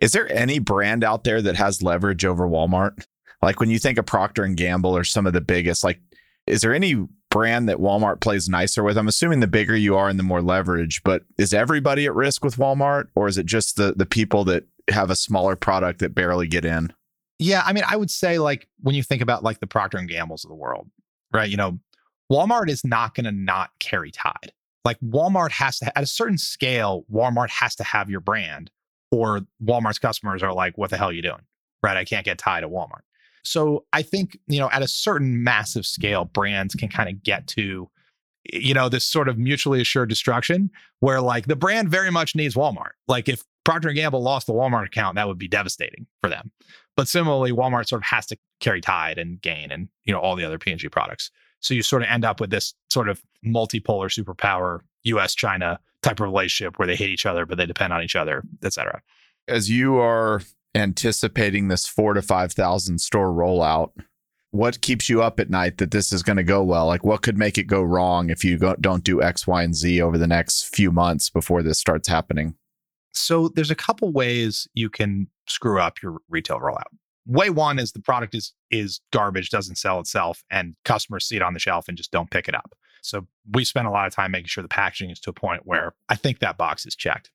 Is 0.00 0.12
there 0.12 0.32
any 0.32 0.58
brand 0.58 1.04
out 1.04 1.24
there 1.24 1.42
that 1.42 1.56
has 1.56 1.82
leverage 1.82 2.24
over 2.24 2.46
Walmart? 2.46 3.04
Like 3.42 3.60
when 3.60 3.70
you 3.70 3.78
think 3.78 3.98
of 3.98 4.06
Procter 4.06 4.44
and 4.44 4.56
Gamble 4.56 4.96
or 4.96 5.04
some 5.04 5.26
of 5.26 5.32
the 5.32 5.40
biggest, 5.40 5.82
like 5.82 6.00
is 6.46 6.60
there 6.60 6.74
any 6.74 7.06
brand 7.30 7.68
that 7.68 7.78
Walmart 7.78 8.20
plays 8.20 8.48
nicer 8.48 8.82
with? 8.82 8.98
I'm 8.98 9.08
assuming 9.08 9.40
the 9.40 9.46
bigger 9.46 9.76
you 9.76 9.96
are 9.96 10.08
and 10.08 10.18
the 10.18 10.24
more 10.24 10.42
leverage, 10.42 11.02
but 11.04 11.22
is 11.38 11.54
everybody 11.54 12.06
at 12.06 12.14
risk 12.14 12.44
with 12.44 12.56
Walmart 12.56 13.08
or 13.14 13.28
is 13.28 13.38
it 13.38 13.46
just 13.46 13.76
the 13.76 13.94
the 13.96 14.06
people 14.06 14.44
that 14.44 14.64
have 14.88 15.10
a 15.10 15.16
smaller 15.16 15.56
product 15.56 16.00
that 16.00 16.14
barely 16.14 16.46
get 16.46 16.64
in? 16.64 16.92
Yeah, 17.38 17.62
I 17.64 17.72
mean, 17.72 17.84
I 17.88 17.96
would 17.96 18.10
say 18.10 18.38
like 18.38 18.68
when 18.80 18.94
you 18.94 19.02
think 19.02 19.22
about 19.22 19.42
like 19.42 19.60
the 19.60 19.66
Procter 19.66 19.96
and 19.96 20.08
Gambles 20.08 20.44
of 20.44 20.50
the 20.50 20.54
world, 20.54 20.90
right? 21.32 21.48
You 21.48 21.56
know, 21.56 21.78
Walmart 22.30 22.68
is 22.68 22.84
not 22.84 23.14
going 23.14 23.24
to 23.24 23.32
not 23.32 23.70
carry 23.78 24.10
Tide. 24.10 24.52
Like 24.84 24.98
Walmart 25.00 25.50
has 25.52 25.78
to 25.78 25.96
at 25.96 26.04
a 26.04 26.06
certain 26.06 26.38
scale, 26.38 27.04
Walmart 27.12 27.50
has 27.50 27.74
to 27.76 27.84
have 27.84 28.10
your 28.10 28.20
brand 28.20 28.70
or 29.10 29.40
Walmart's 29.62 29.98
customers 29.98 30.42
are 30.42 30.52
like, 30.52 30.78
what 30.78 30.90
the 30.90 30.96
hell 30.96 31.08
are 31.08 31.12
you 31.12 31.22
doing? 31.22 31.42
Right? 31.82 31.96
I 31.96 32.04
can't 32.04 32.24
get 32.24 32.38
Tide 32.38 32.64
at 32.64 32.70
Walmart. 32.70 33.02
So 33.42 33.84
I 33.92 34.02
think, 34.02 34.38
you 34.46 34.58
know, 34.58 34.70
at 34.70 34.82
a 34.82 34.88
certain 34.88 35.42
massive 35.42 35.86
scale, 35.86 36.24
brands 36.26 36.74
can 36.74 36.88
kind 36.88 37.08
of 37.08 37.22
get 37.22 37.46
to, 37.48 37.90
you 38.52 38.74
know, 38.74 38.88
this 38.88 39.04
sort 39.04 39.28
of 39.28 39.38
mutually 39.38 39.80
assured 39.80 40.08
destruction 40.08 40.70
where 41.00 41.20
like 41.20 41.46
the 41.46 41.56
brand 41.56 41.88
very 41.88 42.10
much 42.10 42.34
needs 42.34 42.54
Walmart. 42.54 42.92
Like 43.08 43.28
if 43.28 43.42
Procter 43.64 43.92
& 43.92 43.94
Gamble 43.94 44.22
lost 44.22 44.46
the 44.46 44.52
Walmart 44.52 44.86
account, 44.86 45.16
that 45.16 45.28
would 45.28 45.38
be 45.38 45.48
devastating 45.48 46.06
for 46.20 46.30
them. 46.30 46.50
But 46.96 47.08
similarly, 47.08 47.52
Walmart 47.52 47.88
sort 47.88 48.02
of 48.02 48.06
has 48.06 48.26
to 48.26 48.38
carry 48.60 48.80
Tide 48.80 49.18
and 49.18 49.40
Gain 49.40 49.70
and, 49.70 49.88
you 50.04 50.12
know, 50.12 50.20
all 50.20 50.36
the 50.36 50.44
other 50.44 50.58
P&G 50.58 50.88
products. 50.88 51.30
So 51.60 51.74
you 51.74 51.82
sort 51.82 52.02
of 52.02 52.08
end 52.08 52.24
up 52.24 52.40
with 52.40 52.50
this 52.50 52.74
sort 52.90 53.08
of 53.08 53.22
multipolar 53.46 54.08
superpower 54.08 54.80
US 55.04 55.34
China 55.34 55.78
type 56.02 56.20
of 56.20 56.24
relationship 56.24 56.78
where 56.78 56.86
they 56.86 56.96
hate 56.96 57.10
each 57.10 57.26
other, 57.26 57.44
but 57.44 57.58
they 57.58 57.66
depend 57.66 57.92
on 57.92 58.02
each 58.02 58.16
other, 58.16 58.42
et 58.64 58.72
cetera. 58.72 59.02
As 59.48 59.68
you 59.68 59.98
are 59.98 60.40
anticipating 60.74 61.68
this 61.68 61.86
four 61.86 62.14
to 62.14 62.22
5,000 62.22 62.98
store 62.98 63.32
rollout, 63.32 63.90
what 64.50 64.80
keeps 64.80 65.08
you 65.08 65.22
up 65.22 65.38
at 65.38 65.50
night 65.50 65.78
that 65.78 65.90
this 65.90 66.12
is 66.12 66.22
going 66.22 66.36
to 66.36 66.42
go 66.42 66.62
well? 66.62 66.86
Like, 66.86 67.04
what 67.04 67.22
could 67.22 67.38
make 67.38 67.56
it 67.56 67.64
go 67.64 67.82
wrong 67.82 68.30
if 68.30 68.44
you 68.44 68.58
go, 68.58 68.74
don't 68.80 69.04
do 69.04 69.22
X, 69.22 69.46
Y, 69.46 69.62
and 69.62 69.74
Z 69.74 70.00
over 70.02 70.18
the 70.18 70.26
next 70.26 70.74
few 70.74 70.90
months 70.90 71.30
before 71.30 71.62
this 71.62 71.78
starts 71.78 72.08
happening? 72.08 72.54
So, 73.12 73.48
there's 73.48 73.70
a 73.70 73.76
couple 73.76 74.12
ways 74.12 74.68
you 74.74 74.90
can 74.90 75.28
screw 75.46 75.80
up 75.80 76.02
your 76.02 76.18
retail 76.28 76.58
rollout. 76.58 76.82
Way 77.26 77.50
one 77.50 77.78
is 77.78 77.92
the 77.92 78.00
product 78.00 78.34
is 78.34 78.52
is 78.70 79.00
garbage, 79.12 79.50
doesn't 79.50 79.76
sell 79.76 80.00
itself, 80.00 80.42
and 80.50 80.74
customers 80.84 81.26
see 81.26 81.36
it 81.36 81.42
on 81.42 81.54
the 81.54 81.60
shelf 81.60 81.86
and 81.86 81.96
just 81.96 82.10
don't 82.10 82.30
pick 82.30 82.48
it 82.48 82.54
up. 82.54 82.74
So 83.02 83.26
we 83.52 83.64
spend 83.64 83.86
a 83.86 83.90
lot 83.90 84.06
of 84.06 84.14
time 84.14 84.32
making 84.32 84.46
sure 84.46 84.62
the 84.62 84.68
packaging 84.68 85.10
is 85.10 85.20
to 85.20 85.30
a 85.30 85.34
point 85.34 85.62
where 85.64 85.94
I 86.08 86.16
think 86.16 86.38
that 86.40 86.56
box 86.56 86.86
is 86.86 86.96
checked. 86.96 87.30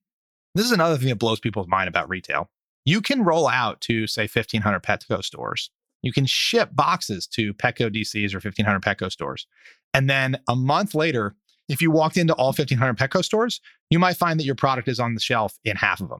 This 0.53 0.65
is 0.65 0.71
another 0.71 0.97
thing 0.97 1.09
that 1.09 1.17
blows 1.17 1.39
people's 1.39 1.67
mind 1.67 1.87
about 1.87 2.09
retail 2.09 2.49
you 2.85 3.01
can 3.01 3.23
roll 3.23 3.47
out 3.47 3.81
to, 3.81 4.07
say, 4.07 4.23
1,500 4.23 4.81
Petco 4.81 5.23
stores. 5.23 5.69
You 6.03 6.13
can 6.13 6.25
ship 6.25 6.69
boxes 6.73 7.25
to 7.27 7.53
Petco 7.55 7.93
DCs 7.93 8.33
or 8.33 8.37
1,500 8.37 8.81
Petco 8.81 9.11
stores. 9.11 9.47
And 9.93 10.09
then 10.09 10.37
a 10.47 10.55
month 10.55 10.93
later, 10.93 11.35
if 11.67 11.81
you 11.81 11.89
walked 11.89 12.15
into 12.15 12.33
all 12.35 12.47
1,500 12.47 12.95
Petco 12.97 13.25
stores, 13.25 13.59
you 13.89 13.97
might 13.97 14.17
find 14.17 14.39
that 14.39 14.45
your 14.45 14.55
product 14.55 14.87
is 14.87 14.99
on 14.99 15.15
the 15.15 15.19
shelf 15.19 15.57
in 15.65 15.75
half 15.75 15.99
of 15.99 16.09
them. 16.09 16.19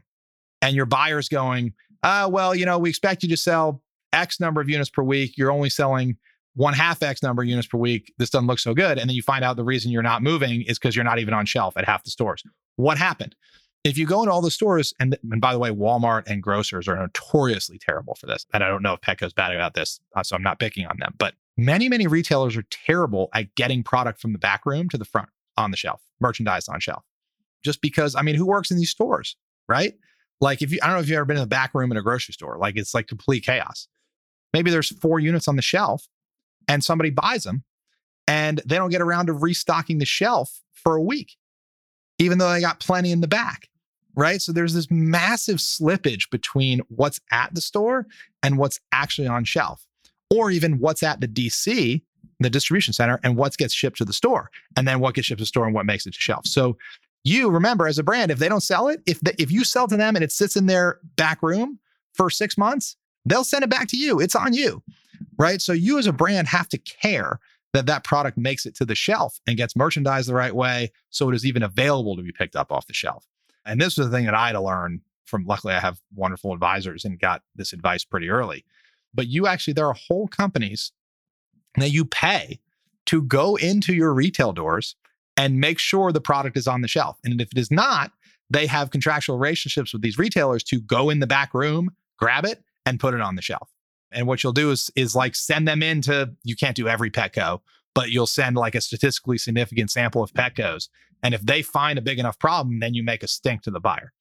And 0.62 0.76
your 0.76 0.88
buyer's 0.88 1.30
going, 1.30 1.74
uh, 2.02 2.28
well, 2.32 2.56
you 2.56 2.66
know, 2.66 2.80
we 2.80 2.90
expect 2.90 3.22
you 3.22 3.30
to 3.30 3.38
sell 3.38 3.84
X 4.12 4.40
number 4.40 4.60
of 4.60 4.70
units 4.70 4.90
per 4.90 5.04
week. 5.04 5.38
You're 5.38 5.52
only 5.52 5.70
selling 5.70 6.18
one 6.56 6.74
half 6.74 7.04
X 7.04 7.22
number 7.22 7.44
of 7.44 7.48
units 7.48 7.68
per 7.68 7.78
week. 7.78 8.14
This 8.18 8.30
doesn't 8.30 8.48
look 8.48 8.60
so 8.60 8.74
good. 8.74 8.98
And 8.98 9.10
then 9.10 9.16
you 9.16 9.22
find 9.22 9.44
out 9.44 9.58
the 9.58 9.64
reason 9.64 9.92
you're 9.92 10.02
not 10.02 10.24
moving 10.24 10.62
is 10.64 10.80
because 10.80 10.96
you're 10.96 11.06
not 11.06 11.20
even 11.20 11.34
on 11.34 11.46
shelf 11.46 11.78
at 11.78 11.86
half 11.86 12.04
the 12.04 12.10
stores. 12.10 12.42
What 12.78 12.98
happened? 12.98 13.36
If 13.86 14.00
you 14.00 14.08
go 14.08 14.24
into 14.24 14.32
all 14.32 14.42
the 14.42 14.50
stores, 14.50 14.96
and, 15.00 15.16
and 15.32 15.40
by 15.40 15.54
the 15.54 15.60
way, 15.60 15.70
Walmart 15.70 16.24
and 16.26 16.42
grocers 16.42 16.88
are 16.88 16.98
notoriously 16.98 17.78
terrible 17.78 18.16
for 18.16 18.26
this. 18.26 18.48
And 18.52 18.64
I 18.64 18.68
don't 18.68 18.82
know 18.82 18.94
if 18.94 19.02
Petco's 19.02 19.32
bad 19.32 19.54
about 19.54 19.76
this, 19.76 20.00
uh, 20.16 20.24
so 20.24 20.36
I'm 20.36 20.42
not 20.42 20.60
picking 20.60 20.88
on 20.88 20.98
them. 20.98 21.14
But 21.20 21.36
many, 21.56 21.88
many 21.88 22.08
retailers 22.08 22.58
are 22.58 22.66
terrible 22.72 23.30
at 23.36 23.54
getting 23.54 23.84
product 23.84 24.20
from 24.20 24.34
the 24.34 24.40
back 24.40 24.66
room 24.66 24.90
to 24.90 24.98
the 24.98 25.06
front 25.06 25.30
on 25.56 25.70
the 25.70 25.78
shelf, 25.78 26.02
merchandise 26.20 26.68
on 26.68 26.80
shelf. 26.80 27.04
Just 27.64 27.80
because, 27.80 28.16
I 28.16 28.24
mean, 28.24 28.34
who 28.34 28.48
works 28.48 28.72
in 28.72 28.78
these 28.78 28.90
stores, 28.90 29.38
right? 29.70 29.94
Like, 30.42 30.64
if 30.64 30.72
you, 30.72 30.80
I 30.82 30.88
don't 30.88 30.96
know 30.96 31.02
if 31.02 31.08
you've 31.08 31.18
ever 31.18 31.26
been 31.26 31.38
in 31.38 31.44
the 31.44 31.48
back 31.48 31.76
room 31.76 31.92
in 31.92 31.98
a 31.98 32.02
grocery 32.02 32.34
store, 32.34 32.58
like 32.58 32.78
it's 32.78 32.96
like 32.96 33.06
complete 33.06 33.46
chaos. 33.46 33.88
Maybe 34.52 34.72
there's 34.72 34.98
four 34.98 35.20
units 35.20 35.48
on 35.48 35.58
the 35.58 35.62
shelf 35.62 36.08
and 36.68 36.84
somebody 36.84 37.12
buys 37.12 37.44
them 37.44 37.64
and 38.28 38.64
they 38.66 38.78
don't 38.78 38.90
get 38.90 39.02
around 39.02 39.28
to 39.28 39.34
restocking 39.34 40.00
the 40.00 40.06
shelf 40.06 40.60
for 40.74 40.96
a 40.96 41.02
week, 41.02 41.34
even 42.18 42.40
though 42.40 42.52
they 42.52 42.62
got 42.62 42.80
plenty 42.80 43.12
in 43.12 43.22
the 43.22 43.28
back 43.28 43.70
right? 44.16 44.42
So 44.42 44.52
there's 44.52 44.74
this 44.74 44.90
massive 44.90 45.58
slippage 45.58 46.30
between 46.30 46.82
what's 46.90 47.20
at 47.32 47.54
the 47.54 47.62
store 47.62 48.08
and 48.44 48.58
what's 48.58 48.80
actually 48.92 49.28
on 49.28 49.44
shelf, 49.44 49.86
or 50.30 50.52
even 50.52 50.80
what's 50.80 51.04
at 51.04 51.22
the 51.22 51.28
DC, 51.28 52.02
the 52.40 52.50
distribution 52.50 52.94
center, 52.94 53.20
and 53.24 53.36
what 53.36 53.58
gets 53.58 53.74
shipped 53.74 53.98
to 53.98 54.06
the 54.06 54.14
store, 54.14 54.50
and 54.76 54.88
then 54.88 55.00
what 55.00 55.16
gets 55.16 55.28
shipped 55.28 55.40
to 55.40 55.44
the 55.44 55.48
store 55.48 55.66
and 55.66 55.76
what 55.76 55.86
makes 55.86 56.06
it 56.06 56.14
to 56.14 56.20
shelf. 56.20 56.46
So 56.46 56.78
you 57.24 57.50
remember 57.50 57.88
as 57.88 57.98
a 57.98 58.04
brand, 58.04 58.32
if 58.32 58.40
they 58.40 58.50
don't 58.50 58.62
sell 58.62 58.88
it, 58.88 59.02
if 59.06 59.20
the, 59.22 59.40
if 59.42 59.52
you 59.52 59.64
sell 59.64 59.88
to 59.88 59.98
them 59.98 60.16
and 60.16 60.24
it 60.24 60.32
sits 60.32 60.56
in 60.56 60.68
their 60.68 61.00
back 61.16 61.42
room 61.42 61.80
for 62.14 62.30
six 62.30 62.58
months, 62.58 62.96
they'll 63.26 63.44
send 63.44 63.64
it 63.64 63.70
back 63.70 63.88
to 63.90 63.98
you. 63.98 64.20
It's 64.20 64.36
on 64.36 64.54
you, 64.54 64.84
right? 65.38 65.62
So 65.62 65.74
you 65.74 65.98
as 65.98 66.08
a 66.08 66.14
brand 66.14 66.48
have 66.48 66.70
to 66.70 66.78
care 66.78 67.40
that 67.74 67.88
that 67.88 68.04
product 68.04 68.38
makes 68.38 68.66
it 68.66 68.76
to 68.76 68.86
the 68.86 68.96
shelf 68.96 69.40
and 69.46 69.58
gets 69.58 69.76
merchandised 69.76 70.30
the 70.30 70.34
right 70.34 70.56
way 70.56 70.92
so 71.10 71.30
it 71.30 71.36
is 71.36 71.46
even 71.46 71.64
available 71.64 72.16
to 72.16 72.22
be 72.22 72.32
picked 72.32 72.56
up 72.56 72.72
off 72.72 72.88
the 72.88 72.94
shelf. 72.94 73.28
And 73.66 73.82
this 73.82 73.98
was 73.98 74.10
the 74.10 74.16
thing 74.16 74.26
that 74.26 74.36
I 74.36 74.48
had 74.48 74.54
to 74.54 74.62
learn 74.62 75.02
from, 75.26 75.46
luckily, 75.46 75.74
I 75.74 75.80
have 75.80 76.00
wonderful 76.14 76.54
advisors 76.54 77.04
and 77.04 77.20
got 77.20 77.42
this 77.56 77.74
advice 77.74 78.04
pretty 78.04 78.30
early. 78.30 78.64
But 79.14 79.28
you 79.28 79.48
actually, 79.48 79.74
there 79.74 79.88
are 79.88 79.96
whole 80.08 80.28
companies 80.28 80.92
that 81.78 81.90
you 81.90 82.06
pay 82.06 82.60
to 83.08 83.22
go 83.22 83.56
into 83.56 83.94
your 83.94 84.14
retail 84.14 84.54
doors 84.54 84.96
and 85.38 85.60
make 85.60 85.80
sure 85.80 86.12
the 86.12 86.22
product 86.22 86.58
is 86.58 86.68
on 86.68 86.82
the 86.82 86.88
shelf. 86.88 87.18
And 87.24 87.42
if 87.42 87.52
it 87.52 87.58
is 87.58 87.72
not, 87.72 88.12
they 88.50 88.68
have 88.68 88.92
contractual 88.92 89.38
relationships 89.38 89.94
with 89.94 90.02
these 90.02 90.18
retailers 90.18 90.64
to 90.66 90.80
go 90.80 91.10
in 91.10 91.20
the 91.20 91.28
back 91.28 91.54
room, 91.54 91.90
grab 92.18 92.46
it, 92.46 92.64
and 92.86 93.00
put 93.00 93.14
it 93.14 93.22
on 93.22 93.36
the 93.36 93.42
shelf. 93.42 93.72
And 94.12 94.28
what 94.28 94.44
you'll 94.44 94.54
do 94.54 94.72
is 94.72 94.92
is 94.96 95.16
like 95.16 95.36
send 95.36 95.68
them 95.68 95.82
into 95.82 96.32
you 96.44 96.56
can't 96.56 96.76
do 96.76 96.88
every 96.88 97.10
Petco, 97.10 97.62
but 97.94 98.12
you'll 98.12 98.28
send 98.28 98.56
like 98.56 98.76
a 98.76 98.82
statistically 98.82 99.38
significant 99.38 99.92
sample 99.92 100.24
of 100.24 100.32
Petcos 100.34 100.90
and 101.26 101.34
if 101.34 101.42
they 101.42 101.64
find 101.64 101.98
a 101.98 102.04
big 102.04 102.20
enough 102.20 102.38
problem, 102.38 102.80
then 102.80 102.94
you 102.94 103.04
make 103.04 103.24
a 103.24 103.28
stink 103.28 103.64
to 103.64 103.72
the 103.72 103.80
buyer. 103.80 104.14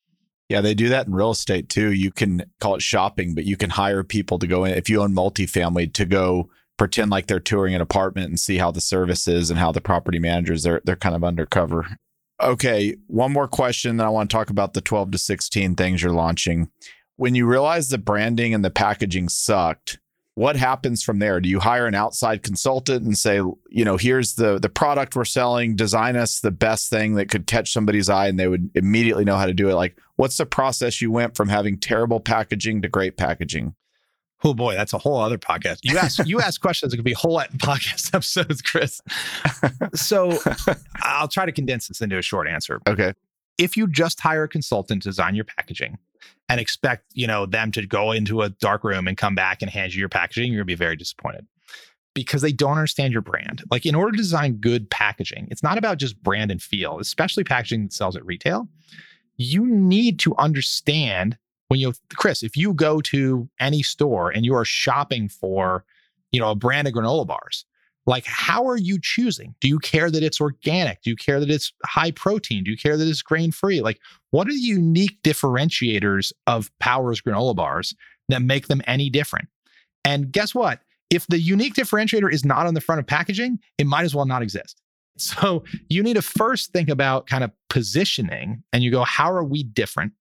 Yeah, 0.49 0.63
they 0.63 0.73
do 0.73 0.89
that 0.89 1.07
in 1.07 1.15
real 1.15 1.33
estate 1.33 1.69
too. 1.69 1.93
You 1.93 2.11
can 2.11 2.45
call 2.61 2.77
it 2.77 2.83
shopping, 2.83 3.35
but 3.35 3.45
you 3.45 3.59
can 3.59 3.69
hire 3.69 4.03
people 4.03 4.39
to 4.39 4.47
go 4.47 4.65
in. 4.65 4.73
If 4.73 4.89
you 4.89 5.03
own 5.03 5.15
multifamily, 5.15 5.93
to 5.93 6.07
go 6.07 6.49
pretend 6.79 7.11
like 7.11 7.27
they're 7.27 7.41
touring 7.41 7.75
an 7.75 7.83
apartment 7.83 8.29
and 8.29 8.41
see 8.41 8.57
how 8.57 8.71
the 8.71 8.81
service 8.81 9.29
is 9.29 9.51
and 9.51 9.59
how 9.59 9.71
the 9.71 9.83
property 9.83 10.19
managers 10.19 10.63
they're 10.63 10.81
they're 10.85 10.97
kind 10.97 11.15
of 11.15 11.23
undercover. 11.23 11.99
Okay, 12.43 12.97
one 13.07 13.33
more 13.33 13.49
question. 13.49 13.99
Then 13.99 14.07
I 14.07 14.11
want 14.11 14.31
to 14.31 14.35
talk 14.35 14.49
about 14.49 14.73
the 14.73 14.81
12 14.81 15.11
to 15.11 15.19
16 15.19 15.77
things 15.77 16.03
you're 16.03 16.11
launching. 16.11 16.71
When 17.17 17.35
you 17.35 17.47
realize 17.47 17.91
the 17.91 17.99
branding 17.99 18.55
and 18.55 18.65
the 18.65 18.71
packaging 18.71 19.29
sucked, 19.29 19.99
what 20.35 20.57
happens 20.57 21.03
from 21.03 21.21
there? 21.21 21.41
Do 21.41 21.49
you 21.49 21.61
hire 21.61 21.87
an 21.87 21.95
outside 21.95 22.43
consultant 22.43 23.05
and 23.05 23.17
say, 23.17 23.37
you 23.37 23.85
know, 23.85 23.97
here's 23.97 24.35
the 24.35 24.59
the 24.59 24.69
product 24.69 25.15
we're 25.15 25.25
selling, 25.25 25.77
design 25.77 26.17
us 26.17 26.41
the 26.41 26.51
best 26.51 26.91
thing 26.91 27.15
that 27.15 27.31
could 27.31 27.47
catch 27.47 27.73
somebody's 27.73 28.09
eye 28.09 28.27
and 28.27 28.39
they 28.39 28.49
would 28.49 28.71
immediately 28.75 29.25
know 29.25 29.37
how 29.37 29.47
to 29.47 29.55
do 29.55 29.69
it? 29.69 29.75
Like, 29.75 29.97
what's 30.17 30.37
the 30.37 30.47
process 30.47 31.01
you 31.01 31.13
went 31.13 31.37
from 31.37 31.49
having 31.49 31.79
terrible 31.79 32.19
packaging 32.19 32.83
to 32.83 32.89
great 32.89 33.17
packaging? 33.17 33.75
Oh 34.43 34.55
boy, 34.55 34.75
that's 34.75 34.93
a 34.93 34.99
whole 34.99 35.21
other 35.21 35.39
podcast. 35.39 35.79
You 35.83 35.99
ask 35.99 36.27
you 36.27 36.41
ask 36.41 36.61
questions, 36.61 36.93
it 36.93 36.97
could 36.97 37.05
be 37.05 37.13
a 37.13 37.17
whole 37.17 37.41
podcast 37.57 38.09
episodes, 38.15 38.61
Chris. 38.61 39.01
so 39.95 40.37
I'll 41.03 41.29
try 41.29 41.47
to 41.47 41.53
condense 41.53 41.89
this 41.89 42.01
into 42.01 42.19
a 42.19 42.23
short 42.23 42.49
answer. 42.49 42.81
Okay. 42.89 43.13
If 43.57 43.77
you 43.77 43.87
just 43.87 44.21
hire 44.21 44.43
a 44.43 44.49
consultant 44.49 45.03
to 45.05 45.11
design 45.11 45.37
your 45.37 45.45
packaging, 45.45 45.97
and 46.49 46.61
expect, 46.61 47.05
you 47.13 47.27
know, 47.27 47.47
them 47.47 47.73
to 47.73 47.87
go 47.87 48.13
into 48.13 48.43
a 48.43 48.51
dark 48.51 48.85
room 48.85 49.09
and 49.09 49.17
come 49.17 49.35
back 49.35 49.63
and 49.63 49.71
hand 49.71 49.95
you 49.95 50.01
your 50.01 50.09
packaging, 50.09 50.53
you're 50.53 50.61
gonna 50.61 50.67
be 50.67 50.75
very 50.75 50.97
disappointed 50.97 51.47
because 52.15 52.43
they 52.43 52.53
don't 52.53 52.73
understand 52.73 53.13
your 53.13 53.23
brand. 53.23 53.63
Like 53.71 53.87
in 53.87 53.95
order 53.95 54.13
to 54.13 54.17
design 54.17 54.55
good 54.55 54.89
packaging, 54.91 55.49
it's 55.51 55.63
not 55.63 55.79
about 55.79 55.99
just 55.99 56.23
brand 56.23 56.51
and 56.51 56.63
feel, 56.63 56.99
especially 56.99 57.45
packaging 57.45 57.85
that 57.85 57.93
sells 57.93 58.17
at 58.17 58.25
retail. 58.25 58.69
You 59.37 59.67
need 59.67 60.19
to 60.21 60.35
understand 60.37 61.37
when 61.69 61.81
you 61.81 61.93
Chris, 62.15 62.43
if 62.43 62.57
you 62.57 62.73
go 62.75 63.01
to 63.01 63.49
any 63.59 63.83
store 63.83 64.31
and 64.31 64.45
you 64.45 64.55
are 64.55 64.65
shopping 64.65 65.29
for, 65.29 65.85
you 66.31 66.41
know, 66.41 66.51
a 66.51 66.55
brand 66.55 66.87
of 66.87 66.95
granola 66.95 67.27
bars, 67.27 67.65
like 68.07 68.25
how 68.27 68.67
are 68.67 68.77
you 68.77 68.99
choosing? 69.01 69.55
Do 69.61 69.69
you 69.69 69.79
care 69.79 70.11
that 70.11 70.23
it's 70.23 70.41
organic? 70.41 71.03
Do 71.03 71.11
you 71.11 71.17
care 71.17 71.41
that 71.41 71.51
it's 71.51 71.73
high 71.85 72.11
protein? 72.11 72.65
Do 72.65 72.71
you 72.71 72.77
care 72.77 72.97
that 72.97 73.09
it's 73.09 73.23
grain 73.23 73.53
free 73.53 73.81
like 73.81 73.99
what 74.31 74.49
are 74.49 74.53
the 74.53 74.59
unique 74.59 75.23
differentiators 75.23 76.33
of 76.47 76.71
powers 76.81 77.21
granola 77.21 77.55
bars 77.55 77.95
that 78.29 78.43
make 78.43 78.69
them 78.69 78.83
any 78.87 79.11
different? 79.11 79.49
And 80.05 80.33
guess 80.33 80.55
what? 80.55 80.81
If 81.11 81.27
the 81.29 81.39
unique 81.39 81.75
differentiator 81.75 82.33
is 82.33 82.45
not 82.45 82.67
on 82.67 82.75
the 82.75 82.81
front 82.81 82.99
of 82.99 83.07
packaging 83.07 83.59
it 83.79 83.87
might 83.87 84.05
as 84.05 84.15
well 84.15 84.27
not 84.27 84.43
exist. 84.43 84.81
So 85.17 85.63
you 85.89 86.03
need 86.03 86.15
to 86.15 86.23
first 86.23 86.73
think 86.73 86.89
about 86.89 87.29
kind 87.29 87.45
of 87.45 87.53
positioning 87.71 88.65
and 88.73 88.83
you 88.83 88.91
go 88.91 89.05
how 89.05 89.31
are 89.31 89.45
we 89.45 89.63
different? 89.63 90.13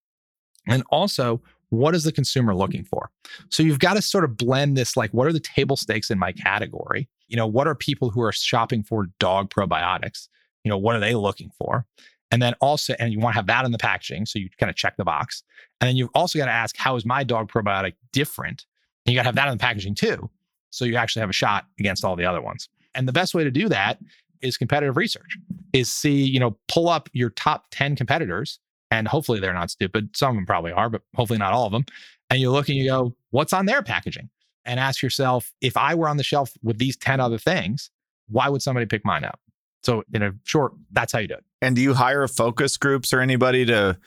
And 0.67 0.83
also 0.91 1.41
what 1.69 1.95
is 1.95 2.03
the 2.03 2.11
consumer 2.11 2.53
looking 2.53 2.83
for? 2.83 3.09
So 3.49 3.63
you've 3.63 3.79
got 3.79 3.95
to 3.95 4.01
sort 4.03 4.23
of 4.23 4.37
blend 4.37 4.77
this 4.77 4.95
like 4.95 5.11
what 5.11 5.25
are 5.25 5.33
the 5.33 5.39
table 5.39 5.75
stakes 5.75 6.11
in 6.11 6.19
my 6.19 6.31
category 6.31 7.09
you 7.33 7.37
know, 7.37 7.47
what 7.47 7.67
are 7.67 7.73
people 7.73 8.11
who 8.11 8.21
are 8.21 8.31
shopping 8.31 8.83
for 8.83 9.07
dog 9.17 9.49
probiotics? 9.49 10.29
You 10.63 10.69
know, 10.69 10.77
what 10.77 10.95
are 10.95 10.99
they 10.99 11.15
looking 11.15 11.49
for? 11.57 11.83
And 12.29 12.39
then 12.39 12.53
also, 12.61 12.93
and 12.99 13.11
you 13.11 13.19
want 13.19 13.33
to 13.33 13.37
have 13.37 13.47
that 13.47 13.65
in 13.65 13.71
the 13.71 13.79
packaging. 13.79 14.27
So 14.27 14.37
you 14.37 14.49
kind 14.59 14.69
of 14.69 14.75
check 14.75 14.97
the 14.97 15.03
box. 15.03 15.41
And 15.81 15.87
then 15.87 15.95
you've 15.95 16.11
also 16.13 16.37
got 16.37 16.45
to 16.45 16.51
ask, 16.51 16.77
how 16.77 16.95
is 16.95 17.05
my 17.05 17.23
dog 17.23 17.51
probiotic 17.51 17.93
different? 18.11 18.67
And 19.05 19.13
you 19.13 19.17
got 19.17 19.23
to 19.23 19.29
have 19.29 19.35
that 19.35 19.47
in 19.47 19.57
the 19.57 19.61
packaging 19.61 19.95
too. 19.95 20.29
So 20.69 20.85
you 20.85 20.95
actually 20.95 21.21
have 21.21 21.29
a 21.31 21.33
shot 21.33 21.65
against 21.79 22.05
all 22.05 22.15
the 22.15 22.25
other 22.25 22.39
ones. 22.39 22.69
And 22.93 23.07
the 23.07 23.11
best 23.11 23.33
way 23.33 23.43
to 23.43 23.51
do 23.51 23.67
that 23.67 23.97
is 24.43 24.55
competitive 24.55 24.95
research, 24.95 25.35
is 25.73 25.91
see, 25.91 26.23
you 26.23 26.39
know, 26.39 26.55
pull 26.67 26.87
up 26.87 27.09
your 27.13 27.31
top 27.31 27.65
10 27.71 27.95
competitors. 27.95 28.59
And 28.91 29.07
hopefully 29.07 29.39
they're 29.39 29.55
not 29.55 29.71
stupid. 29.71 30.15
Some 30.15 30.29
of 30.29 30.35
them 30.35 30.45
probably 30.45 30.71
are, 30.71 30.87
but 30.87 31.01
hopefully 31.15 31.39
not 31.39 31.51
all 31.51 31.65
of 31.65 31.71
them. 31.71 31.85
And 32.29 32.39
you 32.39 32.51
look 32.51 32.69
and 32.69 32.77
you 32.77 32.89
go, 32.89 33.15
what's 33.31 33.53
on 33.53 33.65
their 33.65 33.81
packaging? 33.81 34.29
And 34.65 34.79
ask 34.79 35.01
yourself 35.01 35.51
if 35.61 35.77
I 35.77 35.95
were 35.95 36.07
on 36.07 36.17
the 36.17 36.23
shelf 36.23 36.53
with 36.61 36.77
these 36.77 36.97
10 36.97 37.19
other 37.19 37.37
things, 37.37 37.89
why 38.29 38.49
would 38.49 38.61
somebody 38.61 38.85
pick 38.85 39.05
mine 39.05 39.23
up? 39.23 39.39
So, 39.83 40.03
in 40.13 40.23
a 40.23 40.31
short, 40.43 40.73
that's 40.91 41.11
how 41.11 41.19
you 41.19 41.27
do 41.27 41.35
it. 41.35 41.43
And 41.61 41.75
do 41.75 41.81
you 41.81 41.93
hire 41.93 42.27
focus 42.27 42.77
groups 42.77 43.13
or 43.13 43.19
anybody 43.19 43.65
to, 43.65 43.97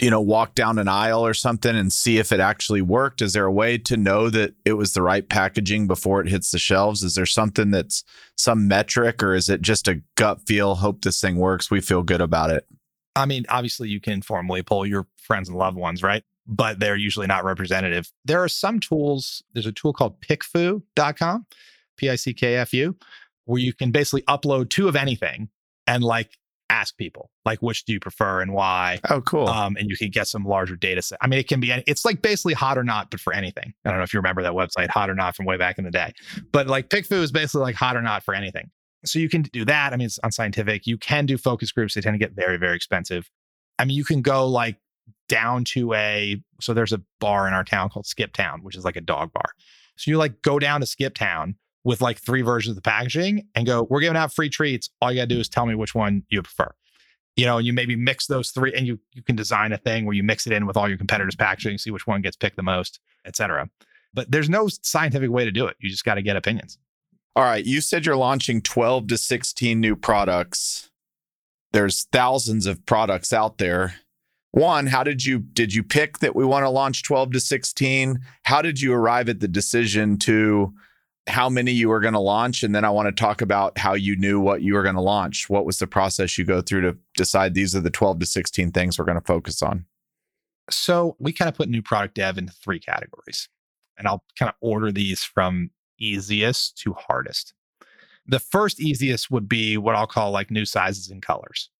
you 0.00 0.10
know, 0.10 0.20
walk 0.20 0.54
down 0.54 0.78
an 0.78 0.88
aisle 0.88 1.26
or 1.26 1.34
something 1.34 1.76
and 1.76 1.92
see 1.92 2.18
if 2.18 2.32
it 2.32 2.40
actually 2.40 2.80
worked? 2.80 3.20
Is 3.20 3.34
there 3.34 3.44
a 3.44 3.52
way 3.52 3.76
to 3.78 3.98
know 3.98 4.30
that 4.30 4.54
it 4.64 4.74
was 4.74 4.94
the 4.94 5.02
right 5.02 5.28
packaging 5.28 5.86
before 5.86 6.22
it 6.22 6.28
hits 6.28 6.50
the 6.50 6.58
shelves? 6.58 7.02
Is 7.02 7.14
there 7.16 7.26
something 7.26 7.70
that's 7.70 8.02
some 8.38 8.66
metric 8.66 9.22
or 9.22 9.34
is 9.34 9.50
it 9.50 9.60
just 9.60 9.88
a 9.88 10.00
gut 10.16 10.40
feel? 10.46 10.76
Hope 10.76 11.02
this 11.02 11.20
thing 11.20 11.36
works. 11.36 11.70
We 11.70 11.82
feel 11.82 12.02
good 12.02 12.22
about 12.22 12.50
it. 12.50 12.66
I 13.16 13.26
mean, 13.26 13.44
obviously, 13.48 13.90
you 13.90 14.00
can 14.00 14.22
formally 14.22 14.62
poll 14.62 14.86
your 14.86 15.06
friends 15.16 15.48
and 15.48 15.56
loved 15.56 15.76
ones, 15.76 16.02
right? 16.02 16.24
But 16.46 16.78
they're 16.78 16.96
usually 16.96 17.26
not 17.26 17.44
representative. 17.44 18.10
There 18.24 18.42
are 18.42 18.48
some 18.48 18.80
tools, 18.80 19.42
there's 19.52 19.66
a 19.66 19.72
tool 19.72 19.92
called 19.92 20.20
pickfu.com, 20.20 21.46
P 21.96 22.10
I 22.10 22.16
C 22.16 22.34
K 22.34 22.56
F 22.56 22.72
U, 22.74 22.96
where 23.44 23.60
you 23.60 23.72
can 23.72 23.90
basically 23.90 24.22
upload 24.22 24.70
two 24.70 24.88
of 24.88 24.96
anything 24.96 25.48
and 25.86 26.02
like 26.02 26.30
ask 26.70 26.96
people, 26.96 27.30
like, 27.44 27.60
which 27.60 27.84
do 27.84 27.92
you 27.92 28.00
prefer 28.00 28.40
and 28.40 28.52
why? 28.52 28.98
Oh, 29.10 29.20
cool. 29.20 29.48
Um, 29.48 29.76
and 29.78 29.88
you 29.90 29.96
can 29.96 30.10
get 30.10 30.26
some 30.26 30.44
larger 30.44 30.76
data 30.76 31.02
set. 31.02 31.18
I 31.20 31.26
mean, 31.26 31.38
it 31.38 31.46
can 31.46 31.60
be, 31.60 31.70
it's 31.86 32.04
like 32.04 32.22
basically 32.22 32.54
hot 32.54 32.78
or 32.78 32.84
not, 32.84 33.10
but 33.10 33.20
for 33.20 33.32
anything. 33.32 33.74
I 33.84 33.90
don't 33.90 33.98
know 33.98 34.04
if 34.04 34.14
you 34.14 34.18
remember 34.18 34.42
that 34.42 34.52
website, 34.52 34.88
hot 34.88 35.10
or 35.10 35.14
not 35.14 35.36
from 35.36 35.46
way 35.46 35.56
back 35.56 35.78
in 35.78 35.84
the 35.84 35.90
day, 35.90 36.12
but 36.52 36.66
like 36.66 36.88
PickFu 36.88 37.22
is 37.22 37.30
basically 37.30 37.60
like 37.60 37.74
hot 37.74 37.96
or 37.96 38.02
not 38.02 38.22
for 38.22 38.34
anything. 38.34 38.70
So 39.04 39.18
you 39.18 39.28
can 39.28 39.42
do 39.42 39.66
that. 39.66 39.92
I 39.92 39.96
mean, 39.96 40.06
it's 40.06 40.18
unscientific. 40.24 40.86
You 40.86 40.96
can 40.96 41.26
do 41.26 41.36
focus 41.36 41.70
groups. 41.70 41.94
They 41.94 42.00
tend 42.00 42.14
to 42.14 42.18
get 42.18 42.32
very, 42.32 42.56
very 42.56 42.74
expensive. 42.74 43.30
I 43.78 43.84
mean, 43.84 43.96
you 43.96 44.04
can 44.04 44.22
go 44.22 44.46
like 44.46 44.78
down 45.28 45.64
to 45.64 45.92
a 45.94 46.40
so 46.60 46.74
there's 46.74 46.92
a 46.92 47.02
bar 47.20 47.46
in 47.48 47.54
our 47.54 47.64
town 47.64 47.88
called 47.88 48.06
Skip 48.06 48.32
Town, 48.32 48.62
which 48.62 48.76
is 48.76 48.84
like 48.84 48.96
a 48.96 49.00
dog 49.00 49.32
bar. 49.32 49.52
So 49.96 50.10
you 50.10 50.18
like 50.18 50.42
go 50.42 50.58
down 50.58 50.80
to 50.80 50.86
Skip 50.86 51.14
Town 51.14 51.56
with 51.84 52.00
like 52.00 52.18
three 52.18 52.42
versions 52.42 52.70
of 52.70 52.76
the 52.76 52.88
packaging 52.88 53.46
and 53.54 53.66
go, 53.66 53.86
we're 53.88 54.00
giving 54.00 54.16
out 54.16 54.32
free 54.32 54.48
treats. 54.48 54.90
All 55.00 55.12
you 55.12 55.18
gotta 55.18 55.26
do 55.26 55.40
is 55.40 55.48
tell 55.48 55.66
me 55.66 55.74
which 55.74 55.94
one 55.94 56.24
you 56.28 56.42
prefer. 56.42 56.70
You 57.36 57.46
know, 57.46 57.58
and 57.58 57.66
you 57.66 57.72
maybe 57.72 57.96
mix 57.96 58.26
those 58.26 58.50
three 58.50 58.72
and 58.74 58.86
you 58.86 58.98
you 59.12 59.22
can 59.22 59.36
design 59.36 59.72
a 59.72 59.78
thing 59.78 60.06
where 60.06 60.14
you 60.14 60.22
mix 60.22 60.46
it 60.46 60.52
in 60.52 60.66
with 60.66 60.76
all 60.76 60.88
your 60.88 60.98
competitors' 60.98 61.36
packaging, 61.36 61.78
see 61.78 61.90
which 61.90 62.06
one 62.06 62.22
gets 62.22 62.36
picked 62.36 62.56
the 62.56 62.62
most, 62.62 63.00
etc. 63.24 63.68
But 64.12 64.30
there's 64.30 64.48
no 64.48 64.68
scientific 64.68 65.30
way 65.30 65.44
to 65.44 65.50
do 65.50 65.66
it. 65.66 65.76
You 65.80 65.90
just 65.90 66.04
got 66.04 66.14
to 66.14 66.22
get 66.22 66.36
opinions. 66.36 66.78
All 67.36 67.42
right. 67.42 67.64
You 67.64 67.80
said 67.80 68.06
you're 68.06 68.16
launching 68.16 68.62
12 68.62 69.08
to 69.08 69.18
16 69.18 69.80
new 69.80 69.96
products. 69.96 70.90
There's 71.72 72.04
thousands 72.12 72.66
of 72.66 72.86
products 72.86 73.32
out 73.32 73.58
there 73.58 73.96
one 74.54 74.86
how 74.86 75.02
did 75.02 75.24
you 75.24 75.38
did 75.38 75.74
you 75.74 75.82
pick 75.82 76.18
that 76.18 76.36
we 76.36 76.44
want 76.44 76.64
to 76.64 76.70
launch 76.70 77.02
12 77.02 77.32
to 77.32 77.40
16 77.40 78.20
how 78.44 78.62
did 78.62 78.80
you 78.80 78.92
arrive 78.92 79.28
at 79.28 79.40
the 79.40 79.48
decision 79.48 80.16
to 80.18 80.72
how 81.26 81.48
many 81.48 81.72
you 81.72 81.88
were 81.88 82.00
going 82.00 82.14
to 82.14 82.20
launch? 82.20 82.62
And 82.62 82.74
then 82.74 82.84
i 82.84 82.90
want 82.90 83.06
to 83.06 83.12
talk 83.12 83.40
about 83.40 83.78
how 83.78 83.94
you 83.94 84.16
knew 84.16 84.40
what 84.40 84.62
you 84.62 84.74
were 84.74 84.82
going 84.82 84.94
to 84.94 85.00
launch. 85.00 85.48
What 85.48 85.64
was 85.64 85.78
the 85.78 85.86
process 85.86 86.36
you 86.36 86.44
go 86.44 86.60
through 86.60 86.82
to 86.82 86.96
decide 87.16 87.54
these 87.54 87.74
are 87.74 87.80
the 87.80 87.90
12 87.90 88.20
to 88.20 88.26
16 88.26 88.72
things 88.72 88.98
we're 88.98 89.04
going 89.04 89.20
to 89.20 89.24
focus 89.24 89.62
on? 89.62 89.86
So 90.70 91.16
we 91.18 91.32
kind 91.32 91.48
of 91.48 91.54
put 91.54 91.68
new 91.68 91.82
product 91.82 92.14
dev 92.14 92.38
into 92.38 92.52
three 92.52 92.80
categories 92.80 93.48
and 93.96 94.08
i'll 94.08 94.24
kind 94.38 94.48
of 94.48 94.56
order 94.60 94.90
these 94.90 95.22
from 95.22 95.70
easiest 95.98 96.76
to 96.78 96.94
hardest. 96.94 97.54
The 98.26 98.40
first 98.40 98.80
easiest 98.80 99.30
would 99.30 99.48
be 99.48 99.76
what 99.76 99.94
i'll 99.94 100.06
call 100.06 100.30
like 100.30 100.50
new 100.50 100.64
sizes 100.64 101.10
and 101.10 101.22
colors. 101.22 101.70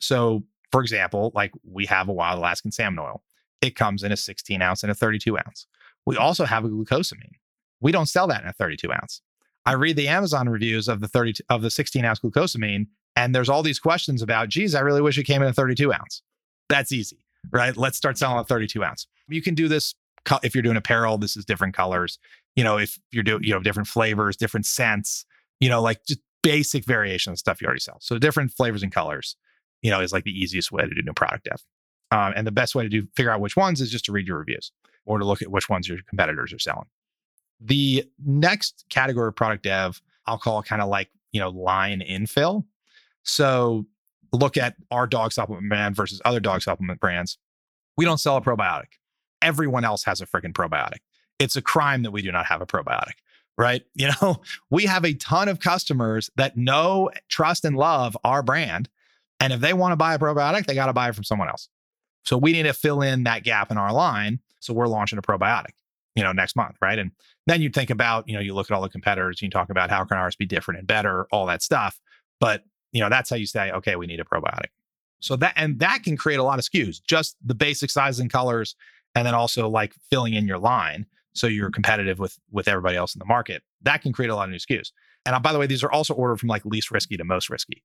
So 0.00 0.44
for 0.72 0.80
example, 0.80 1.30
like 1.34 1.52
we 1.62 1.86
have 1.86 2.08
a 2.08 2.12
wild 2.12 2.38
Alaskan 2.38 2.72
salmon 2.72 3.04
oil. 3.04 3.22
It 3.60 3.76
comes 3.76 4.02
in 4.02 4.10
a 4.10 4.16
16 4.16 4.60
ounce 4.60 4.82
and 4.82 4.90
a 4.90 4.94
32 4.94 5.38
ounce. 5.38 5.66
We 6.06 6.16
also 6.16 6.44
have 6.44 6.64
a 6.64 6.68
glucosamine. 6.68 7.34
We 7.80 7.92
don't 7.92 8.06
sell 8.06 8.26
that 8.28 8.42
in 8.42 8.48
a 8.48 8.52
32 8.52 8.92
ounce. 8.92 9.20
I 9.64 9.72
read 9.74 9.96
the 9.96 10.08
Amazon 10.08 10.48
reviews 10.48 10.88
of 10.88 11.00
the 11.00 11.06
30 11.06 11.34
of 11.48 11.62
the 11.62 11.70
16 11.70 12.04
ounce 12.04 12.18
glucosamine, 12.18 12.86
and 13.14 13.34
there's 13.34 13.48
all 13.48 13.62
these 13.62 13.78
questions 13.78 14.22
about, 14.22 14.48
geez, 14.48 14.74
I 14.74 14.80
really 14.80 15.02
wish 15.02 15.18
it 15.18 15.24
came 15.24 15.42
in 15.42 15.48
a 15.48 15.52
32 15.52 15.92
ounce. 15.92 16.22
That's 16.68 16.90
easy, 16.90 17.18
right? 17.52 17.76
Let's 17.76 17.96
start 17.96 18.18
selling 18.18 18.38
a 18.38 18.44
32 18.44 18.82
ounce. 18.82 19.06
You 19.28 19.42
can 19.42 19.54
do 19.54 19.68
this 19.68 19.94
if 20.42 20.54
you're 20.54 20.62
doing 20.62 20.76
apparel. 20.76 21.18
This 21.18 21.36
is 21.36 21.44
different 21.44 21.74
colors. 21.74 22.18
You 22.56 22.64
know, 22.64 22.78
if 22.78 22.98
you're 23.12 23.22
doing, 23.22 23.44
you 23.44 23.52
know, 23.52 23.60
different 23.60 23.88
flavors, 23.88 24.36
different 24.36 24.66
scents. 24.66 25.24
You 25.60 25.68
know, 25.68 25.80
like 25.80 26.04
just 26.06 26.20
basic 26.42 26.84
variation 26.84 27.32
of 27.32 27.38
stuff 27.38 27.60
you 27.60 27.66
already 27.66 27.80
sell. 27.80 27.98
So 28.00 28.18
different 28.18 28.50
flavors 28.50 28.82
and 28.82 28.90
colors 28.90 29.36
you 29.82 29.90
know, 29.90 30.00
is 30.00 30.12
like 30.12 30.24
the 30.24 30.30
easiest 30.30 30.72
way 30.72 30.82
to 30.82 30.88
do 30.88 31.02
new 31.02 31.12
product 31.12 31.44
dev. 31.44 31.62
Um, 32.10 32.32
and 32.36 32.46
the 32.46 32.52
best 32.52 32.74
way 32.74 32.82
to 32.82 32.88
do 32.88 33.06
figure 33.16 33.30
out 33.30 33.40
which 33.40 33.56
ones 33.56 33.80
is 33.80 33.90
just 33.90 34.04
to 34.06 34.12
read 34.12 34.26
your 34.26 34.38
reviews 34.38 34.72
or 35.04 35.18
to 35.18 35.24
look 35.24 35.42
at 35.42 35.50
which 35.50 35.68
ones 35.68 35.88
your 35.88 35.98
competitors 36.08 36.52
are 36.52 36.58
selling. 36.58 36.88
The 37.60 38.04
next 38.24 38.84
category 38.90 39.28
of 39.28 39.36
product 39.36 39.64
dev, 39.64 40.00
I'll 40.26 40.38
call 40.38 40.62
kind 40.62 40.82
of 40.82 40.88
like, 40.88 41.10
you 41.32 41.40
know, 41.40 41.50
line 41.50 42.00
infill. 42.00 42.64
So 43.22 43.86
look 44.32 44.56
at 44.56 44.76
our 44.90 45.06
dog 45.06 45.32
supplement 45.32 45.68
brand 45.68 45.96
versus 45.96 46.20
other 46.24 46.40
dog 46.40 46.62
supplement 46.62 47.00
brands. 47.00 47.38
We 47.96 48.04
don't 48.04 48.18
sell 48.18 48.36
a 48.36 48.40
probiotic. 48.40 48.98
Everyone 49.40 49.84
else 49.84 50.04
has 50.04 50.20
a 50.20 50.26
freaking 50.26 50.52
probiotic. 50.52 50.98
It's 51.38 51.56
a 51.56 51.62
crime 51.62 52.02
that 52.02 52.10
we 52.10 52.22
do 52.22 52.30
not 52.30 52.46
have 52.46 52.60
a 52.60 52.66
probiotic, 52.66 53.14
right? 53.58 53.82
You 53.94 54.10
know, 54.20 54.42
we 54.70 54.84
have 54.84 55.04
a 55.04 55.14
ton 55.14 55.48
of 55.48 55.60
customers 55.60 56.30
that 56.36 56.56
know, 56.56 57.10
trust, 57.28 57.64
and 57.64 57.76
love 57.76 58.16
our 58.24 58.42
brand 58.42 58.88
and 59.42 59.52
if 59.52 59.60
they 59.60 59.72
want 59.72 59.92
to 59.92 59.96
buy 59.96 60.14
a 60.14 60.18
probiotic, 60.18 60.66
they 60.66 60.74
got 60.74 60.86
to 60.86 60.92
buy 60.92 61.08
it 61.08 61.14
from 61.14 61.24
someone 61.24 61.48
else. 61.48 61.68
So 62.24 62.38
we 62.38 62.52
need 62.52 62.62
to 62.62 62.72
fill 62.72 63.02
in 63.02 63.24
that 63.24 63.42
gap 63.42 63.72
in 63.72 63.76
our 63.76 63.92
line. 63.92 64.38
So 64.60 64.72
we're 64.72 64.86
launching 64.86 65.18
a 65.18 65.22
probiotic, 65.22 65.72
you 66.14 66.22
know, 66.22 66.30
next 66.30 66.54
month, 66.54 66.76
right? 66.80 66.98
And 66.98 67.10
then 67.48 67.60
you 67.60 67.68
think 67.68 67.90
about, 67.90 68.28
you 68.28 68.34
know, 68.34 68.40
you 68.40 68.54
look 68.54 68.70
at 68.70 68.74
all 68.74 68.82
the 68.82 68.88
competitors, 68.88 69.42
you 69.42 69.50
talk 69.50 69.68
about 69.68 69.90
how 69.90 70.04
can 70.04 70.16
ours 70.16 70.36
be 70.36 70.46
different 70.46 70.78
and 70.78 70.86
better, 70.86 71.26
all 71.32 71.46
that 71.46 71.60
stuff. 71.60 72.00
But, 72.38 72.62
you 72.92 73.00
know, 73.00 73.08
that's 73.08 73.30
how 73.30 73.36
you 73.36 73.46
say, 73.46 73.72
okay, 73.72 73.96
we 73.96 74.06
need 74.06 74.20
a 74.20 74.24
probiotic. 74.24 74.68
So 75.18 75.34
that 75.36 75.54
and 75.56 75.78
that 75.80 76.02
can 76.04 76.16
create 76.16 76.38
a 76.38 76.44
lot 76.44 76.58
of 76.58 76.64
SKUs, 76.64 77.00
just 77.02 77.36
the 77.44 77.54
basic 77.54 77.90
sizes 77.90 78.20
and 78.20 78.30
colors, 78.30 78.76
and 79.14 79.26
then 79.26 79.34
also 79.34 79.68
like 79.68 79.94
filling 80.10 80.34
in 80.34 80.46
your 80.46 80.58
line. 80.58 81.06
So 81.34 81.46
you're 81.46 81.70
competitive 81.70 82.18
with 82.18 82.38
with 82.50 82.68
everybody 82.68 82.96
else 82.96 83.14
in 83.14 83.20
the 83.20 83.24
market. 83.24 83.62
That 83.82 84.02
can 84.02 84.12
create 84.12 84.30
a 84.30 84.36
lot 84.36 84.44
of 84.44 84.50
new 84.50 84.58
SKUs. 84.58 84.90
And 85.24 85.34
uh, 85.34 85.40
by 85.40 85.52
the 85.52 85.58
way, 85.58 85.66
these 85.66 85.84
are 85.84 85.92
also 85.92 86.14
ordered 86.14 86.38
from 86.38 86.48
like 86.48 86.64
least 86.64 86.90
risky 86.90 87.16
to 87.16 87.24
most 87.24 87.50
risky. 87.50 87.82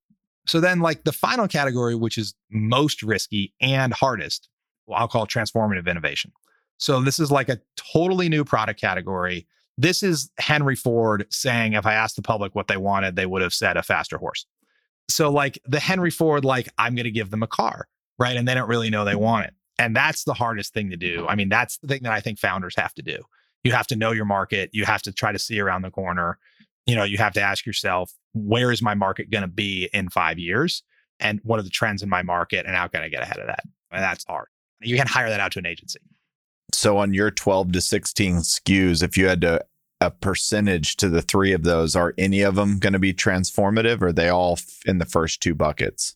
So 0.48 0.60
then, 0.60 0.80
like 0.80 1.04
the 1.04 1.12
final 1.12 1.48
category, 1.48 1.96
which 1.96 2.18
is 2.18 2.34
most 2.50 3.04
risky 3.04 3.54
and 3.62 3.94
hardest, 3.94 4.50
well, 4.86 5.00
I'll 5.00 5.08
call 5.08 5.28
transformative 5.28 5.88
innovation. 5.88 6.32
So 6.78 7.02
this 7.02 7.20
is 7.20 7.32
like 7.32 7.50
a 7.50 7.60
totally 7.76 8.30
new 8.30 8.46
product 8.46 8.80
category. 8.80 9.48
This 9.78 10.02
is 10.02 10.32
Henry 10.40 10.76
Ford 10.76 11.28
saying, 11.30 11.74
if 11.74 11.86
I 11.86 11.94
asked 11.94 12.16
the 12.16 12.22
public 12.22 12.56
what 12.56 12.68
they 12.68 12.78
wanted, 12.78 13.16
they 13.16 13.26
would 13.26 13.42
have 13.42 13.54
said 13.54 13.78
a 13.78 13.84
faster 13.84 14.18
horse. 14.18 14.46
So, 15.10 15.30
like 15.32 15.60
the 15.66 15.80
Henry 15.80 16.12
Ford, 16.12 16.44
like, 16.44 16.70
I'm 16.78 16.96
going 16.96 17.06
to 17.06 17.12
give 17.12 17.30
them 17.30 17.44
a 17.44 17.48
car, 17.48 17.88
right? 18.18 18.36
And 18.36 18.48
they 18.48 18.54
don't 18.54 18.68
really 18.68 18.90
know 18.90 19.06
they 19.06 19.16
want 19.16 19.46
it. 19.46 19.54
And 19.80 19.96
that's 19.96 20.24
the 20.24 20.34
hardest 20.34 20.74
thing 20.74 20.90
to 20.90 20.98
do. 20.98 21.26
I 21.28 21.36
mean, 21.36 21.50
that's 21.50 21.78
the 21.78 21.88
thing 21.88 22.04
that 22.04 22.12
I 22.12 22.20
think 22.20 22.40
founders 22.40 22.76
have 22.78 22.94
to 22.96 23.02
do. 23.02 23.20
You 23.64 23.72
have 23.74 23.88
to 23.88 23.96
know 23.96 24.12
your 24.12 24.26
market. 24.26 24.70
You 24.74 24.86
have 24.86 25.02
to 25.04 25.12
try 25.12 25.32
to 25.32 25.40
see 25.40 25.60
around 25.60 25.84
the 25.84 25.92
corner. 25.92 26.40
You 26.88 26.96
know, 26.96 27.04
you 27.04 27.18
have 27.18 27.34
to 27.34 27.42
ask 27.42 27.66
yourself, 27.66 28.12
where 28.34 28.72
is 28.72 28.82
my 28.82 28.96
market 28.96 29.30
going 29.30 29.44
to 29.44 29.48
be 29.48 29.90
in 29.94 30.10
five 30.10 30.40
years? 30.40 30.84
And 31.20 31.40
what 31.44 31.60
are 31.60 31.64
the 31.64 31.70
trends 31.70 32.02
in 32.02 32.10
my 32.10 32.24
market? 32.24 32.66
And 32.66 32.76
how 32.76 32.88
can 32.88 33.02
I 33.02 33.10
get 33.10 33.22
ahead 33.22 33.38
of 33.38 33.48
that? 33.48 33.64
And 33.92 34.04
that's 34.04 34.26
hard. 34.26 34.48
You 34.82 34.96
can 34.96 35.08
hire 35.08 35.30
that 35.30 35.40
out 35.40 35.52
to 35.54 35.60
an 35.60 35.66
agency. 35.66 36.00
So 36.74 36.98
on 36.98 37.14
your 37.14 37.32
12 37.32 37.72
to 37.74 37.82
16 37.82 38.36
SKUs, 38.38 39.04
if 39.04 39.18
you 39.18 39.28
had 39.28 39.42
to 39.42 39.66
a 40.00 40.12
percentage 40.12 40.96
to 40.98 41.10
the 41.10 41.22
three 41.22 41.54
of 41.54 41.64
those, 41.64 41.96
are 41.96 42.14
any 42.18 42.42
of 42.42 42.56
them 42.56 42.78
going 42.78 42.94
to 42.94 43.00
be 43.00 43.14
transformative 43.14 44.02
or 44.02 44.08
are 44.08 44.14
they 44.14 44.30
all 44.30 44.60
in 44.86 45.00
the 45.00 45.06
first 45.06 45.42
two 45.42 45.56
buckets? 45.56 46.16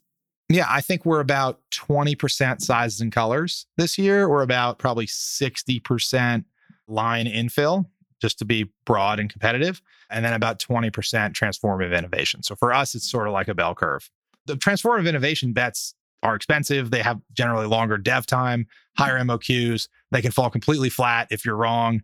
Yeah, 0.49 0.67
I 0.69 0.82
think 0.82 1.05
we're 1.05 1.22
about 1.22 1.59
20% 1.72 2.61
sizes 2.61 3.01
and 3.01 3.11
colors 3.11 3.65
this 3.78 3.97
year. 3.97 4.30
We're 4.30 4.41
about 4.41 4.80
probably 4.80 5.07
60% 5.07 6.43
line 6.88 7.26
infill, 7.26 7.86
just 8.22 8.39
to 8.39 8.45
be 8.45 8.69
broad 8.86 9.19
and 9.19 9.30
competitive, 9.30 9.82
and 10.09 10.24
then 10.24 10.34
about 10.34 10.59
20% 10.59 10.91
transformative 10.91 11.97
innovation. 11.97 12.43
So 12.43 12.55
for 12.55 12.74
us, 12.74 12.95
it's 12.95 13.09
sort 13.09 13.28
of 13.28 13.34
like 13.34 13.47
a 13.47 13.55
bell 13.55 13.76
curve. 13.76 14.09
The 14.45 14.55
transformative 14.55 15.07
innovation 15.07 15.53
bets 15.53 15.95
are 16.24 16.36
expensive. 16.36 16.91
They 16.91 17.01
have 17.01 17.19
generally 17.34 17.67
longer 17.67 17.97
dev 17.97 18.26
time, 18.26 18.67
higher 18.97 19.17
mm-hmm. 19.17 19.32
MOQs. 19.32 19.88
They 20.11 20.22
can 20.22 20.32
fall 20.32 20.49
completely 20.49 20.89
flat 20.89 21.28
if 21.32 21.45
you're 21.45 21.55
wrong. 21.55 22.01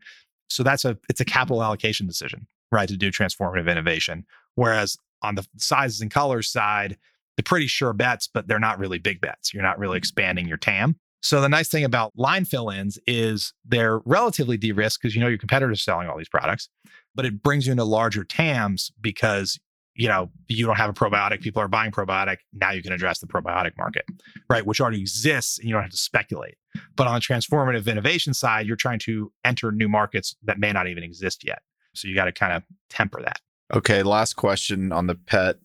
So 0.49 0.63
that's 0.63 0.85
a 0.85 0.97
it's 1.09 1.21
a 1.21 1.25
capital 1.25 1.63
allocation 1.63 2.07
decision, 2.07 2.47
right, 2.71 2.87
to 2.87 2.97
do 2.97 3.11
transformative 3.11 3.69
innovation. 3.69 4.25
Whereas 4.55 4.97
on 5.21 5.35
the 5.35 5.45
sizes 5.57 6.01
and 6.01 6.09
colors 6.09 6.49
side, 6.49 6.97
they're 7.35 7.43
pretty 7.43 7.67
sure 7.67 7.93
bets, 7.93 8.27
but 8.31 8.47
they're 8.47 8.59
not 8.59 8.79
really 8.79 8.97
big 8.97 9.21
bets. 9.21 9.53
You're 9.53 9.63
not 9.63 9.77
really 9.77 9.97
mm-hmm. 9.97 10.03
expanding 10.03 10.47
your 10.47 10.57
TAM. 10.57 10.97
So 11.21 11.41
the 11.41 11.49
nice 11.49 11.67
thing 11.67 11.83
about 11.83 12.13
line 12.15 12.45
fill-ins 12.45 12.99
is 13.07 13.53
they're 13.65 13.99
relatively 14.05 14.57
de-risked 14.57 15.01
because 15.01 15.15
you 15.15 15.21
know 15.21 15.27
your 15.27 15.37
competitors 15.37 15.79
are 15.79 15.81
selling 15.81 16.07
all 16.07 16.17
these 16.17 16.29
products, 16.29 16.69
but 17.15 17.25
it 17.25 17.41
brings 17.41 17.65
you 17.65 17.71
into 17.71 17.83
larger 17.83 18.23
TAMs 18.23 18.91
because 19.01 19.59
you 19.95 20.07
know 20.07 20.29
you 20.47 20.65
don't 20.65 20.77
have 20.77 20.89
a 20.89 20.93
probiotic, 20.93 21.41
people 21.41 21.61
are 21.61 21.67
buying 21.67 21.91
probiotic. 21.91 22.37
Now 22.53 22.71
you 22.71 22.83
can 22.83 22.93
address 22.93 23.19
the 23.19 23.27
probiotic 23.27 23.71
market, 23.77 24.05
right? 24.49 24.65
Which 24.65 24.79
already 24.79 25.01
exists, 25.01 25.57
and 25.57 25.67
you 25.67 25.73
don't 25.73 25.83
have 25.83 25.91
to 25.91 25.97
speculate. 25.97 26.55
But 26.95 27.07
on 27.07 27.15
the 27.15 27.19
transformative 27.19 27.87
innovation 27.87 28.33
side, 28.33 28.67
you're 28.67 28.75
trying 28.75 28.99
to 28.99 29.31
enter 29.43 29.71
new 29.71 29.89
markets 29.89 30.35
that 30.43 30.59
may 30.59 30.71
not 30.71 30.87
even 30.87 31.03
exist 31.03 31.43
yet. 31.45 31.59
So 31.93 32.07
you 32.07 32.13
got 32.13 32.25
to 32.25 32.31
kind 32.31 32.53
of 32.53 32.63
temper 32.89 33.21
that. 33.23 33.39
Okay, 33.73 34.03
last 34.03 34.35
question 34.35 34.91
on 34.91 35.07
the 35.07 35.15
pet. 35.15 35.57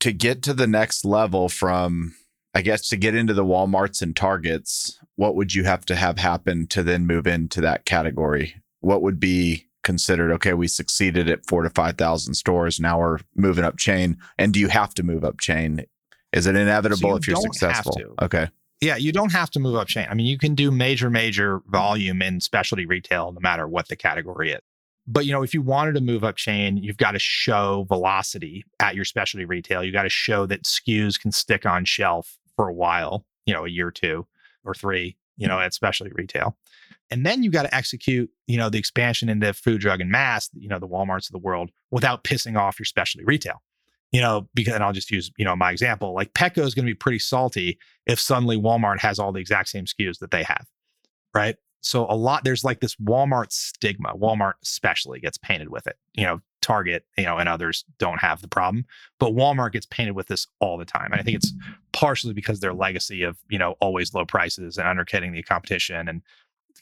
To 0.00 0.12
get 0.12 0.42
to 0.42 0.52
the 0.52 0.66
next 0.66 1.04
level 1.04 1.48
from 1.48 2.14
I 2.54 2.62
guess 2.62 2.88
to 2.88 2.96
get 2.96 3.14
into 3.14 3.32
the 3.32 3.44
Walmarts 3.44 4.02
and 4.02 4.14
Targets, 4.14 4.98
what 5.16 5.34
would 5.36 5.54
you 5.54 5.64
have 5.64 5.86
to 5.86 5.96
have 5.96 6.18
happen 6.18 6.66
to 6.68 6.82
then 6.82 7.06
move 7.06 7.26
into 7.26 7.60
that 7.62 7.84
category? 7.86 8.56
What 8.80 9.02
would 9.02 9.18
be 9.18 9.68
considered 9.82 10.30
okay 10.32 10.54
we 10.54 10.68
succeeded 10.68 11.28
at 11.28 11.44
4 11.46 11.62
to 11.62 11.70
5000 11.70 12.34
stores 12.34 12.78
now 12.78 13.00
we're 13.00 13.18
moving 13.34 13.64
up 13.64 13.76
chain 13.78 14.16
and 14.38 14.52
do 14.52 14.60
you 14.60 14.68
have 14.68 14.94
to 14.94 15.02
move 15.02 15.24
up 15.24 15.40
chain? 15.40 15.84
Is 16.32 16.46
it 16.46 16.56
inevitable 16.56 17.00
so 17.00 17.08
you 17.08 17.16
if 17.16 17.26
you're 17.26 17.36
successful? 17.36 18.00
okay. 18.20 18.48
Yeah 18.80 18.96
you 18.96 19.12
don't 19.12 19.32
have 19.32 19.50
to 19.50 19.60
move 19.60 19.74
up 19.74 19.88
chain. 19.88 20.06
I 20.08 20.14
mean 20.14 20.26
you 20.26 20.38
can 20.38 20.54
do 20.54 20.70
major 20.70 21.10
major 21.10 21.62
volume 21.66 22.22
in 22.22 22.40
specialty 22.40 22.86
retail 22.86 23.32
no 23.32 23.40
matter 23.40 23.66
what 23.66 23.88
the 23.88 23.96
category 23.96 24.52
is. 24.52 24.60
But 25.06 25.26
you 25.26 25.32
know 25.32 25.42
if 25.42 25.52
you 25.52 25.62
wanted 25.62 25.94
to 25.94 26.00
move 26.00 26.22
up 26.22 26.36
chain 26.36 26.76
you've 26.76 26.96
got 26.96 27.12
to 27.12 27.18
show 27.18 27.84
velocity 27.88 28.64
at 28.78 28.94
your 28.94 29.04
specialty 29.04 29.44
retail. 29.44 29.82
You 29.82 29.90
got 29.90 30.04
to 30.04 30.08
show 30.08 30.46
that 30.46 30.62
skus 30.62 31.20
can 31.20 31.32
stick 31.32 31.66
on 31.66 31.84
shelf 31.84 32.38
for 32.56 32.68
a 32.68 32.74
while 32.74 33.24
you 33.46 33.54
know 33.54 33.64
a 33.64 33.70
year 33.70 33.88
or 33.88 33.92
two 33.92 34.26
or 34.64 34.74
three 34.74 35.16
you 35.36 35.46
know 35.46 35.54
mm-hmm. 35.54 35.64
at 35.64 35.74
specialty 35.74 36.12
retail 36.14 36.56
and 37.12 37.26
then 37.26 37.42
you 37.42 37.50
got 37.50 37.64
to 37.64 37.74
execute, 37.74 38.30
you 38.46 38.56
know, 38.56 38.70
the 38.70 38.78
expansion 38.78 39.28
into 39.28 39.52
food, 39.52 39.82
drug, 39.82 40.00
and 40.00 40.10
mass, 40.10 40.48
you 40.54 40.66
know, 40.66 40.78
the 40.78 40.88
Walmarts 40.88 41.28
of 41.28 41.32
the 41.32 41.38
world 41.38 41.70
without 41.90 42.24
pissing 42.24 42.58
off 42.58 42.78
your 42.78 42.86
specialty 42.86 43.26
retail. 43.26 43.62
You 44.12 44.22
know, 44.22 44.48
because 44.54 44.74
and 44.74 44.82
I'll 44.82 44.94
just 44.94 45.10
use, 45.10 45.30
you 45.36 45.44
know, 45.44 45.54
my 45.54 45.70
example. 45.70 46.14
Like 46.14 46.32
Petco 46.32 46.64
is 46.64 46.74
going 46.74 46.86
to 46.86 46.90
be 46.90 46.94
pretty 46.94 47.18
salty 47.18 47.78
if 48.06 48.18
suddenly 48.18 48.56
Walmart 48.56 48.98
has 49.00 49.18
all 49.18 49.30
the 49.30 49.40
exact 49.40 49.68
same 49.68 49.84
SKUs 49.84 50.20
that 50.20 50.30
they 50.30 50.42
have. 50.42 50.66
Right. 51.34 51.56
So 51.82 52.06
a 52.08 52.16
lot 52.16 52.44
there's 52.44 52.64
like 52.64 52.80
this 52.80 52.96
Walmart 52.96 53.52
stigma. 53.52 54.14
Walmart 54.14 54.54
especially 54.62 55.20
gets 55.20 55.36
painted 55.36 55.68
with 55.68 55.86
it. 55.86 55.96
You 56.14 56.24
know, 56.24 56.40
Target, 56.62 57.04
you 57.18 57.24
know, 57.24 57.36
and 57.36 57.48
others 57.48 57.84
don't 57.98 58.20
have 58.20 58.40
the 58.40 58.48
problem, 58.48 58.86
but 59.18 59.32
Walmart 59.32 59.72
gets 59.72 59.86
painted 59.86 60.12
with 60.12 60.28
this 60.28 60.46
all 60.60 60.78
the 60.78 60.84
time. 60.86 61.12
And 61.12 61.20
I 61.20 61.24
think 61.24 61.36
it's 61.36 61.52
partially 62.02 62.34
because 62.34 62.58
their 62.58 62.74
legacy 62.74 63.22
of, 63.22 63.38
you 63.48 63.56
know, 63.56 63.76
always 63.80 64.12
low 64.12 64.26
prices 64.26 64.76
and 64.76 64.88
undercutting 64.88 65.30
the 65.30 65.40
competition 65.40 66.08
and 66.08 66.20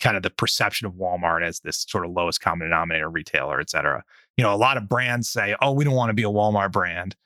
kind 0.00 0.16
of 0.16 0.22
the 0.22 0.30
perception 0.30 0.86
of 0.86 0.94
Walmart 0.94 1.46
as 1.46 1.60
this 1.60 1.84
sort 1.86 2.06
of 2.06 2.12
lowest 2.12 2.40
common 2.40 2.70
denominator 2.70 3.10
retailer, 3.10 3.60
et 3.60 3.68
cetera. 3.68 4.02
You 4.38 4.44
know, 4.44 4.54
a 4.54 4.56
lot 4.56 4.78
of 4.78 4.88
brands 4.88 5.28
say, 5.28 5.54
oh, 5.60 5.72
we 5.72 5.84
don't 5.84 5.92
want 5.94 6.08
to 6.08 6.14
be 6.14 6.22
a 6.22 6.30
Walmart 6.30 6.72
brand, 6.72 7.16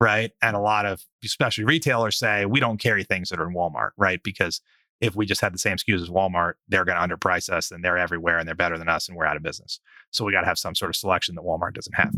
right? 0.00 0.32
And 0.42 0.56
a 0.56 0.58
lot 0.60 0.84
of 0.84 1.04
especially 1.22 1.62
retailers 1.62 2.18
say, 2.18 2.44
we 2.44 2.58
don't 2.58 2.78
carry 2.78 3.04
things 3.04 3.28
that 3.28 3.38
are 3.38 3.46
in 3.46 3.54
Walmart, 3.54 3.90
right? 3.96 4.20
Because 4.20 4.60
if 5.04 5.14
we 5.14 5.26
just 5.26 5.42
had 5.42 5.52
the 5.52 5.58
same 5.58 5.76
SKUs 5.76 6.00
as 6.00 6.08
Walmart, 6.08 6.54
they're 6.68 6.86
going 6.86 6.96
to 6.96 7.16
underprice 7.16 7.50
us 7.50 7.70
and 7.70 7.84
they're 7.84 7.98
everywhere 7.98 8.38
and 8.38 8.48
they're 8.48 8.54
better 8.54 8.78
than 8.78 8.88
us 8.88 9.06
and 9.06 9.16
we're 9.18 9.26
out 9.26 9.36
of 9.36 9.42
business. 9.42 9.78
So 10.10 10.24
we 10.24 10.32
got 10.32 10.40
to 10.40 10.46
have 10.46 10.58
some 10.58 10.74
sort 10.74 10.88
of 10.88 10.96
selection 10.96 11.34
that 11.34 11.42
Walmart 11.42 11.74
doesn't 11.74 11.92
have. 11.92 12.14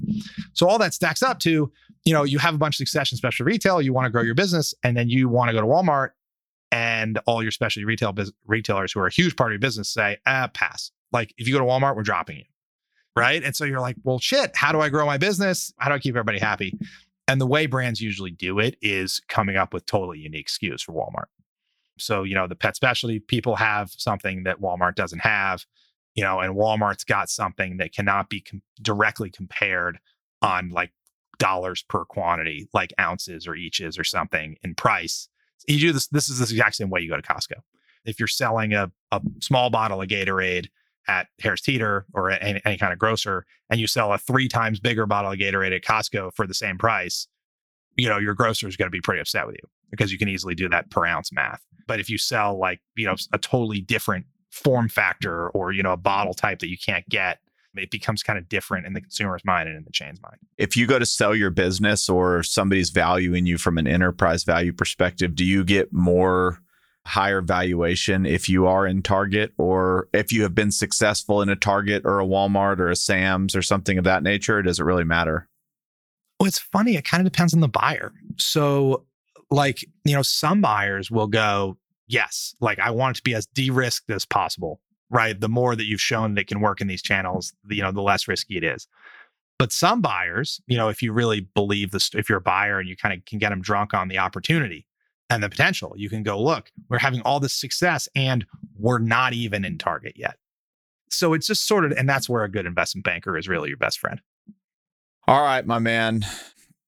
So 0.53 0.69
all 0.69 0.79
that 0.79 0.95
stacks 0.95 1.21
up 1.21 1.41
to, 1.41 1.73
you 2.05 2.13
know, 2.13 2.23
you 2.23 2.39
have 2.39 2.55
a 2.55 2.59
bunch 2.59 2.77
of 2.77 2.79
success 2.79 3.11
in 3.11 3.19
special 3.19 3.45
retail, 3.45 3.83
you 3.83 3.93
want 3.93 4.07
to 4.07 4.11
grow 4.11 4.23
your 4.23 4.37
business, 4.37 4.73
and 4.85 4.97
then 4.97 5.09
you 5.09 5.29
want 5.29 5.49
to 5.49 5.53
go 5.53 5.61
to 5.61 5.67
Walmart 5.67 6.11
and 6.71 7.19
all 7.27 7.43
your 7.43 7.51
specialty 7.51 7.85
retail 7.85 8.13
biz- 8.13 8.33
retailers 8.47 8.93
who 8.93 9.01
are 9.01 9.09
a 9.09 9.13
huge 9.13 9.35
part 9.35 9.51
of 9.51 9.55
your 9.55 9.61
business 9.61 9.89
say, 9.89 10.19
ah, 10.27 10.49
pass. 10.55 10.93
Like 11.11 11.35
if 11.39 11.49
you 11.49 11.53
go 11.53 11.59
to 11.59 11.65
Walmart, 11.65 11.97
we're 11.97 12.05
dropping 12.05 12.37
you. 12.37 12.45
Right. 13.17 13.43
And 13.43 13.57
so 13.57 13.65
you're 13.65 13.81
like, 13.81 13.97
well, 14.05 14.21
shit, 14.21 14.55
how 14.55 14.71
do 14.71 14.81
I 14.81 14.91
grow 14.91 15.07
my 15.07 15.17
business? 15.17 15.73
How 15.79 15.89
do 15.89 15.95
I 15.95 15.99
keep 15.99 16.15
everybody 16.15 16.39
happy? 16.39 16.79
And 17.27 17.41
the 17.41 17.47
way 17.47 17.67
brands 17.67 18.01
usually 18.01 18.31
do 18.31 18.61
it 18.61 18.77
is 18.81 19.21
coming 19.29 19.57
up 19.57 19.75
with 19.75 19.87
totally 19.87 20.19
unique 20.19 20.49
SKUs 20.49 20.83
for 20.83 20.93
Walmart. 20.93 21.27
So, 21.99 22.23
you 22.23 22.35
know, 22.35 22.47
the 22.47 22.57
pet 22.57 22.77
specialty 22.77 23.21
people 23.21 23.57
have 23.57 23.91
something 23.97 24.45
that 24.45 24.61
Walmart 24.61 24.95
doesn't 24.95 25.21
have, 25.21 25.65
you 26.15 26.23
know, 26.23 26.41
and 26.41 26.55
Walmart's 26.55 27.05
got 27.05 27.31
something 27.31 27.79
that 27.79 27.95
cannot 27.95 28.29
be 28.29 28.41
com- 28.41 28.63
directly 28.83 29.31
compared 29.31 29.99
on 30.43 30.71
like 30.71 30.93
dollars 31.39 31.83
per 31.89 32.05
quantity, 32.05 32.69
like 32.73 32.93
ounces 33.01 33.47
or 33.47 33.55
eaches 33.55 33.99
or 33.99 34.05
something 34.05 34.57
in 34.63 34.75
price 34.75 35.29
you 35.67 35.81
do 35.81 35.93
this. 35.93 36.07
This 36.09 36.29
is 36.29 36.39
the 36.39 36.45
exact 36.45 36.77
same 36.77 36.91
way 36.91 37.01
you 37.01 37.09
go 37.09 37.17
to 37.17 37.23
Costco. 37.23 37.61
If 38.05 38.19
you're 38.21 38.29
selling 38.29 38.73
a, 38.73 38.91
a 39.11 39.21
small 39.41 39.71
bottle 39.71 40.01
of 40.01 40.09
Gatorade 40.09 40.69
at 41.09 41.29
Harris 41.41 41.61
Teeter 41.61 42.07
or 42.15 42.31
any, 42.31 42.61
any 42.65 42.79
kind 42.79 42.93
of 42.93 42.99
grocer, 42.99 43.47
and 43.71 43.81
you 43.81 43.87
sell 43.87 44.13
a 44.13 44.19
three 44.19 44.49
times 44.49 44.81
bigger 44.81 45.07
bottle 45.07 45.33
of 45.33 45.39
Gatorade 45.39 45.75
at 45.75 45.83
Costco 45.83 46.33
for 46.35 46.47
the 46.47 46.55
same 46.55 46.79
price, 46.79 47.27
you 47.97 48.09
know 48.09 48.19
your 48.19 48.35
grocer 48.35 48.69
is 48.69 48.77
going 48.77 48.87
to 48.87 48.91
be 48.91 49.01
pretty 49.01 49.21
upset 49.21 49.47
with 49.47 49.57
you 49.57 49.69
because 49.91 50.13
you 50.13 50.19
can 50.19 50.29
easily 50.29 50.55
do 50.55 50.69
that 50.69 50.91
per 50.91 51.07
ounce 51.07 51.33
math. 51.33 51.63
But 51.87 52.01
if 52.01 52.11
you 52.11 52.19
sell 52.19 52.59
like 52.59 52.81
you 52.97 53.07
know 53.07 53.17
a 53.33 53.39
totally 53.39 53.81
different 53.81 54.27
form 54.51 54.89
factor 54.89 55.51
or 55.51 55.73
you 55.73 55.83
know 55.83 55.93
a 55.93 55.97
bottle 55.97 56.35
type 56.35 56.61
that 56.61 56.69
you 56.69 56.79
can't 56.79 57.09
get 57.09 57.39
it 57.79 57.91
becomes 57.91 58.23
kind 58.23 58.39
of 58.39 58.49
different 58.49 58.87
in 58.87 58.93
the 58.93 59.01
consumer's 59.01 59.45
mind 59.45 59.69
and 59.69 59.77
in 59.77 59.85
the 59.85 59.91
chain's 59.91 60.21
mind. 60.23 60.37
If 60.59 60.77
you 60.77 60.87
go 60.87 60.99
to 60.99 61.07
sell 61.07 61.35
your 61.35 61.51
business 61.51 62.09
or 62.09 62.43
somebody's 62.43 62.91
valuing 62.91 63.47
you 63.47 63.59
from 63.59 63.79
an 63.79 63.87
enterprise 63.87 64.45
value 64.45 64.73
perspective, 64.73 65.35
do 65.35 65.45
you 65.45 65.65
get 65.65 65.93
more 65.93 66.61
higher 67.07 67.41
valuation 67.41 68.27
if 68.27 68.49
you 68.49 68.67
are 68.67 68.87
in 68.87 69.01
Target 69.03 69.53
or 69.59 70.09
if 70.13 70.33
you 70.33 70.43
have 70.43 70.55
been 70.55 70.73
successful 70.73 71.41
in 71.41 71.49
a 71.49 71.57
Target 71.57 72.03
or 72.05 72.21
a 72.21 72.27
Walmart 72.27 72.79
or 72.79 72.91
a 72.91 72.97
Sam's 72.97 73.55
or 73.55 73.63
something 73.63 73.99
of 73.99 74.05
that 74.05 74.23
nature? 74.23 74.61
Does 74.63 74.81
it 74.81 74.85
really 74.85 75.05
matter? 75.05 75.49
Well, 76.41 76.49
it's 76.49 76.59
funny. 76.59 76.97
It 76.97 77.05
kind 77.05 77.25
of 77.25 77.33
depends 77.33 77.55
on 77.55 77.61
the 77.61 77.69
buyer. 77.69 78.13
So, 78.37 79.06
like, 79.51 79.85
you 80.05 80.15
know, 80.15 80.23
some 80.23 80.61
buyers 80.61 81.11
will 81.11 81.29
go, 81.29 81.77
yes, 82.09 82.55
like 82.61 82.79
I 82.79 82.91
want 82.91 83.17
it 83.17 83.19
to 83.19 83.23
be 83.23 83.35
as 83.35 83.47
de 83.47 83.71
risked 83.71 84.11
as 84.11 84.25
possible 84.25 84.81
right? 85.11 85.39
The 85.39 85.49
more 85.49 85.77
that 85.77 85.85
you've 85.85 86.01
shown 86.01 86.35
that 86.35 86.43
it 86.43 86.47
can 86.49 86.61
work 86.61 86.81
in 86.81 86.87
these 86.87 87.03
channels, 87.03 87.53
you 87.69 87.83
know, 87.83 87.93
the 87.93 88.03
less 88.03 88.27
risky 88.27 88.57
it 88.57 88.65
is. 88.65 88.89
But 89.59 89.73
some 89.73 90.03
buyers, 90.03 90.61
you 90.67 90.77
know, 90.77 90.89
if 90.89 91.01
you 91.01 91.13
really 91.13 91.41
believe 91.41 91.91
this, 91.91 92.11
if 92.15 92.29
you're 92.29 92.39
a 92.39 92.43
buyer 92.43 92.79
and 92.79 92.89
you 92.89 92.97
kind 92.97 93.15
of 93.15 93.25
can 93.25 93.39
get 93.39 93.51
them 93.51 93.63
drunk 93.63 93.95
on 93.95 94.09
the 94.09 94.19
opportunity 94.19 94.87
and 95.31 95.43
the 95.43 95.49
potential, 95.49 95.95
you 95.97 96.11
can 96.11 96.23
go, 96.23 96.41
look, 96.41 96.71
we're 96.89 96.99
having 96.99 97.23
all 97.23 97.41
this 97.41 97.55
success 97.55 98.09
and 98.15 98.45
we're 98.77 98.99
not 98.99 99.33
even 99.33 99.65
in 99.65 99.79
target 99.79 100.15
yet. 100.17 100.37
So 101.09 101.33
it's 101.33 101.47
just 101.47 101.67
sort 101.67 101.85
of, 101.85 101.93
and 101.93 102.09
that's 102.09 102.29
where 102.29 102.45
a 102.45 102.51
good 102.51 102.67
investment 102.67 103.05
banker 103.05 103.39
is 103.39 103.49
really 103.49 103.69
your 103.69 103.79
best 103.79 103.99
friend. 103.99 104.21
All 105.27 105.41
right, 105.41 105.65
my 105.67 105.79
man. 105.79 106.27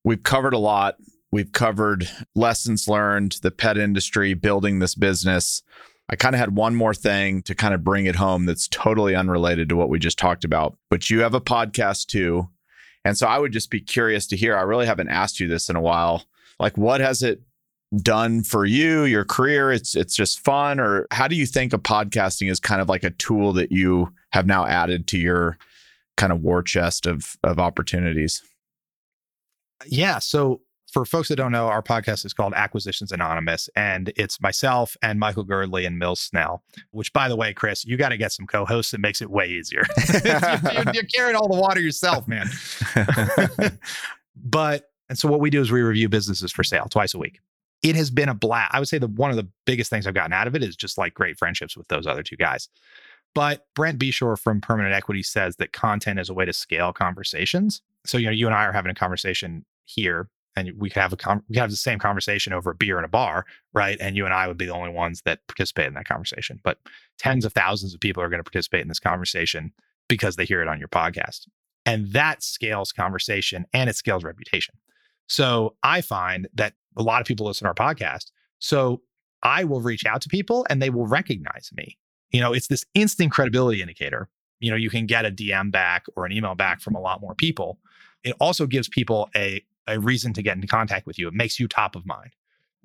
We've 0.04 0.22
covered 0.22 0.54
a 0.54 0.58
lot. 0.58 0.96
We've 1.30 1.52
covered 1.52 2.08
lessons 2.34 2.88
learned, 2.88 3.38
the 3.42 3.50
pet 3.50 3.76
industry, 3.76 4.34
building 4.34 4.78
this 4.78 4.94
business. 4.94 5.62
I 6.08 6.16
kind 6.16 6.34
of 6.34 6.40
had 6.40 6.56
one 6.56 6.74
more 6.74 6.94
thing 6.94 7.42
to 7.42 7.54
kind 7.54 7.74
of 7.74 7.84
bring 7.84 8.06
it 8.06 8.16
home 8.16 8.46
that's 8.46 8.66
totally 8.68 9.14
unrelated 9.14 9.68
to 9.68 9.76
what 9.76 9.90
we 9.90 9.98
just 9.98 10.18
talked 10.18 10.44
about. 10.44 10.78
But 10.88 11.10
you 11.10 11.20
have 11.20 11.34
a 11.34 11.40
podcast 11.40 12.06
too. 12.06 12.48
And 13.04 13.16
so 13.16 13.26
I 13.26 13.38
would 13.38 13.52
just 13.52 13.70
be 13.70 13.80
curious 13.80 14.26
to 14.28 14.36
hear. 14.36 14.56
I 14.56 14.62
really 14.62 14.86
haven't 14.86 15.08
asked 15.08 15.38
you 15.38 15.48
this 15.48 15.68
in 15.68 15.76
a 15.76 15.80
while. 15.80 16.24
Like, 16.58 16.76
what 16.76 17.00
has 17.00 17.22
it 17.22 17.42
done 18.02 18.42
for 18.42 18.64
you, 18.64 19.04
your 19.04 19.24
career? 19.24 19.70
It's 19.70 19.94
it's 19.94 20.16
just 20.16 20.40
fun, 20.40 20.80
or 20.80 21.06
how 21.10 21.28
do 21.28 21.36
you 21.36 21.46
think 21.46 21.72
of 21.72 21.82
podcasting 21.82 22.50
is 22.50 22.60
kind 22.60 22.80
of 22.80 22.88
like 22.88 23.04
a 23.04 23.10
tool 23.10 23.52
that 23.54 23.70
you 23.70 24.12
have 24.32 24.46
now 24.46 24.66
added 24.66 25.06
to 25.08 25.18
your 25.18 25.58
kind 26.16 26.32
of 26.32 26.40
war 26.40 26.62
chest 26.62 27.06
of 27.06 27.36
of 27.44 27.58
opportunities? 27.58 28.42
Yeah. 29.86 30.18
So 30.18 30.62
for 30.90 31.04
folks 31.04 31.28
that 31.28 31.36
don't 31.36 31.52
know, 31.52 31.66
our 31.66 31.82
podcast 31.82 32.24
is 32.24 32.32
called 32.32 32.54
Acquisitions 32.54 33.12
Anonymous, 33.12 33.68
and 33.76 34.12
it's 34.16 34.40
myself 34.40 34.96
and 35.02 35.20
Michael 35.20 35.44
Girdley 35.44 35.86
and 35.86 35.98
Mills 35.98 36.20
Snell. 36.20 36.62
Which, 36.92 37.12
by 37.12 37.28
the 37.28 37.36
way, 37.36 37.52
Chris, 37.52 37.84
you 37.84 37.96
got 37.96 38.08
to 38.08 38.16
get 38.16 38.32
some 38.32 38.46
co-hosts. 38.46 38.94
It 38.94 39.00
makes 39.00 39.20
it 39.20 39.30
way 39.30 39.48
easier. 39.48 39.82
you're, 40.24 40.92
you're 40.94 41.04
carrying 41.14 41.36
all 41.36 41.48
the 41.48 41.60
water 41.60 41.80
yourself, 41.80 42.26
man. 42.26 42.48
but 44.36 44.90
and 45.08 45.18
so 45.18 45.28
what 45.28 45.40
we 45.40 45.50
do 45.50 45.60
is 45.60 45.70
we 45.70 45.82
review 45.82 46.08
businesses 46.08 46.52
for 46.52 46.64
sale 46.64 46.86
twice 46.88 47.14
a 47.14 47.18
week. 47.18 47.40
It 47.82 47.94
has 47.94 48.10
been 48.10 48.28
a 48.28 48.34
blast. 48.34 48.74
I 48.74 48.78
would 48.78 48.88
say 48.88 48.98
the 48.98 49.08
one 49.08 49.30
of 49.30 49.36
the 49.36 49.48
biggest 49.66 49.90
things 49.90 50.06
I've 50.06 50.14
gotten 50.14 50.32
out 50.32 50.46
of 50.46 50.54
it 50.54 50.62
is 50.62 50.74
just 50.74 50.98
like 50.98 51.14
great 51.14 51.38
friendships 51.38 51.76
with 51.76 51.88
those 51.88 52.06
other 52.06 52.22
two 52.22 52.36
guys. 52.36 52.68
But 53.34 53.66
Brent 53.74 53.98
Beshore 53.98 54.38
from 54.38 54.60
Permanent 54.60 54.94
Equity 54.94 55.22
says 55.22 55.56
that 55.56 55.72
content 55.72 56.18
is 56.18 56.30
a 56.30 56.34
way 56.34 56.46
to 56.46 56.52
scale 56.52 56.92
conversations. 56.92 57.82
So 58.06 58.16
you 58.16 58.26
know, 58.26 58.32
you 58.32 58.46
and 58.46 58.54
I 58.54 58.64
are 58.64 58.72
having 58.72 58.90
a 58.90 58.94
conversation 58.94 59.64
here 59.84 60.28
and 60.58 60.78
we 60.78 60.90
could 60.90 61.00
have 61.00 61.12
a 61.12 61.16
com- 61.16 61.44
we 61.48 61.54
could 61.54 61.60
have 61.60 61.70
the 61.70 61.76
same 61.76 61.98
conversation 61.98 62.52
over 62.52 62.70
a 62.70 62.74
beer 62.74 62.98
in 62.98 63.04
a 63.04 63.08
bar, 63.08 63.46
right? 63.72 63.96
And 64.00 64.16
you 64.16 64.24
and 64.24 64.34
I 64.34 64.48
would 64.48 64.58
be 64.58 64.66
the 64.66 64.74
only 64.74 64.90
ones 64.90 65.22
that 65.22 65.46
participate 65.46 65.86
in 65.86 65.94
that 65.94 66.06
conversation. 66.06 66.60
But 66.64 66.78
tens 67.18 67.44
of 67.44 67.52
thousands 67.52 67.94
of 67.94 68.00
people 68.00 68.22
are 68.22 68.28
going 68.28 68.40
to 68.40 68.44
participate 68.44 68.82
in 68.82 68.88
this 68.88 69.00
conversation 69.00 69.72
because 70.08 70.36
they 70.36 70.44
hear 70.44 70.60
it 70.62 70.68
on 70.68 70.78
your 70.78 70.88
podcast. 70.88 71.46
And 71.86 72.12
that 72.12 72.42
scales 72.42 72.92
conversation 72.92 73.66
and 73.72 73.88
it 73.88 73.96
scales 73.96 74.24
reputation. 74.24 74.74
So 75.28 75.76
I 75.82 76.00
find 76.00 76.48
that 76.54 76.74
a 76.96 77.02
lot 77.02 77.20
of 77.20 77.26
people 77.26 77.46
listen 77.46 77.64
to 77.64 77.68
our 77.68 77.94
podcast. 77.94 78.30
So 78.58 79.02
I 79.42 79.64
will 79.64 79.80
reach 79.80 80.04
out 80.04 80.20
to 80.22 80.28
people 80.28 80.66
and 80.68 80.82
they 80.82 80.90
will 80.90 81.06
recognize 81.06 81.70
me. 81.74 81.96
You 82.30 82.40
know, 82.40 82.52
it's 82.52 82.66
this 82.66 82.84
instant 82.94 83.30
credibility 83.30 83.80
indicator. 83.80 84.28
You 84.60 84.70
know, 84.70 84.76
you 84.76 84.90
can 84.90 85.06
get 85.06 85.24
a 85.24 85.30
DM 85.30 85.70
back 85.70 86.06
or 86.16 86.26
an 86.26 86.32
email 86.32 86.54
back 86.54 86.80
from 86.80 86.94
a 86.94 87.00
lot 87.00 87.20
more 87.20 87.34
people. 87.34 87.78
It 88.24 88.34
also 88.40 88.66
gives 88.66 88.88
people 88.88 89.30
a 89.36 89.62
a 89.88 89.98
reason 89.98 90.32
to 90.34 90.42
get 90.42 90.54
into 90.54 90.68
contact 90.68 91.06
with 91.06 91.18
you. 91.18 91.28
It 91.28 91.34
makes 91.34 91.58
you 91.58 91.66
top 91.66 91.96
of 91.96 92.06
mind, 92.06 92.30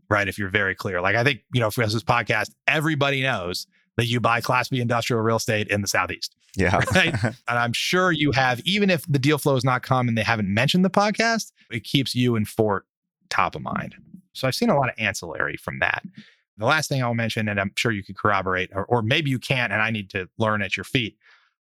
right? 0.09 0.27
If 0.27 0.39
you're 0.39 0.49
very 0.49 0.73
clear. 0.73 1.01
Like 1.01 1.15
I 1.15 1.23
think, 1.23 1.41
you 1.53 1.59
know, 1.59 1.69
for 1.69 1.85
this 1.85 2.03
podcast, 2.03 2.51
everybody 2.67 3.21
knows 3.21 3.67
that 3.97 4.07
you 4.07 4.19
buy 4.19 4.41
Class 4.41 4.69
B 4.69 4.79
industrial 4.79 5.21
real 5.21 5.35
estate 5.35 5.67
in 5.67 5.81
the 5.81 5.87
Southeast. 5.87 6.35
Yeah. 6.55 6.79
Right? 6.95 7.13
and 7.23 7.35
I'm 7.47 7.73
sure 7.73 8.11
you 8.11 8.31
have, 8.31 8.59
even 8.61 8.89
if 8.89 9.05
the 9.07 9.19
deal 9.19 9.37
flow 9.37 9.55
has 9.55 9.63
not 9.63 9.83
come 9.83 10.07
and 10.07 10.17
they 10.17 10.23
haven't 10.23 10.51
mentioned 10.51 10.85
the 10.85 10.89
podcast, 10.89 11.51
it 11.71 11.83
keeps 11.83 12.15
you 12.15 12.35
and 12.35 12.47
Fort 12.47 12.85
top 13.29 13.55
of 13.55 13.61
mind. 13.61 13.95
So 14.33 14.47
I've 14.47 14.55
seen 14.55 14.69
a 14.69 14.77
lot 14.77 14.89
of 14.89 14.95
ancillary 14.97 15.57
from 15.57 15.79
that. 15.79 16.03
The 16.57 16.65
last 16.65 16.87
thing 16.87 17.01
I'll 17.01 17.15
mention, 17.15 17.47
and 17.49 17.59
I'm 17.59 17.71
sure 17.75 17.91
you 17.91 18.03
could 18.03 18.17
corroborate, 18.17 18.69
or, 18.73 18.85
or 18.85 19.01
maybe 19.01 19.29
you 19.29 19.39
can't, 19.39 19.73
and 19.73 19.81
I 19.81 19.89
need 19.89 20.09
to 20.11 20.29
learn 20.37 20.61
at 20.61 20.77
your 20.77 20.83
feet. 20.83 21.17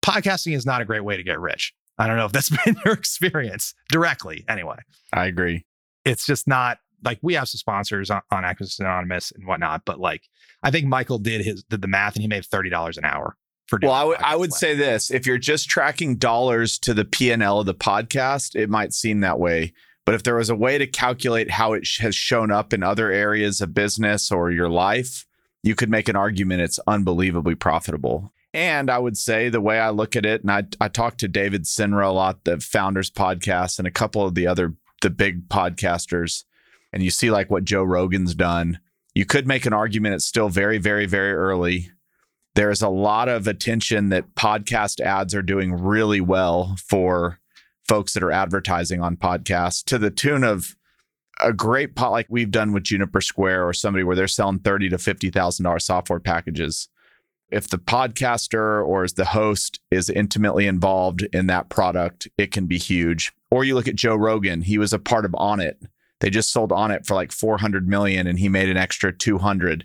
Podcasting 0.02 0.54
is 0.54 0.66
not 0.66 0.82
a 0.82 0.84
great 0.84 1.04
way 1.04 1.16
to 1.16 1.22
get 1.22 1.40
rich. 1.40 1.74
I 1.98 2.06
don't 2.06 2.16
know 2.16 2.26
if 2.26 2.32
that's 2.32 2.50
been 2.64 2.76
your 2.84 2.94
experience 2.94 3.74
directly, 3.90 4.44
anyway. 4.48 4.78
I 5.12 5.26
agree. 5.26 5.66
It's 6.04 6.26
just 6.26 6.46
not 6.46 6.78
like 7.04 7.18
we 7.22 7.34
have 7.34 7.48
some 7.48 7.58
sponsors 7.58 8.10
on, 8.10 8.22
on 8.30 8.44
Acquisition 8.44 8.86
Anonymous 8.86 9.30
and 9.32 9.46
whatnot, 9.46 9.82
but 9.84 10.00
like 10.00 10.22
I 10.62 10.70
think 10.70 10.86
Michael 10.86 11.18
did 11.18 11.44
his 11.44 11.62
did 11.64 11.82
the 11.82 11.88
math 11.88 12.14
and 12.14 12.22
he 12.22 12.28
made 12.28 12.44
thirty 12.44 12.70
dollars 12.70 12.98
an 12.98 13.04
hour 13.04 13.36
for. 13.66 13.78
Well, 13.82 13.92
I 13.92 14.04
would 14.04 14.18
I 14.20 14.36
would 14.36 14.52
say 14.52 14.74
this: 14.74 15.10
if 15.10 15.26
you're 15.26 15.38
just 15.38 15.68
tracking 15.68 16.16
dollars 16.16 16.78
to 16.80 16.94
the 16.94 17.04
P 17.04 17.30
and 17.30 17.42
L 17.42 17.60
of 17.60 17.66
the 17.66 17.74
podcast, 17.74 18.56
it 18.56 18.70
might 18.70 18.92
seem 18.92 19.20
that 19.20 19.38
way. 19.38 19.72
But 20.04 20.14
if 20.14 20.22
there 20.22 20.36
was 20.36 20.50
a 20.50 20.56
way 20.56 20.76
to 20.76 20.86
calculate 20.86 21.50
how 21.50 21.72
it 21.72 21.86
sh- 21.86 22.00
has 22.00 22.14
shown 22.14 22.50
up 22.50 22.74
in 22.74 22.82
other 22.82 23.10
areas 23.10 23.62
of 23.62 23.72
business 23.72 24.30
or 24.30 24.50
your 24.50 24.68
life, 24.68 25.26
you 25.62 25.74
could 25.74 25.88
make 25.88 26.08
an 26.08 26.16
argument 26.16 26.60
it's 26.60 26.78
unbelievably 26.86 27.54
profitable. 27.54 28.33
And 28.54 28.88
I 28.88 28.98
would 28.98 29.18
say 29.18 29.48
the 29.48 29.60
way 29.60 29.80
I 29.80 29.90
look 29.90 30.14
at 30.14 30.24
it, 30.24 30.42
and 30.42 30.50
I, 30.50 30.62
I 30.80 30.86
talked 30.86 31.18
to 31.20 31.28
David 31.28 31.64
Senra 31.64 32.06
a 32.06 32.12
lot, 32.12 32.44
the 32.44 32.60
founders 32.60 33.10
podcast, 33.10 33.80
and 33.80 33.88
a 33.88 33.90
couple 33.90 34.24
of 34.24 34.36
the 34.36 34.46
other 34.46 34.74
the 35.02 35.10
big 35.10 35.48
podcasters, 35.48 36.44
and 36.92 37.02
you 37.02 37.10
see 37.10 37.32
like 37.32 37.50
what 37.50 37.64
Joe 37.64 37.82
Rogan's 37.82 38.34
done. 38.34 38.78
You 39.12 39.26
could 39.26 39.46
make 39.46 39.66
an 39.66 39.72
argument 39.72 40.14
it's 40.14 40.24
still 40.24 40.48
very, 40.48 40.78
very, 40.78 41.04
very 41.04 41.32
early. 41.32 41.90
There's 42.54 42.80
a 42.80 42.88
lot 42.88 43.28
of 43.28 43.48
attention 43.48 44.10
that 44.10 44.36
podcast 44.36 45.00
ads 45.00 45.34
are 45.34 45.42
doing 45.42 45.72
really 45.72 46.20
well 46.20 46.76
for 46.78 47.40
folks 47.88 48.14
that 48.14 48.22
are 48.22 48.32
advertising 48.32 49.02
on 49.02 49.16
podcasts 49.16 49.84
to 49.86 49.98
the 49.98 50.10
tune 50.10 50.44
of 50.44 50.76
a 51.42 51.52
great 51.52 51.96
pot 51.96 52.12
like 52.12 52.26
we've 52.30 52.52
done 52.52 52.72
with 52.72 52.84
Juniper 52.84 53.20
Square 53.20 53.66
or 53.66 53.72
somebody 53.72 54.04
where 54.04 54.14
they're 54.14 54.28
selling 54.28 54.60
thirty 54.60 54.88
to 54.90 54.98
fifty 54.98 55.30
thousand 55.30 55.64
dollar 55.64 55.80
software 55.80 56.20
packages 56.20 56.88
if 57.54 57.68
the 57.68 57.78
podcaster 57.78 58.84
or 58.84 59.04
as 59.04 59.12
the 59.12 59.26
host 59.26 59.78
is 59.92 60.10
intimately 60.10 60.66
involved 60.66 61.22
in 61.32 61.46
that 61.46 61.68
product, 61.68 62.26
it 62.36 62.50
can 62.50 62.66
be 62.66 62.78
huge. 62.78 63.32
Or 63.48 63.62
you 63.62 63.76
look 63.76 63.86
at 63.86 63.94
Joe 63.94 64.16
Rogan, 64.16 64.62
he 64.62 64.76
was 64.76 64.92
a 64.92 64.98
part 64.98 65.24
of 65.24 65.30
Onnit. 65.32 65.76
They 66.18 66.30
just 66.30 66.50
sold 66.50 66.70
Onnit 66.70 67.06
for 67.06 67.14
like 67.14 67.30
400 67.30 67.88
million 67.88 68.26
and 68.26 68.40
he 68.40 68.48
made 68.48 68.68
an 68.68 68.76
extra 68.76 69.12
200. 69.12 69.84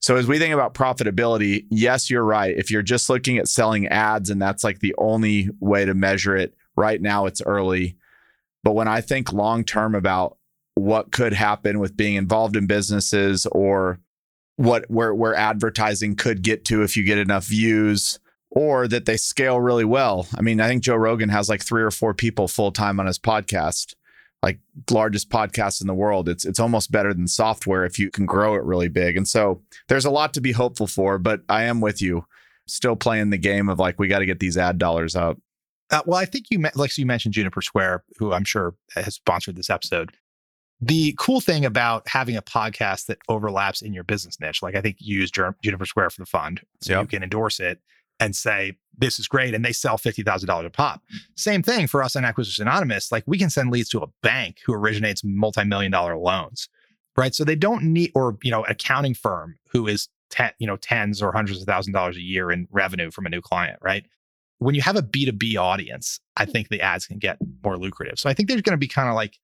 So 0.00 0.16
as 0.16 0.26
we 0.26 0.38
think 0.38 0.52
about 0.52 0.74
profitability, 0.74 1.64
yes, 1.70 2.10
you're 2.10 2.24
right. 2.24 2.54
If 2.54 2.70
you're 2.70 2.82
just 2.82 3.08
looking 3.08 3.38
at 3.38 3.48
selling 3.48 3.88
ads 3.88 4.28
and 4.28 4.40
that's 4.40 4.62
like 4.62 4.80
the 4.80 4.94
only 4.98 5.48
way 5.60 5.86
to 5.86 5.94
measure 5.94 6.36
it, 6.36 6.54
right 6.76 7.00
now 7.00 7.24
it's 7.24 7.40
early. 7.40 7.96
But 8.62 8.72
when 8.72 8.86
I 8.86 9.00
think 9.00 9.32
long 9.32 9.64
term 9.64 9.94
about 9.94 10.36
what 10.74 11.10
could 11.10 11.32
happen 11.32 11.78
with 11.78 11.96
being 11.96 12.16
involved 12.16 12.54
in 12.54 12.66
businesses 12.66 13.46
or 13.46 13.98
what 14.58 14.90
where 14.90 15.14
where 15.14 15.36
advertising 15.36 16.16
could 16.16 16.42
get 16.42 16.64
to 16.64 16.82
if 16.82 16.96
you 16.96 17.04
get 17.04 17.16
enough 17.16 17.44
views 17.44 18.18
or 18.50 18.88
that 18.88 19.04
they 19.06 19.16
scale 19.16 19.60
really 19.60 19.84
well. 19.84 20.26
I 20.36 20.42
mean, 20.42 20.60
I 20.60 20.66
think 20.66 20.82
Joe 20.82 20.96
Rogan 20.96 21.28
has 21.28 21.48
like 21.48 21.62
3 21.62 21.82
or 21.82 21.90
4 21.90 22.12
people 22.14 22.48
full 22.48 22.72
time 22.72 22.98
on 22.98 23.06
his 23.06 23.18
podcast. 23.18 23.94
Like 24.42 24.58
largest 24.90 25.30
podcast 25.30 25.80
in 25.80 25.86
the 25.86 25.94
world. 25.94 26.28
It's 26.28 26.44
it's 26.44 26.60
almost 26.60 26.92
better 26.92 27.12
than 27.12 27.26
software 27.26 27.84
if 27.84 27.98
you 27.98 28.10
can 28.10 28.24
grow 28.24 28.54
it 28.54 28.62
really 28.62 28.88
big. 28.88 29.16
And 29.16 29.26
so 29.26 29.62
there's 29.88 30.04
a 30.04 30.10
lot 30.10 30.32
to 30.34 30.40
be 30.40 30.52
hopeful 30.52 30.86
for, 30.86 31.18
but 31.18 31.40
I 31.48 31.64
am 31.64 31.80
with 31.80 32.00
you. 32.00 32.24
Still 32.66 32.94
playing 32.94 33.30
the 33.30 33.38
game 33.38 33.68
of 33.68 33.80
like 33.80 33.98
we 33.98 34.06
got 34.06 34.20
to 34.20 34.26
get 34.26 34.38
these 34.38 34.56
ad 34.56 34.78
dollars 34.78 35.16
up. 35.16 35.38
Uh, 35.90 36.02
well, 36.06 36.20
I 36.20 36.24
think 36.24 36.46
you 36.50 36.64
like 36.76 36.92
so 36.92 37.00
you 37.00 37.06
mentioned 37.06 37.34
Juniper 37.34 37.62
Square, 37.62 38.04
who 38.18 38.32
I'm 38.32 38.44
sure 38.44 38.74
has 38.94 39.14
sponsored 39.16 39.56
this 39.56 39.70
episode 39.70 40.12
the 40.80 41.14
cool 41.18 41.40
thing 41.40 41.64
about 41.64 42.06
having 42.06 42.36
a 42.36 42.42
podcast 42.42 43.06
that 43.06 43.18
overlaps 43.28 43.82
in 43.82 43.92
your 43.92 44.04
business 44.04 44.38
niche, 44.40 44.62
like 44.62 44.76
I 44.76 44.80
think 44.80 44.96
you 45.00 45.20
use 45.20 45.30
Juniper 45.30 45.86
Square 45.86 46.10
for 46.10 46.22
the 46.22 46.26
fund, 46.26 46.60
so 46.80 46.92
yep. 46.92 47.02
you 47.02 47.08
can 47.08 47.22
endorse 47.22 47.58
it 47.58 47.80
and 48.20 48.34
say 48.34 48.76
this 48.96 49.18
is 49.18 49.28
great, 49.28 49.54
and 49.54 49.64
they 49.64 49.72
sell 49.72 49.98
fifty 49.98 50.22
thousand 50.22 50.46
dollars 50.46 50.66
a 50.66 50.70
pop. 50.70 51.02
Same 51.36 51.62
thing 51.62 51.86
for 51.86 52.02
us 52.02 52.14
on 52.16 52.24
Acquisition 52.24 52.68
Anonymous. 52.68 53.10
Like 53.10 53.24
we 53.26 53.38
can 53.38 53.50
send 53.50 53.70
leads 53.70 53.88
to 53.90 54.00
a 54.00 54.08
bank 54.22 54.58
who 54.64 54.72
originates 54.72 55.22
multi-million 55.24 55.90
dollar 55.90 56.16
loans, 56.16 56.68
right? 57.16 57.34
So 57.34 57.44
they 57.44 57.56
don't 57.56 57.82
need, 57.84 58.12
or 58.14 58.38
you 58.42 58.50
know, 58.50 58.64
an 58.64 58.72
accounting 58.72 59.14
firm 59.14 59.56
who 59.70 59.88
is 59.88 60.08
ten, 60.30 60.52
you 60.58 60.66
know, 60.66 60.76
tens 60.76 61.20
or 61.22 61.32
hundreds 61.32 61.60
of 61.60 61.66
thousand 61.66 61.92
dollars 61.92 62.16
a 62.16 62.22
year 62.22 62.52
in 62.52 62.68
revenue 62.70 63.10
from 63.10 63.26
a 63.26 63.30
new 63.30 63.40
client, 63.40 63.78
right? 63.82 64.04
When 64.58 64.74
you 64.74 64.82
have 64.82 64.96
a 64.96 65.02
B 65.02 65.24
two 65.24 65.32
B 65.32 65.56
audience, 65.56 66.20
I 66.36 66.44
hmm. 66.44 66.52
think 66.52 66.68
the 66.68 66.80
ads 66.80 67.06
can 67.06 67.18
get 67.18 67.38
more 67.64 67.76
lucrative. 67.76 68.18
So 68.18 68.30
I 68.30 68.34
think 68.34 68.48
there's 68.48 68.62
going 68.62 68.74
to 68.74 68.78
be 68.78 68.88
kind 68.88 69.08
of 69.08 69.16
like 69.16 69.38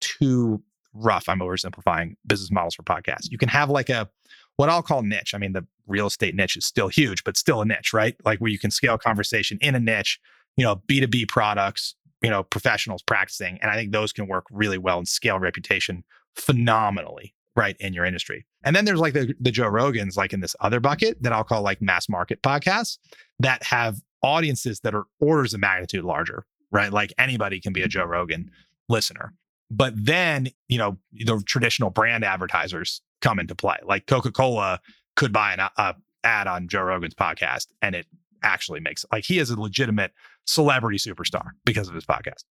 two 0.00 0.62
rough, 0.94 1.28
I'm 1.28 1.40
oversimplifying 1.40 2.14
business 2.26 2.50
models 2.50 2.74
for 2.74 2.82
podcasts. 2.82 3.30
You 3.30 3.38
can 3.38 3.48
have 3.48 3.70
like 3.70 3.88
a 3.88 4.08
what 4.56 4.68
I'll 4.68 4.82
call 4.82 5.02
niche. 5.02 5.34
I 5.34 5.38
mean, 5.38 5.52
the 5.52 5.66
real 5.86 6.06
estate 6.06 6.34
niche 6.34 6.56
is 6.56 6.66
still 6.66 6.88
huge, 6.88 7.24
but 7.24 7.36
still 7.36 7.62
a 7.62 7.64
niche, 7.64 7.92
right? 7.94 8.14
Like 8.24 8.40
where 8.40 8.50
you 8.50 8.58
can 8.58 8.70
scale 8.70 8.98
conversation 8.98 9.56
in 9.60 9.74
a 9.74 9.80
niche, 9.80 10.20
you 10.56 10.64
know, 10.64 10.76
B2B 10.86 11.28
products, 11.28 11.94
you 12.20 12.28
know, 12.28 12.42
professionals 12.42 13.02
practicing. 13.02 13.58
And 13.62 13.70
I 13.70 13.74
think 13.74 13.92
those 13.92 14.12
can 14.12 14.26
work 14.26 14.44
really 14.50 14.78
well 14.78 14.98
and 14.98 15.08
scale 15.08 15.38
reputation 15.38 16.04
phenomenally, 16.36 17.34
right, 17.56 17.76
in 17.80 17.94
your 17.94 18.04
industry. 18.04 18.46
And 18.62 18.76
then 18.76 18.84
there's 18.84 19.00
like 19.00 19.14
the, 19.14 19.34
the 19.40 19.50
Joe 19.50 19.70
Rogans, 19.70 20.16
like 20.16 20.32
in 20.32 20.40
this 20.40 20.54
other 20.60 20.80
bucket 20.80 21.22
that 21.22 21.32
I'll 21.32 21.44
call 21.44 21.62
like 21.62 21.80
mass 21.80 22.08
market 22.08 22.42
podcasts 22.42 22.98
that 23.38 23.62
have 23.62 24.00
audiences 24.22 24.80
that 24.80 24.94
are 24.94 25.04
orders 25.20 25.54
of 25.54 25.60
magnitude 25.60 26.04
larger, 26.04 26.44
right? 26.70 26.92
Like 26.92 27.12
anybody 27.18 27.60
can 27.60 27.72
be 27.72 27.82
a 27.82 27.88
Joe 27.88 28.02
mm-hmm. 28.02 28.10
Rogan 28.10 28.50
listener. 28.88 29.32
But 29.70 29.94
then, 29.96 30.48
you 30.68 30.78
know, 30.78 30.98
the 31.12 31.42
traditional 31.46 31.90
brand 31.90 32.24
advertisers 32.24 33.00
come 33.20 33.38
into 33.38 33.54
play. 33.54 33.76
Like 33.84 34.06
Coca 34.06 34.32
Cola 34.32 34.80
could 35.16 35.32
buy 35.32 35.52
an 35.52 35.60
a 35.76 35.94
ad 36.22 36.46
on 36.46 36.68
Joe 36.68 36.82
Rogan's 36.82 37.14
podcast 37.14 37.68
and 37.80 37.94
it 37.94 38.06
actually 38.42 38.80
makes 38.80 39.06
like 39.10 39.24
he 39.24 39.38
is 39.38 39.48
a 39.48 39.58
legitimate 39.58 40.12
celebrity 40.44 40.98
superstar 40.98 41.50
because 41.64 41.88
of 41.88 41.94
his 41.94 42.04
podcast. 42.04 42.44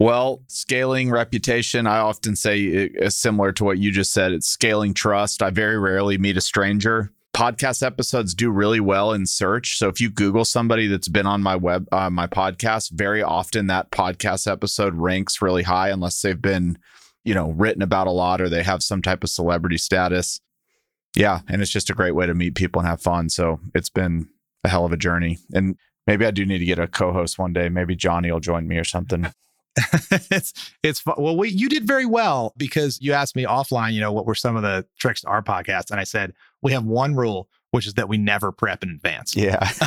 Well, 0.00 0.42
scaling 0.46 1.10
reputation, 1.10 1.86
I 1.88 1.98
often 1.98 2.36
say 2.36 2.60
is 2.60 3.16
similar 3.16 3.52
to 3.52 3.64
what 3.64 3.78
you 3.78 3.90
just 3.90 4.12
said. 4.12 4.32
It's 4.32 4.46
scaling 4.46 4.94
trust. 4.94 5.42
I 5.42 5.50
very 5.50 5.76
rarely 5.76 6.18
meet 6.18 6.36
a 6.36 6.40
stranger. 6.40 7.12
Podcast 7.38 7.86
episodes 7.86 8.34
do 8.34 8.50
really 8.50 8.80
well 8.80 9.12
in 9.12 9.24
search. 9.24 9.78
So 9.78 9.86
if 9.86 10.00
you 10.00 10.10
Google 10.10 10.44
somebody 10.44 10.88
that's 10.88 11.06
been 11.06 11.24
on 11.24 11.40
my 11.40 11.54
web, 11.54 11.86
uh, 11.92 12.10
my 12.10 12.26
podcast, 12.26 12.90
very 12.90 13.22
often 13.22 13.68
that 13.68 13.92
podcast 13.92 14.50
episode 14.50 14.96
ranks 14.96 15.40
really 15.40 15.62
high 15.62 15.90
unless 15.90 16.20
they've 16.20 16.42
been, 16.42 16.78
you 17.22 17.34
know, 17.34 17.52
written 17.52 17.80
about 17.80 18.08
a 18.08 18.10
lot 18.10 18.40
or 18.40 18.48
they 18.48 18.64
have 18.64 18.82
some 18.82 19.02
type 19.02 19.22
of 19.22 19.30
celebrity 19.30 19.78
status. 19.78 20.40
Yeah. 21.14 21.42
And 21.48 21.62
it's 21.62 21.70
just 21.70 21.90
a 21.90 21.94
great 21.94 22.16
way 22.16 22.26
to 22.26 22.34
meet 22.34 22.56
people 22.56 22.80
and 22.80 22.88
have 22.88 23.00
fun. 23.00 23.28
So 23.28 23.60
it's 23.72 23.88
been 23.88 24.28
a 24.64 24.68
hell 24.68 24.84
of 24.84 24.90
a 24.90 24.96
journey. 24.96 25.38
And 25.54 25.76
maybe 26.08 26.26
I 26.26 26.32
do 26.32 26.44
need 26.44 26.58
to 26.58 26.64
get 26.64 26.80
a 26.80 26.88
co 26.88 27.12
host 27.12 27.38
one 27.38 27.52
day. 27.52 27.68
Maybe 27.68 27.94
Johnny 27.94 28.32
will 28.32 28.40
join 28.40 28.66
me 28.66 28.78
or 28.78 28.84
something. 28.84 29.32
it's 30.30 30.72
it's 30.82 31.04
well 31.16 31.36
we, 31.36 31.48
you 31.48 31.68
did 31.68 31.86
very 31.86 32.06
well 32.06 32.52
because 32.56 33.00
you 33.00 33.12
asked 33.12 33.36
me 33.36 33.44
offline 33.44 33.92
you 33.92 34.00
know 34.00 34.12
what 34.12 34.26
were 34.26 34.34
some 34.34 34.56
of 34.56 34.62
the 34.62 34.84
tricks 34.98 35.20
to 35.22 35.28
our 35.28 35.42
podcast 35.42 35.90
and 35.90 36.00
i 36.00 36.04
said 36.04 36.32
we 36.62 36.72
have 36.72 36.84
one 36.84 37.14
rule 37.14 37.48
which 37.70 37.86
is 37.86 37.94
that 37.94 38.08
we 38.08 38.16
never 38.16 38.50
prep 38.50 38.82
in 38.82 38.90
advance. 38.90 39.36
Yeah. 39.36 39.70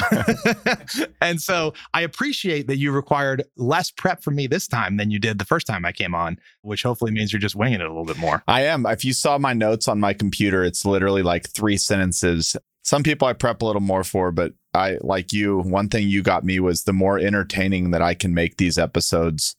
And 1.21 1.41
so 1.41 1.73
i 1.93 2.01
appreciate 2.01 2.67
that 2.67 2.77
you 2.77 2.91
required 2.91 3.43
less 3.55 3.91
prep 3.91 4.23
from 4.23 4.35
me 4.35 4.47
this 4.47 4.67
time 4.67 4.97
than 4.97 5.11
you 5.11 5.19
did 5.19 5.37
the 5.37 5.45
first 5.45 5.67
time 5.67 5.85
i 5.85 5.91
came 5.91 6.13
on 6.15 6.37
which 6.61 6.83
hopefully 6.83 7.11
means 7.11 7.31
you're 7.31 7.39
just 7.39 7.55
winging 7.55 7.79
it 7.79 7.85
a 7.85 7.89
little 7.89 8.05
bit 8.05 8.17
more. 8.17 8.43
I 8.47 8.63
am. 8.63 8.85
If 8.85 9.05
you 9.05 9.13
saw 9.13 9.37
my 9.37 9.53
notes 9.53 9.87
on 9.87 9.99
my 9.99 10.13
computer 10.13 10.63
it's 10.63 10.83
literally 10.83 11.21
like 11.21 11.47
three 11.49 11.77
sentences. 11.77 12.55
Some 12.81 13.03
people 13.03 13.27
i 13.27 13.33
prep 13.33 13.61
a 13.61 13.65
little 13.65 13.81
more 13.81 14.03
for 14.03 14.31
but 14.31 14.53
i 14.73 14.97
like 15.01 15.31
you 15.31 15.59
one 15.59 15.87
thing 15.87 16.07
you 16.09 16.23
got 16.23 16.43
me 16.43 16.59
was 16.59 16.83
the 16.83 16.93
more 16.93 17.19
entertaining 17.19 17.91
that 17.91 18.01
i 18.01 18.13
can 18.13 18.33
make 18.33 18.57
these 18.57 18.77
episodes 18.77 19.55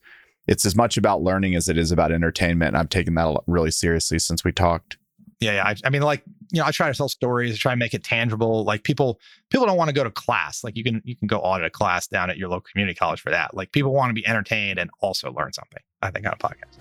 it's 0.47 0.65
as 0.65 0.75
much 0.75 0.97
about 0.97 1.23
learning 1.23 1.55
as 1.55 1.69
it 1.69 1.79
is 1.79 1.93
about 1.93 2.13
entertainment. 2.13 2.69
And 2.69 2.77
I've 2.77 2.89
taken 2.89 3.15
that 3.15 3.43
really 3.47 3.71
seriously 3.71 4.19
since 4.19 4.45
we 4.45 4.53
talked. 4.53 4.97
Yeah, 5.41 5.53
yeah. 5.53 5.65
I, 5.67 5.75
I, 5.85 5.91
mean, 5.91 6.03
like 6.03 6.23
you 6.53 6.61
know, 6.61 6.67
I 6.67 6.71
try 6.71 6.91
to 6.91 6.97
tell 6.97 7.09
stories, 7.09 7.55
I 7.55 7.57
try 7.57 7.73
to 7.73 7.77
make 7.77 7.95
it 7.95 8.05
tangible. 8.05 8.65
Like 8.65 8.85
people, 8.85 9.21
people 9.51 9.67
don't 9.67 9.77
want 9.77 9.89
to 9.89 9.95
go 9.95 10.05
to 10.05 10.11
class. 10.11 10.63
Like 10.63 10.77
you 10.77 10.85
can, 10.85 11.03
you 11.05 11.17
can 11.17 11.27
go 11.27 11.39
audit 11.39 11.67
a 11.67 11.71
class 11.71 12.07
down 12.07 12.31
at 12.31 12.39
your 12.39 12.49
local 12.49 12.69
community 12.71 12.95
college 12.95 13.21
for 13.21 13.31
that. 13.31 13.55
Like 13.55 13.73
people 13.73 13.93
want 13.93 14.11
to 14.11 14.15
be 14.15 14.27
entertained 14.27 14.79
and 14.79 14.91
also 15.01 15.33
learn 15.33 15.53
something. 15.53 15.81
I 16.01 16.11
think 16.11 16.27
on 16.27 16.35
a 16.35 16.37
podcast. 16.37 16.79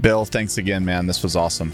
Bill, 0.00 0.24
thanks 0.24 0.58
again, 0.58 0.84
man. 0.84 1.06
This 1.06 1.22
was 1.22 1.36
awesome. 1.36 1.72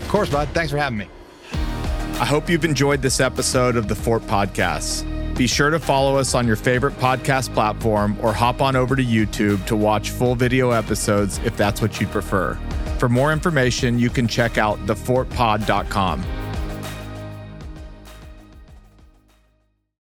Of 0.00 0.08
course, 0.08 0.30
bud. 0.30 0.48
Thanks 0.54 0.72
for 0.72 0.78
having 0.78 0.98
me. 0.98 1.08
I 1.52 2.24
hope 2.24 2.48
you've 2.48 2.64
enjoyed 2.64 3.02
this 3.02 3.20
episode 3.20 3.76
of 3.76 3.86
the 3.86 3.94
Fort 3.94 4.22
Podcast. 4.22 5.04
Be 5.38 5.46
sure 5.46 5.70
to 5.70 5.78
follow 5.78 6.16
us 6.16 6.34
on 6.34 6.48
your 6.48 6.56
favorite 6.56 6.94
podcast 6.94 7.54
platform 7.54 8.18
or 8.20 8.32
hop 8.32 8.60
on 8.60 8.74
over 8.74 8.96
to 8.96 9.04
YouTube 9.04 9.64
to 9.66 9.76
watch 9.76 10.10
full 10.10 10.34
video 10.34 10.72
episodes 10.72 11.38
if 11.44 11.56
that's 11.56 11.80
what 11.80 12.00
you'd 12.00 12.10
prefer. 12.10 12.54
For 12.98 13.08
more 13.08 13.32
information, 13.32 14.00
you 14.00 14.10
can 14.10 14.26
check 14.26 14.58
out 14.58 14.80
thefortpod.com. 14.86 16.24